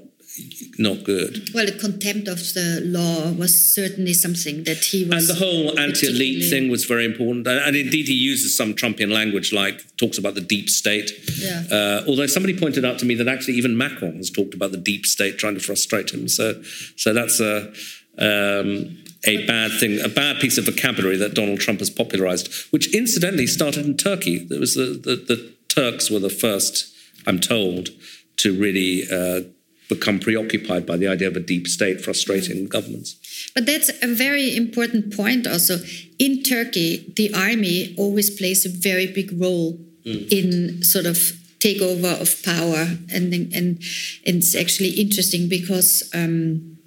not 0.79 1.03
good. 1.03 1.49
Well, 1.53 1.67
the 1.67 1.77
contempt 1.77 2.27
of 2.27 2.39
the 2.53 2.81
law 2.83 3.31
was 3.33 3.53
certainly 3.53 4.13
something 4.13 4.63
that 4.63 4.77
he 4.77 5.05
was. 5.05 5.29
And 5.29 5.37
the 5.37 5.45
whole 5.45 5.79
anti-elite 5.79 6.49
thing 6.49 6.71
was 6.71 6.85
very 6.85 7.05
important, 7.05 7.47
and, 7.47 7.75
indeed 7.75 8.07
he 8.07 8.15
uses 8.15 8.57
some 8.57 8.73
Trumpian 8.73 9.11
language, 9.11 9.53
like 9.53 9.95
talks 9.97 10.17
about 10.17 10.33
the 10.33 10.41
deep 10.41 10.69
state. 10.69 11.11
Yeah. 11.37 11.63
Uh, 11.71 12.03
although 12.07 12.25
somebody 12.25 12.57
pointed 12.57 12.83
out 12.83 12.97
to 12.99 13.05
me 13.05 13.13
that 13.15 13.27
actually 13.27 13.53
even 13.55 13.77
Macron 13.77 14.15
has 14.15 14.31
talked 14.31 14.55
about 14.55 14.71
the 14.71 14.77
deep 14.77 15.05
state 15.05 15.37
trying 15.37 15.53
to 15.53 15.59
frustrate 15.59 16.11
him. 16.11 16.27
So, 16.27 16.63
so 16.95 17.13
that's 17.13 17.39
a. 17.39 17.71
Um, 18.17 18.97
a 19.25 19.45
bad 19.45 19.71
thing, 19.79 20.01
a 20.01 20.09
bad 20.09 20.41
piece 20.41 20.57
of 20.57 20.65
vocabulary 20.65 21.15
that 21.17 21.33
Donald 21.33 21.59
Trump 21.61 21.79
has 21.79 21.89
popularized, 21.89 22.51
which 22.71 22.93
incidentally 22.93 23.47
started 23.47 23.85
in 23.85 23.95
Turkey. 23.95 24.47
It 24.51 24.59
was 24.59 24.75
the, 24.75 24.99
the, 25.01 25.15
the 25.15 25.53
Turks 25.69 26.11
were 26.11 26.19
the 26.19 26.29
first, 26.29 26.93
I'm 27.25 27.39
told, 27.39 27.89
to 28.37 28.59
really 28.59 29.03
uh, 29.11 29.41
become 29.89 30.19
preoccupied 30.19 30.85
by 30.85 30.97
the 30.97 31.07
idea 31.07 31.27
of 31.27 31.35
a 31.35 31.39
deep 31.39 31.67
state 31.67 32.01
frustrating 32.01 32.67
governments. 32.67 33.15
But 33.53 33.65
that's 33.65 33.89
a 34.01 34.07
very 34.07 34.55
important 34.55 35.15
point 35.15 35.47
also. 35.47 35.77
In 36.19 36.43
Turkey, 36.43 37.13
the 37.15 37.33
army 37.33 37.93
always 37.97 38.29
plays 38.29 38.65
a 38.65 38.69
very 38.69 39.07
big 39.07 39.39
role 39.39 39.77
mm. 40.05 40.31
in 40.31 40.83
sort 40.83 41.05
of 41.05 41.17
takeover 41.59 42.19
of 42.19 42.43
power. 42.43 42.97
And, 43.13 43.33
and, 43.33 43.53
and 43.53 43.79
it's 44.23 44.55
actually 44.55 44.91
interesting 44.91 45.47
because 45.47 46.09
um, 46.13 46.77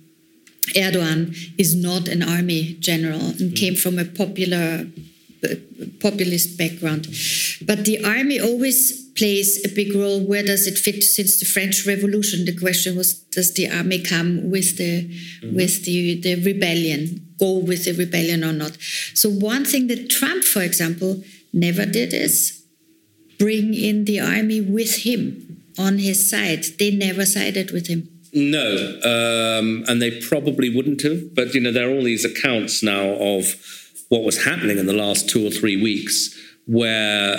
Erdogan 0.75 1.37
is 1.59 1.75
not 1.75 2.09
an 2.09 2.23
army 2.23 2.77
general 2.81 3.21
and 3.21 3.53
mm. 3.53 3.57
came 3.57 3.77
from 3.77 3.99
a 3.99 4.05
popular 4.05 4.87
populist 6.01 6.59
background. 6.59 7.07
But 7.63 7.85
the 7.85 8.05
army 8.05 8.41
always 8.41 9.07
plays 9.17 9.65
a 9.65 9.75
big 9.75 9.95
role. 9.95 10.21
Where 10.21 10.43
does 10.43 10.67
it 10.67 10.79
fit 10.79 11.03
since 11.03 11.39
the 11.41 11.47
French 11.47 11.87
Revolution? 11.87 12.45
The 12.45 12.57
question 12.57 12.97
was, 12.97 13.15
does 13.15 13.55
the 13.55 13.71
army 13.71 14.03
come 14.03 14.51
with 14.51 14.77
the 14.77 15.09
mm-hmm. 15.09 15.57
with 15.57 15.85
the, 15.85 16.21
the 16.21 16.35
rebellion, 16.37 17.35
go 17.39 17.59
with 17.59 17.85
the 17.85 17.93
rebellion 17.93 18.45
or 18.45 18.53
not? 18.53 18.77
So 19.15 19.29
one 19.29 19.65
thing 19.65 19.87
that 19.89 20.11
Trump, 20.11 20.45
for 20.45 20.63
example, 20.63 21.23
never 21.53 21.87
did 21.87 22.13
is 22.13 22.65
bring 23.39 23.75
in 23.75 24.05
the 24.05 24.21
army 24.21 24.61
with 24.61 25.05
him 25.05 25.63
on 25.79 25.99
his 25.99 26.29
side. 26.29 26.65
They 26.79 26.91
never 26.91 27.27
sided 27.27 27.71
with 27.71 27.89
him. 27.89 28.09
No, 28.33 29.01
um, 29.03 29.85
and 29.89 30.03
they 30.03 30.21
probably 30.21 30.69
wouldn't 30.69 31.03
have. 31.03 31.35
But 31.35 31.55
you 31.55 31.61
know, 31.61 31.73
there 31.73 31.89
are 31.89 31.93
all 31.93 32.03
these 32.03 32.25
accounts 32.25 32.83
now 32.83 33.17
of 33.19 33.55
what 34.09 34.23
was 34.23 34.45
happening 34.45 34.79
in 34.79 34.87
the 34.87 34.93
last 34.93 35.29
two 35.29 35.47
or 35.47 35.51
three 35.51 35.81
weeks, 35.81 36.39
where 36.67 37.37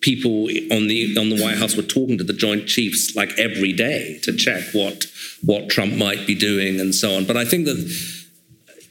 people 0.00 0.44
on 0.72 0.88
the 0.88 1.14
on 1.18 1.28
the 1.28 1.40
White 1.42 1.58
House 1.58 1.76
were 1.76 1.82
talking 1.82 2.18
to 2.18 2.24
the 2.24 2.32
Joint 2.32 2.66
Chiefs 2.66 3.14
like 3.14 3.38
every 3.38 3.72
day 3.72 4.18
to 4.22 4.34
check 4.34 4.62
what 4.72 5.06
what 5.44 5.68
Trump 5.68 5.94
might 5.94 6.26
be 6.26 6.34
doing 6.34 6.80
and 6.80 6.94
so 6.94 7.14
on. 7.16 7.26
But 7.26 7.36
I 7.36 7.44
think 7.44 7.66
that 7.66 7.78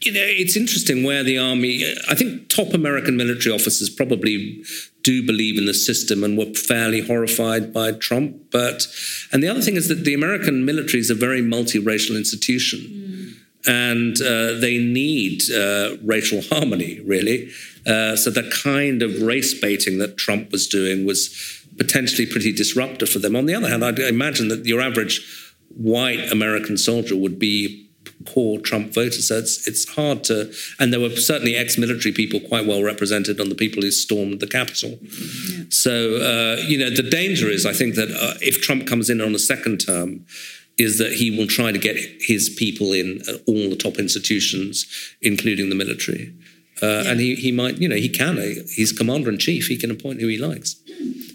you 0.01 0.11
know 0.13 0.21
it's 0.23 0.55
interesting 0.55 1.03
where 1.03 1.23
the 1.23 1.37
army. 1.37 1.83
I 2.09 2.15
think 2.15 2.49
top 2.49 2.73
American 2.73 3.17
military 3.17 3.53
officers 3.53 3.89
probably 3.89 4.63
do 5.03 5.25
believe 5.25 5.57
in 5.57 5.65
the 5.65 5.73
system 5.73 6.23
and 6.23 6.37
were 6.37 6.53
fairly 6.53 7.01
horrified 7.01 7.73
by 7.73 7.91
Trump. 7.93 8.35
But 8.51 8.87
and 9.31 9.41
the 9.41 9.47
other 9.47 9.61
thing 9.61 9.75
is 9.75 9.87
that 9.87 10.03
the 10.05 10.13
American 10.13 10.65
military 10.65 10.99
is 10.99 11.09
a 11.09 11.15
very 11.15 11.41
multiracial 11.41 12.17
institution. 12.17 12.98
And 13.69 14.15
uh, 14.21 14.59
they 14.65 14.77
need 14.79 15.37
uh, 15.51 15.97
racial 16.13 16.41
harmony, 16.51 16.93
really. 17.13 17.39
Uh, 17.85 18.15
so 18.21 18.27
the 18.31 18.49
kind 18.63 19.01
of 19.05 19.11
race 19.21 19.53
baiting 19.67 19.95
that 19.99 20.17
Trump 20.17 20.51
was 20.51 20.67
doing 20.67 21.05
was 21.05 21.19
potentially 21.77 22.27
pretty 22.33 22.51
disruptive 22.51 23.09
for 23.09 23.19
them. 23.19 23.35
On 23.35 23.45
the 23.45 23.55
other 23.57 23.69
hand, 23.69 23.83
I'd 23.85 23.99
imagine 23.99 24.47
that 24.49 24.65
your 24.65 24.81
average 24.81 25.15
white 25.77 26.23
American 26.31 26.77
soldier 26.77 27.15
would 27.15 27.37
be 27.37 27.57
core 28.25 28.59
Trump 28.59 28.93
voters. 28.93 29.27
So 29.27 29.37
it's, 29.37 29.67
it's 29.67 29.85
hard 29.95 30.23
to, 30.25 30.35
and 30.79 30.91
there 30.91 30.99
were 30.99 31.15
certainly 31.31 31.55
ex-military 31.55 32.13
people 32.13 32.39
quite 32.51 32.65
well 32.65 32.83
represented 32.83 33.39
on 33.39 33.49
the 33.49 33.55
people 33.55 33.81
who 33.81 33.91
stormed 33.91 34.39
the 34.39 34.47
Capitol. 34.47 34.99
Yeah. 35.01 35.63
So 35.69 35.93
uh, 36.15 36.55
you 36.67 36.77
know, 36.77 36.89
the 36.89 37.07
danger 37.21 37.47
is, 37.47 37.65
I 37.65 37.73
think 37.73 37.95
that 37.95 38.09
uh, 38.09 38.33
if 38.41 38.61
Trump 38.61 38.87
comes 38.87 39.09
in 39.09 39.21
on 39.21 39.33
a 39.35 39.39
second 39.39 39.77
term, 39.79 40.25
is 40.79 40.97
that 40.97 41.13
he 41.13 41.37
will 41.37 41.47
try 41.47 41.71
to 41.71 41.77
get 41.77 41.97
his 42.19 42.49
people 42.49 42.93
in 42.93 43.21
all 43.47 43.69
the 43.69 43.75
top 43.75 43.97
institutions, 43.97 44.85
including 45.21 45.69
the 45.69 45.75
military. 45.75 46.33
Uh, 46.81 46.87
yeah. 46.87 47.11
And 47.11 47.19
he, 47.19 47.35
he 47.35 47.51
might, 47.51 47.77
you 47.77 47.89
know, 47.89 47.95
he 47.95 48.09
can. 48.09 48.37
He's 48.37 48.93
commander 48.93 49.29
in 49.29 49.37
chief. 49.37 49.67
He 49.67 49.77
can 49.77 49.91
appoint 49.91 50.21
who 50.21 50.27
he 50.27 50.37
likes. 50.37 50.75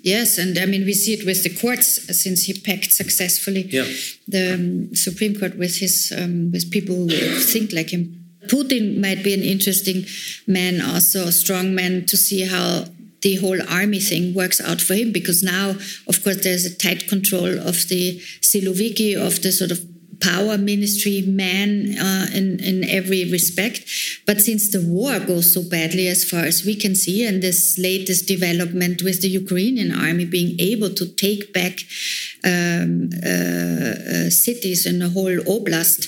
Yes, 0.04 0.36
and 0.36 0.58
I 0.58 0.66
mean 0.66 0.84
we 0.84 0.92
see 0.92 1.14
it 1.14 1.24
with 1.24 1.42
the 1.44 1.48
courts 1.48 1.88
since 2.14 2.42
he 2.42 2.52
packed 2.52 2.92
successfully 2.92 3.62
yeah. 3.62 3.86
the 4.28 4.54
um, 4.54 4.94
Supreme 4.94 5.34
Court 5.34 5.56
with 5.56 5.78
his 5.78 6.12
um, 6.14 6.52
with 6.52 6.70
people 6.70 6.94
who 6.94 7.40
think 7.40 7.72
like 7.72 7.88
him. 7.88 8.20
Putin 8.48 9.00
might 9.00 9.24
be 9.24 9.32
an 9.32 9.40
interesting 9.40 10.04
man, 10.46 10.82
also 10.82 11.28
a 11.28 11.32
strong 11.32 11.74
man, 11.74 12.04
to 12.04 12.18
see 12.18 12.42
how 12.44 12.84
the 13.24 13.36
whole 13.36 13.60
army 13.68 13.98
thing 13.98 14.34
works 14.34 14.60
out 14.60 14.80
for 14.82 14.94
him 14.94 15.10
because 15.10 15.42
now, 15.42 15.70
of 16.06 16.22
course, 16.22 16.44
there's 16.44 16.66
a 16.66 16.76
tight 16.76 17.08
control 17.08 17.58
of 17.58 17.88
the 17.88 18.20
Siloviki, 18.48 19.16
of 19.16 19.40
the 19.42 19.50
sort 19.50 19.70
of 19.70 19.80
power 20.20 20.56
ministry 20.58 21.22
man 21.22 21.96
uh, 21.98 22.26
in, 22.34 22.60
in 22.60 22.84
every 22.84 23.30
respect. 23.30 23.80
But 24.26 24.40
since 24.40 24.70
the 24.70 24.82
war 24.82 25.18
goes 25.20 25.52
so 25.54 25.62
badly, 25.62 26.06
as 26.08 26.22
far 26.30 26.44
as 26.44 26.64
we 26.64 26.76
can 26.76 26.94
see, 26.94 27.26
and 27.26 27.42
this 27.42 27.78
latest 27.78 28.28
development 28.28 29.02
with 29.02 29.22
the 29.22 29.28
Ukrainian 29.28 29.90
army 29.90 30.26
being 30.26 30.60
able 30.60 30.90
to 30.90 31.06
take 31.24 31.52
back 31.52 31.80
um, 32.44 33.08
uh, 33.24 33.94
uh, 34.14 34.30
cities 34.30 34.84
and 34.86 35.00
the 35.00 35.08
whole 35.16 35.38
oblast 35.54 36.00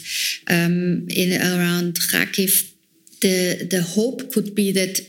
um, 0.48 1.08
in 1.08 1.30
around 1.40 1.94
Kharkiv, 2.12 2.72
the, 3.22 3.66
the 3.70 3.82
hope 3.82 4.30
could 4.32 4.54
be 4.54 4.70
that 4.72 5.00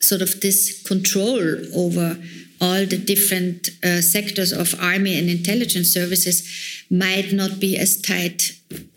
sort 0.00 0.22
of 0.22 0.40
this 0.40 0.82
control 0.82 1.40
over 1.74 2.16
all 2.60 2.86
the 2.86 2.98
different 2.98 3.68
uh, 3.84 4.00
sectors 4.00 4.52
of 4.52 4.74
army 4.80 5.18
and 5.18 5.28
intelligence 5.28 5.92
services 5.92 6.84
might 6.90 7.32
not 7.32 7.60
be 7.60 7.76
as 7.76 8.00
tight 8.00 8.52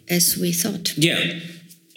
as 0.10 0.38
we 0.38 0.52
thought. 0.52 0.98
Yeah, 0.98 1.40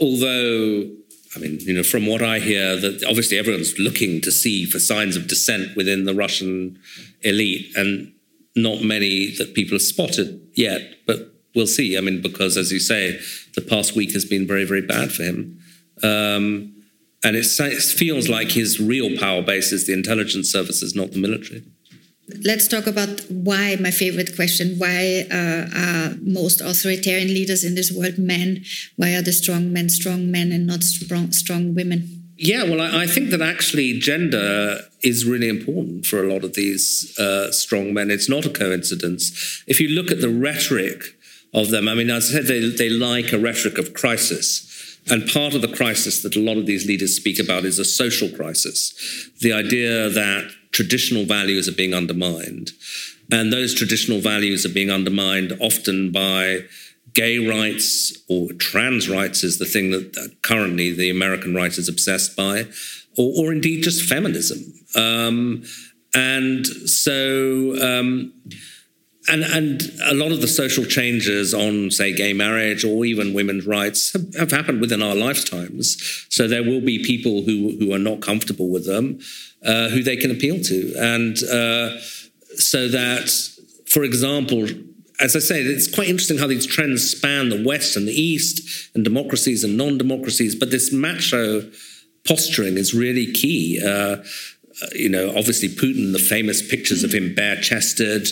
although 0.01 0.91
I 1.35 1.39
mean, 1.39 1.59
you 1.61 1.75
know, 1.75 1.83
from 1.83 2.07
what 2.07 2.23
I 2.23 2.41
hear, 2.41 2.77
that 2.77 3.05
obviously 3.05 3.39
everyone's 3.39 3.79
looking 3.79 4.21
to 4.23 4.31
see 4.31 4.67
for 4.67 4.79
signs 4.79 5.17
of 5.17 5.29
dissent 5.29 5.77
within 5.77 6.05
the 6.05 6.15
Russian 6.15 6.79
elite, 7.23 7.75
and 7.77 8.13
not 8.55 8.83
many 8.83 9.35
that 9.37 9.55
people 9.55 9.77
have 9.77 9.83
spotted 9.83 10.41
yet. 10.55 10.83
But 11.07 11.33
we'll 11.55 11.67
see. 11.67 11.97
I 11.97 12.01
mean, 12.01 12.21
because 12.21 12.57
as 12.57 12.71
you 12.71 12.81
say, 12.81 13.19
the 13.55 13.63
past 13.63 13.97
week 13.97 14.13
has 14.13 14.25
been 14.25 14.47
very, 14.47 14.65
very 14.65 14.83
bad 14.83 15.13
for 15.13 15.23
him. 15.23 15.59
Um, 16.03 16.82
and 17.25 17.37
it 17.37 17.45
feels 17.45 18.29
like 18.29 18.51
his 18.51 18.81
real 18.81 19.17
power 19.19 19.43
base 19.43 19.73
is 19.73 19.87
the 19.87 19.93
intelligence 19.93 20.51
services, 20.51 20.95
not 20.95 21.13
the 21.13 21.19
military. 21.19 21.63
let's 22.45 22.69
talk 22.69 22.87
about 22.87 23.21
why 23.29 23.77
my 23.81 23.91
favorite 23.91 24.35
question 24.37 24.77
why 24.79 25.27
uh, 25.31 25.63
are 25.85 26.15
most 26.23 26.61
authoritarian 26.61 27.29
leaders 27.29 27.63
in 27.65 27.75
this 27.75 27.91
world 27.93 28.17
men 28.17 28.63
why 28.97 29.11
are 29.17 29.23
the 29.23 29.33
strong 29.33 29.73
men 29.73 29.89
strong 29.89 30.31
men 30.31 30.53
and 30.53 30.67
not 30.67 30.83
strong 30.83 31.33
strong 31.33 31.75
women 31.75 32.01
yeah, 32.45 32.65
well, 32.65 32.81
I, 32.81 33.03
I, 33.03 33.07
think 33.07 33.31
that 33.31 33.41
actually 33.41 34.01
gender 34.01 34.81
is 35.01 35.25
really 35.25 35.49
important 35.49 36.07
for 36.07 36.25
a 36.25 36.33
lot 36.33 36.43
of 36.43 36.55
these 36.55 37.17
uh, 37.17 37.53
strong 37.53 37.95
men. 37.95 38.11
It's 38.11 38.29
not 38.29 38.45
a 38.45 38.51
coincidence. 38.51 39.63
If 39.69 39.79
you 39.79 39.89
look 39.89 40.11
at 40.11 40.21
the 40.21 40.29
rhetoric 40.29 41.17
of 41.55 41.71
them, 41.71 41.87
I 41.87 41.95
mean, 41.95 42.11
as 42.11 42.31
I 42.31 42.39
said, 42.39 42.47
they, 42.47 42.69
they 42.69 42.89
like 42.91 43.33
a 43.33 43.39
rhetoric 43.39 43.79
of 43.79 43.95
crisis. 43.95 44.69
And 45.11 45.29
part 45.29 45.55
of 45.55 45.63
the 45.63 45.75
crisis 45.75 46.23
that 46.23 46.37
a 46.37 46.41
lot 46.41 46.59
of 46.59 46.67
these 46.67 46.87
leaders 46.87 47.17
speak 47.17 47.41
about 47.41 47.65
is 47.65 47.79
a 47.79 47.85
social 47.85 48.29
crisis. 48.29 49.31
The 49.41 49.53
idea 49.53 50.09
that 50.09 50.51
traditional 50.71 51.25
values 51.25 51.69
are 51.69 51.73
being 51.73 51.95
undermined. 51.95 52.71
And 53.31 53.53
those 53.53 53.75
traditional 53.75 54.21
values 54.21 54.65
are 54.65 54.73
being 54.73 54.91
undermined 54.91 55.53
often 55.61 56.13
by 56.13 56.65
gay 57.15 57.39
rights 57.39 58.17
or 58.29 58.53
trans 58.53 59.09
rights 59.09 59.45
is 59.45 59.59
the 59.59 59.65
thing 59.65 59.91
that 59.91 60.37
currently 60.43 60.93
the 60.93 61.11
American 61.11 61.55
right 61.55 61.77
is 61.77 61.89
obsessed 61.89 62.37
by, 62.37 62.67
or, 63.17 63.33
or 63.37 63.53
indeed 63.53 63.83
just 63.83 64.09
feminism. 64.09 64.59
Um, 64.95 65.65
and 66.15 66.67
so, 66.67 67.77
um, 67.81 68.33
and 69.29 69.45
and 69.45 69.83
a 70.05 70.15
lot 70.15 70.33
of 70.33 70.41
the 70.41 70.49
social 70.49 70.85
changes 70.85 71.55
on, 71.55 71.91
say, 71.91 72.13
gay 72.13 72.33
marriage 72.33 72.85
or 72.85 73.05
even 73.05 73.35
women's 73.35 73.67
rights 73.67 74.13
have, 74.13 74.35
have 74.35 74.51
happened 74.51 74.81
within 74.81 75.03
our 75.03 75.15
lifetimes. 75.15 76.27
So 76.29 76.49
there 76.49 76.65
will 76.65 76.81
be 76.81 77.05
people 77.05 77.43
who 77.43 77.77
who 77.79 77.93
are 77.93 77.99
not 77.99 78.21
comfortable 78.21 78.69
with 78.69 78.85
them, 78.87 79.21
uh, 79.65 79.89
who 79.91 80.03
they 80.03 80.17
can 80.17 80.31
appeal 80.31 80.61
to, 80.63 80.95
and 80.99 81.37
uh, 81.45 82.01
so 82.57 82.89
that, 82.89 83.31
for 83.87 84.03
example, 84.03 84.67
as 85.21 85.37
I 85.37 85.39
say, 85.39 85.63
it's 85.63 85.93
quite 85.93 86.09
interesting 86.09 86.39
how 86.39 86.49
these 86.49 86.67
trends 86.67 87.09
span 87.09 87.49
the 87.49 87.63
West 87.65 87.97
and 87.97 88.09
the 88.09 88.13
East, 88.13 88.91
and 88.95 89.05
democracies 89.05 89.63
and 89.63 89.77
non-democracies. 89.77 90.55
But 90.57 90.71
this 90.71 90.93
macho 90.93 91.71
posturing 92.27 92.77
is 92.77 92.93
really 92.93 93.33
key. 93.33 93.81
Uh, 93.85 94.17
you 94.93 95.09
know, 95.09 95.29
obviously 95.37 95.69
Putin, 95.69 96.13
the 96.13 96.19
famous 96.19 96.67
pictures 96.67 97.05
of 97.05 97.13
him 97.13 97.35
bare-chested. 97.35 98.29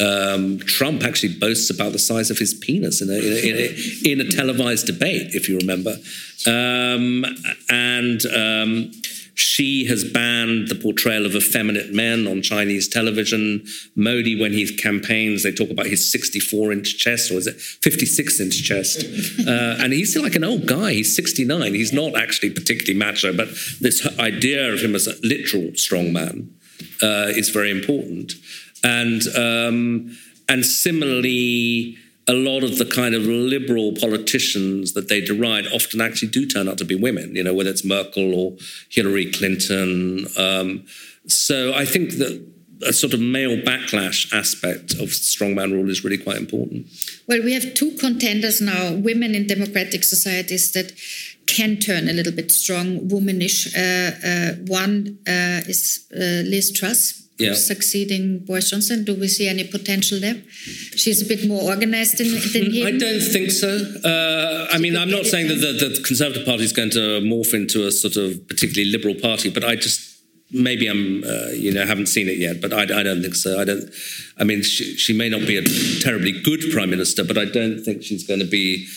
Um, 0.00 0.58
Trump 0.60 1.02
actually 1.02 1.34
boasts 1.38 1.70
about 1.70 1.92
the 1.92 1.98
size 1.98 2.30
of 2.30 2.38
his 2.38 2.54
penis 2.54 3.02
in 3.02 3.10
a, 3.10 3.14
in 3.14 3.56
a, 3.56 4.12
in 4.12 4.20
a 4.20 4.30
televised 4.30 4.86
debate, 4.86 5.34
if 5.34 5.48
you 5.48 5.58
remember. 5.58 5.96
Um, 6.46 7.24
and 7.68 8.24
um, 8.26 8.92
Xi 9.38 9.84
has 9.86 10.02
banned 10.02 10.66
the 10.66 10.74
portrayal 10.74 11.24
of 11.24 11.36
effeminate 11.36 11.92
men 11.92 12.26
on 12.26 12.42
Chinese 12.42 12.88
television. 12.88 13.64
Modi, 13.94 14.38
when 14.38 14.52
he 14.52 14.76
campaigns, 14.76 15.44
they 15.44 15.52
talk 15.52 15.70
about 15.70 15.86
his 15.86 16.10
64 16.10 16.72
inch 16.72 16.98
chest, 16.98 17.30
or 17.30 17.34
is 17.34 17.46
it 17.46 17.60
56 17.60 18.40
inch 18.40 18.62
chest? 18.62 19.04
Uh, 19.46 19.76
and 19.78 19.92
he's 19.92 20.16
like 20.16 20.34
an 20.34 20.42
old 20.42 20.66
guy. 20.66 20.92
He's 20.92 21.14
69. 21.14 21.74
He's 21.74 21.92
not 21.92 22.16
actually 22.16 22.50
particularly 22.50 22.98
macho, 22.98 23.32
but 23.32 23.48
this 23.80 24.06
idea 24.18 24.72
of 24.72 24.80
him 24.80 24.96
as 24.96 25.06
a 25.06 25.14
literal 25.22 25.70
strongman 25.72 26.48
uh, 27.02 27.30
is 27.34 27.50
very 27.50 27.70
important. 27.70 28.32
And 28.84 29.22
um, 29.36 30.16
and 30.48 30.64
similarly, 30.64 31.98
a 32.28 32.34
lot 32.34 32.62
of 32.62 32.78
the 32.78 32.84
kind 32.84 33.14
of 33.14 33.22
liberal 33.22 33.92
politicians 33.92 34.92
that 34.92 35.08
they 35.08 35.20
deride 35.20 35.66
often 35.68 36.00
actually 36.00 36.28
do 36.28 36.46
turn 36.46 36.68
out 36.68 36.78
to 36.78 36.84
be 36.84 36.94
women, 36.94 37.34
you 37.34 37.42
know, 37.42 37.54
whether 37.54 37.70
it's 37.70 37.84
Merkel 37.84 38.34
or 38.34 38.56
Hillary 38.90 39.30
Clinton. 39.32 40.26
Um, 40.36 40.84
so 41.26 41.72
I 41.74 41.86
think 41.86 42.12
that 42.12 42.46
a 42.86 42.92
sort 42.92 43.12
of 43.14 43.20
male 43.20 43.56
backlash 43.56 44.32
aspect 44.32 44.92
of 44.92 45.08
strongman 45.08 45.72
rule 45.72 45.90
is 45.90 46.04
really 46.04 46.18
quite 46.18 46.36
important. 46.36 46.86
Well, 47.26 47.42
we 47.42 47.54
have 47.54 47.74
two 47.74 47.92
contenders 47.92 48.60
now, 48.60 48.94
women 48.94 49.34
in 49.34 49.46
democratic 49.46 50.04
societies 50.04 50.72
that 50.72 50.92
can 51.46 51.78
turn 51.78 52.08
a 52.08 52.12
little 52.12 52.32
bit 52.32 52.52
strong, 52.52 53.08
womanish. 53.08 53.74
Uh, 53.74 54.10
uh, 54.24 54.52
one 54.66 55.18
uh, 55.26 55.64
is 55.66 56.06
uh, 56.14 56.44
Liz 56.46 56.70
Truss 56.72 57.27
yeah. 57.38 57.54
succeeding 57.54 58.40
Boris 58.40 58.70
Johnson? 58.70 59.04
Do 59.04 59.14
we 59.14 59.28
see 59.28 59.48
any 59.48 59.64
potential 59.64 60.20
there? 60.20 60.36
She's 60.96 61.22
a 61.22 61.24
bit 61.24 61.46
more 61.46 61.62
organized 61.62 62.18
than, 62.18 62.28
than 62.52 62.72
him. 62.72 62.86
I 62.86 62.98
don't 62.98 63.20
think 63.20 63.50
so. 63.50 63.68
Uh, 64.04 64.66
I 64.72 64.78
mean, 64.78 64.96
I'm 64.96 65.10
not 65.10 65.24
saying 65.26 65.48
that 65.48 65.56
the, 65.56 65.72
the, 65.72 66.02
Conservative 66.02 66.44
Party 66.44 66.64
is 66.64 66.72
going 66.72 66.90
to 66.90 67.20
morph 67.20 67.54
into 67.54 67.86
a 67.86 67.92
sort 67.92 68.16
of 68.16 68.46
particularly 68.48 68.90
liberal 68.90 69.14
party, 69.14 69.50
but 69.50 69.64
I 69.64 69.76
just 69.76 70.18
maybe 70.50 70.86
I'm 70.86 71.24
uh, 71.24 71.50
you 71.52 71.72
know 71.72 71.84
haven't 71.86 72.06
seen 72.06 72.28
it 72.28 72.38
yet, 72.38 72.60
but 72.60 72.72
I, 72.72 72.82
I, 72.82 73.02
don't 73.02 73.22
think 73.22 73.34
so. 73.34 73.60
I 73.60 73.64
don't. 73.64 73.90
I 74.38 74.44
mean, 74.44 74.62
she, 74.62 74.96
she 74.96 75.12
may 75.12 75.28
not 75.28 75.46
be 75.46 75.56
a 75.56 75.62
terribly 76.00 76.32
good 76.32 76.62
prime 76.72 76.90
minister, 76.90 77.24
but 77.24 77.38
I 77.38 77.44
don't 77.44 77.80
think 77.80 78.02
she's 78.02 78.26
going 78.26 78.40
to 78.40 78.46
be 78.46 78.88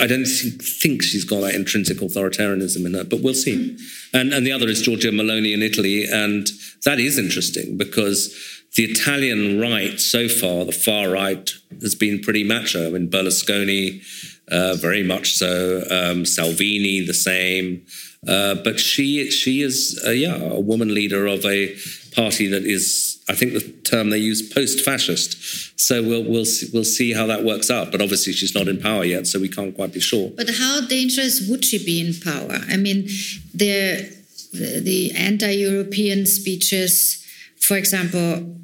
I 0.00 0.06
don't 0.06 0.24
think 0.24 1.02
she's 1.02 1.24
got 1.24 1.40
that 1.40 1.54
intrinsic 1.54 1.98
authoritarianism 1.98 2.84
in 2.86 2.94
her, 2.94 3.04
but 3.04 3.22
we'll 3.22 3.34
see. 3.34 3.78
And, 4.12 4.32
and 4.32 4.46
the 4.46 4.52
other 4.52 4.68
is 4.68 4.82
Giorgia 4.82 5.12
Meloni 5.12 5.54
in 5.54 5.62
Italy. 5.62 6.06
And 6.10 6.48
that 6.84 6.98
is 6.98 7.18
interesting 7.18 7.76
because 7.76 8.34
the 8.76 8.84
Italian 8.84 9.60
right 9.60 9.98
so 9.98 10.28
far, 10.28 10.64
the 10.64 10.72
far 10.72 11.08
right, 11.10 11.50
has 11.80 11.94
been 11.94 12.20
pretty 12.20 12.44
macho. 12.44 12.88
I 12.88 12.90
mean, 12.90 13.08
Berlusconi, 13.08 14.02
uh, 14.50 14.74
very 14.74 15.02
much 15.02 15.34
so. 15.34 15.82
Um, 15.90 16.24
Salvini, 16.26 17.00
the 17.00 17.14
same. 17.14 17.86
Uh, 18.26 18.54
but 18.54 18.80
she 18.80 19.30
she 19.30 19.62
is 19.62 20.02
uh, 20.04 20.10
yeah 20.10 20.34
a 20.34 20.60
woman 20.60 20.92
leader 20.92 21.26
of 21.26 21.44
a 21.44 21.76
party 22.14 22.48
that 22.48 22.64
is 22.64 23.15
I 23.28 23.34
think 23.34 23.54
the 23.54 23.60
term 23.82 24.10
they 24.10 24.18
use 24.18 24.40
post-fascist. 24.54 25.78
So 25.80 26.02
we'll 26.02 26.24
we'll 26.24 26.44
see, 26.44 26.68
we'll 26.72 26.84
see 26.84 27.12
how 27.12 27.26
that 27.26 27.44
works 27.44 27.70
out. 27.70 27.90
But 27.90 28.00
obviously 28.00 28.32
she's 28.32 28.54
not 28.54 28.68
in 28.68 28.80
power 28.80 29.04
yet, 29.04 29.26
so 29.26 29.40
we 29.40 29.48
can't 29.48 29.74
quite 29.74 29.92
be 29.92 30.00
sure. 30.00 30.30
But 30.36 30.50
how 30.58 30.86
dangerous 30.86 31.46
would 31.48 31.64
she 31.64 31.84
be 31.84 32.00
in 32.00 32.14
power? 32.20 32.60
I 32.68 32.76
mean, 32.76 33.08
the 33.52 34.14
the, 34.52 34.80
the 34.80 35.12
anti-European 35.16 36.26
speeches, 36.26 37.24
for 37.60 37.76
example, 37.76 38.56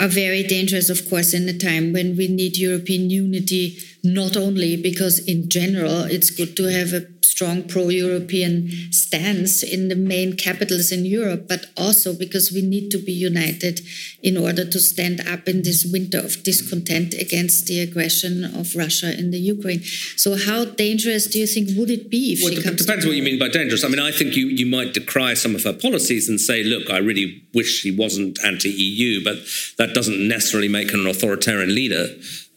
are 0.00 0.08
very 0.08 0.42
dangerous, 0.42 0.90
of 0.90 1.08
course, 1.08 1.32
in 1.32 1.48
a 1.48 1.56
time 1.56 1.92
when 1.92 2.16
we 2.16 2.28
need 2.28 2.56
European 2.56 3.10
unity. 3.10 3.78
Not 4.14 4.36
only 4.36 4.76
because 4.76 5.18
in 5.18 5.48
general 5.48 6.02
it's 6.02 6.30
good 6.30 6.56
to 6.56 6.64
have 6.64 6.92
a 6.92 7.06
strong 7.36 7.62
pro 7.64 7.88
European 7.88 8.70
stance 8.90 9.62
in 9.62 9.88
the 9.88 9.94
main 9.94 10.34
capitals 10.36 10.90
in 10.90 11.04
Europe, 11.04 11.46
but 11.46 11.66
also 11.76 12.14
because 12.14 12.50
we 12.50 12.62
need 12.62 12.90
to 12.90 12.96
be 12.96 13.12
united 13.12 13.80
in 14.22 14.38
order 14.38 14.64
to 14.64 14.78
stand 14.78 15.20
up 15.28 15.46
in 15.46 15.62
this 15.62 15.84
winter 15.84 16.18
of 16.18 16.42
discontent 16.42 17.12
against 17.12 17.66
the 17.66 17.80
aggression 17.80 18.42
of 18.42 18.74
Russia 18.74 19.12
in 19.18 19.32
the 19.32 19.38
Ukraine. 19.38 19.82
So, 20.16 20.36
how 20.48 20.64
dangerous 20.64 21.26
do 21.26 21.38
you 21.38 21.46
think 21.46 21.76
would 21.76 21.90
it 21.90 22.08
be 22.08 22.32
if 22.32 22.38
well, 22.42 22.52
she 22.52 22.60
it 22.60 22.64
comes? 22.64 22.86
Depends 22.86 23.04
what 23.04 23.16
you 23.16 23.22
mean 23.22 23.38
by 23.38 23.48
dangerous. 23.48 23.84
I 23.84 23.88
mean, 23.88 24.00
I 24.00 24.12
think 24.12 24.34
you, 24.34 24.46
you 24.46 24.64
might 24.64 24.94
decry 24.94 25.34
some 25.34 25.54
of 25.54 25.62
her 25.64 25.74
policies 25.74 26.30
and 26.30 26.40
say, 26.40 26.62
look, 26.64 26.88
I 26.88 26.98
really 26.98 27.42
wish 27.52 27.80
she 27.80 27.90
wasn't 27.94 28.42
anti 28.44 28.70
EU, 28.70 29.22
but 29.22 29.36
that 29.76 29.92
doesn't 29.92 30.26
necessarily 30.26 30.68
make 30.68 30.90
her 30.92 30.98
an 30.98 31.06
authoritarian 31.06 31.74
leader. 31.74 32.06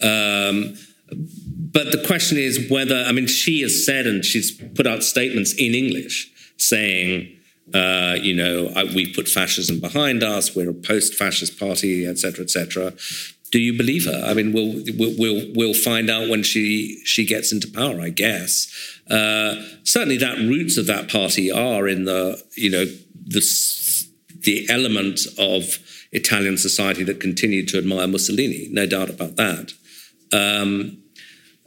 Um, 0.02 0.78
but 1.12 1.92
the 1.92 2.04
question 2.06 2.38
is 2.38 2.70
whether, 2.70 3.04
I 3.08 3.12
mean, 3.12 3.28
she 3.28 3.62
has 3.62 3.86
said 3.86 4.08
and 4.08 4.24
she's 4.24 4.52
put 4.52 4.88
out 4.88 5.04
statements 5.04 5.54
in 5.54 5.76
English 5.76 6.32
saying, 6.58 7.36
uh, 7.74 8.16
you 8.20 8.34
know, 8.34 8.72
we 8.96 9.14
put 9.14 9.28
fascism 9.28 9.80
behind 9.80 10.24
us, 10.24 10.56
we're 10.56 10.70
a 10.70 10.74
post 10.74 11.14
fascist 11.14 11.60
party, 11.60 12.06
etc., 12.08 12.44
etc. 12.44 12.94
Do 13.52 13.60
you 13.60 13.76
believe 13.76 14.06
her? 14.06 14.24
I 14.26 14.34
mean, 14.34 14.54
we'll, 14.54 14.84
we'll, 14.98 15.52
we'll 15.56 15.74
find 15.74 16.10
out 16.10 16.30
when 16.30 16.44
she, 16.44 17.02
she 17.04 17.26
gets 17.26 17.52
into 17.52 17.68
power, 17.68 18.00
I 18.00 18.10
guess. 18.10 18.68
Uh, 19.10 19.56
certainly, 19.84 20.18
that 20.18 20.38
roots 20.38 20.78
of 20.78 20.86
that 20.88 21.12
party 21.12 21.52
are 21.52 21.88
in 21.88 22.06
the, 22.06 22.42
you 22.56 22.70
know, 22.70 22.86
the, 22.86 23.42
the 24.42 24.68
element 24.70 25.22
of 25.38 25.80
Italian 26.12 26.58
society 26.58 27.04
that 27.04 27.20
continued 27.20 27.68
to 27.70 27.78
admire 27.78 28.08
Mussolini, 28.08 28.68
no 28.72 28.86
doubt 28.86 29.10
about 29.10 29.36
that. 29.36 29.74
Um, 30.32 30.99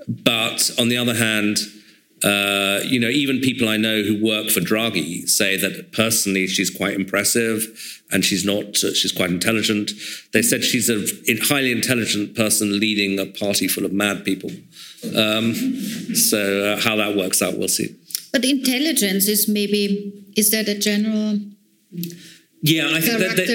but 0.08 0.70
on 0.78 0.88
the 0.88 0.96
other 0.96 1.14
hand, 1.14 1.58
uh, 2.24 2.80
you 2.84 3.00
know, 3.00 3.08
even 3.08 3.40
people 3.40 3.68
I 3.68 3.76
know 3.76 4.02
who 4.02 4.24
work 4.24 4.48
for 4.50 4.60
Draghi 4.60 5.28
say 5.28 5.56
that 5.56 5.92
personally 5.92 6.46
she's 6.46 6.70
quite 6.70 6.94
impressive 6.94 7.66
and 8.12 8.24
she's 8.24 8.44
not, 8.44 8.84
uh, 8.84 8.94
she's 8.94 9.10
quite 9.10 9.30
intelligent. 9.30 9.90
They 10.32 10.42
said 10.42 10.62
she's 10.62 10.88
a 10.88 11.04
highly 11.48 11.72
intelligent 11.72 12.36
person 12.36 12.78
leading 12.78 13.18
a 13.18 13.26
party 13.26 13.66
full 13.66 13.84
of 13.84 13.92
mad 13.92 14.24
people. 14.24 14.50
Um, 15.16 15.54
so 16.14 16.64
uh, 16.64 16.80
how 16.80 16.94
that 16.96 17.16
works 17.16 17.42
out, 17.42 17.58
we'll 17.58 17.68
see. 17.68 17.96
But 18.32 18.44
intelligence 18.44 19.26
is 19.26 19.48
maybe, 19.48 20.24
is 20.36 20.52
that 20.52 20.68
a 20.68 20.78
general 20.78 21.40
yeah, 22.64 22.86
I 22.92 23.00
think 23.00 23.18
that 23.18 23.36
they, 23.36 23.46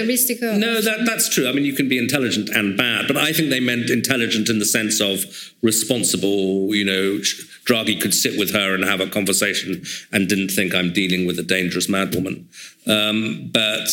no, 0.58 0.82
that 0.82 1.06
that's 1.06 1.30
true. 1.30 1.48
I 1.48 1.54
mean, 1.54 1.64
you 1.64 1.72
can 1.72 1.88
be 1.88 1.98
intelligent 1.98 2.50
and 2.50 2.76
bad, 2.76 3.08
but 3.08 3.16
I 3.16 3.32
think 3.32 3.50
they 3.50 3.62
meant 3.62 3.90
intelligent 3.90 4.50
in 4.50 4.60
the 4.60 4.66
sense 4.66 5.00
of 5.00 5.24
responsible. 5.62 6.76
You 6.76 6.84
know, 6.84 7.20
Draghi 7.64 8.00
could 8.02 8.14
sit 8.14 8.38
with 8.38 8.52
her 8.52 8.76
and 8.76 8.84
have 8.84 9.00
a 9.00 9.08
conversation 9.08 9.84
and 10.12 10.28
didn't 10.28 10.50
think 10.50 10.76
I'm 10.76 10.92
dealing 10.92 11.26
with 11.26 11.40
a 11.40 11.44
dangerous 11.44 11.88
madwoman. 11.88 12.48
Um, 12.86 13.50
but 13.54 13.88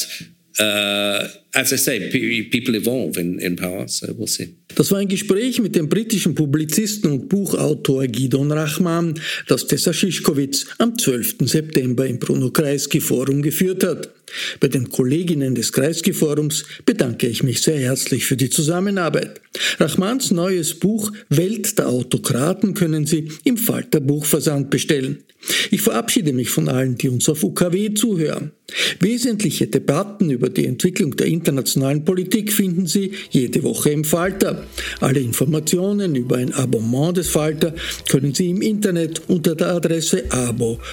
uh, 0.59 1.29
as 1.55 1.73
I 1.73 1.77
say, 1.77 2.11
people 2.51 2.75
evolve 2.75 3.17
in, 3.17 3.39
in 3.39 3.57
power, 3.57 3.87
so 3.89 4.09
we'll 4.09 4.27
see. 4.27 4.57
Das 4.75 4.91
war 4.91 4.99
ein 4.99 5.09
Gespräch 5.09 5.61
mit 5.61 5.77
dem 5.77 5.89
britischen 5.89 6.35
Publizisten 6.35 7.13
und 7.13 7.29
Buchautor 7.29 8.07
Gidon 8.07 8.51
Rachman, 8.51 9.15
das 9.47 9.67
Tessa 9.67 9.93
Schischkowitz 9.93 10.67
am 10.79 10.99
12. 10.99 11.37
September 11.43 12.07
im 12.07 12.19
Bruno 12.19 12.51
Kreisky 12.51 13.01
Forum 13.01 13.41
geführt 13.41 13.85
hat. 13.85 14.11
Bei 14.59 14.69
den 14.69 14.89
Kolleginnen 14.89 15.55
des 15.55 15.73
Kreisky 15.73 16.13
Forums 16.13 16.65
bedanke 16.85 17.29
ich 17.29 17.43
mich 17.43 17.63
sehr 17.63 17.79
herzlich 17.79 18.25
für 18.25 18.37
die 18.37 18.51
Zusammenarbeit. 18.51 19.41
Rachmans 19.79 20.33
neues 20.33 20.75
Buch 20.75 21.13
Welt 21.29 21.79
der 21.79 21.89
Autokraten 21.89 22.75
können 22.75 23.07
Sie 23.07 23.29
im 23.45 23.57
Falter 23.57 24.01
Buchversand 24.01 24.71
bestellen. 24.71 25.23
Ich 25.71 25.83
verabschiede 25.83 26.33
mich 26.33 26.51
von 26.51 26.69
allen, 26.69 26.97
die 26.97 27.09
uns 27.09 27.29
auf 27.29 27.45
UKW 27.45 27.95
zuhören. 27.95 28.53
Wesentliche 29.01 29.67
Debatten 29.67 30.31
über 30.31 30.49
die 30.49 30.65
Entwicklung 30.65 31.17
der 31.17 31.27
internationalen 31.45 32.05
Politik 32.07 32.53
finden 32.53 32.87
Sie 32.87 33.13
jede 33.31 33.63
Woche 33.63 33.91
im 33.91 34.05
Falter. 34.05 34.65
Alle 35.01 35.21
Informationen 35.21 36.15
über 36.15 36.37
ein 36.37 36.55
Abonnement 36.55 37.19
des 37.19 37.29
Falter 37.29 37.75
können 38.09 38.33
Sie 38.33 38.49
im 38.49 38.63
Internet 38.63 39.21
unter 39.29 39.55
der 39.55 39.75
Adresse 39.75 40.25
abo.falter.at 40.31 40.91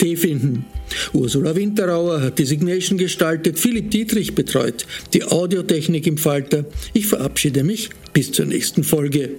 finden. 0.00 0.64
Ursula 1.12 1.56
Winterauer 1.56 2.20
hat 2.22 2.38
die 2.38 2.44
Signation 2.44 2.96
gestaltet, 2.98 3.58
Philipp 3.58 3.90
Dietrich 3.90 4.36
betreut 4.36 4.86
die 5.12 5.24
Audiotechnik 5.24 6.06
im 6.06 6.18
Falter. 6.18 6.66
Ich 6.92 7.08
verabschiede 7.08 7.64
mich 7.64 7.90
bis 8.12 8.30
zur 8.30 8.46
nächsten 8.46 8.84
Folge. 8.84 9.30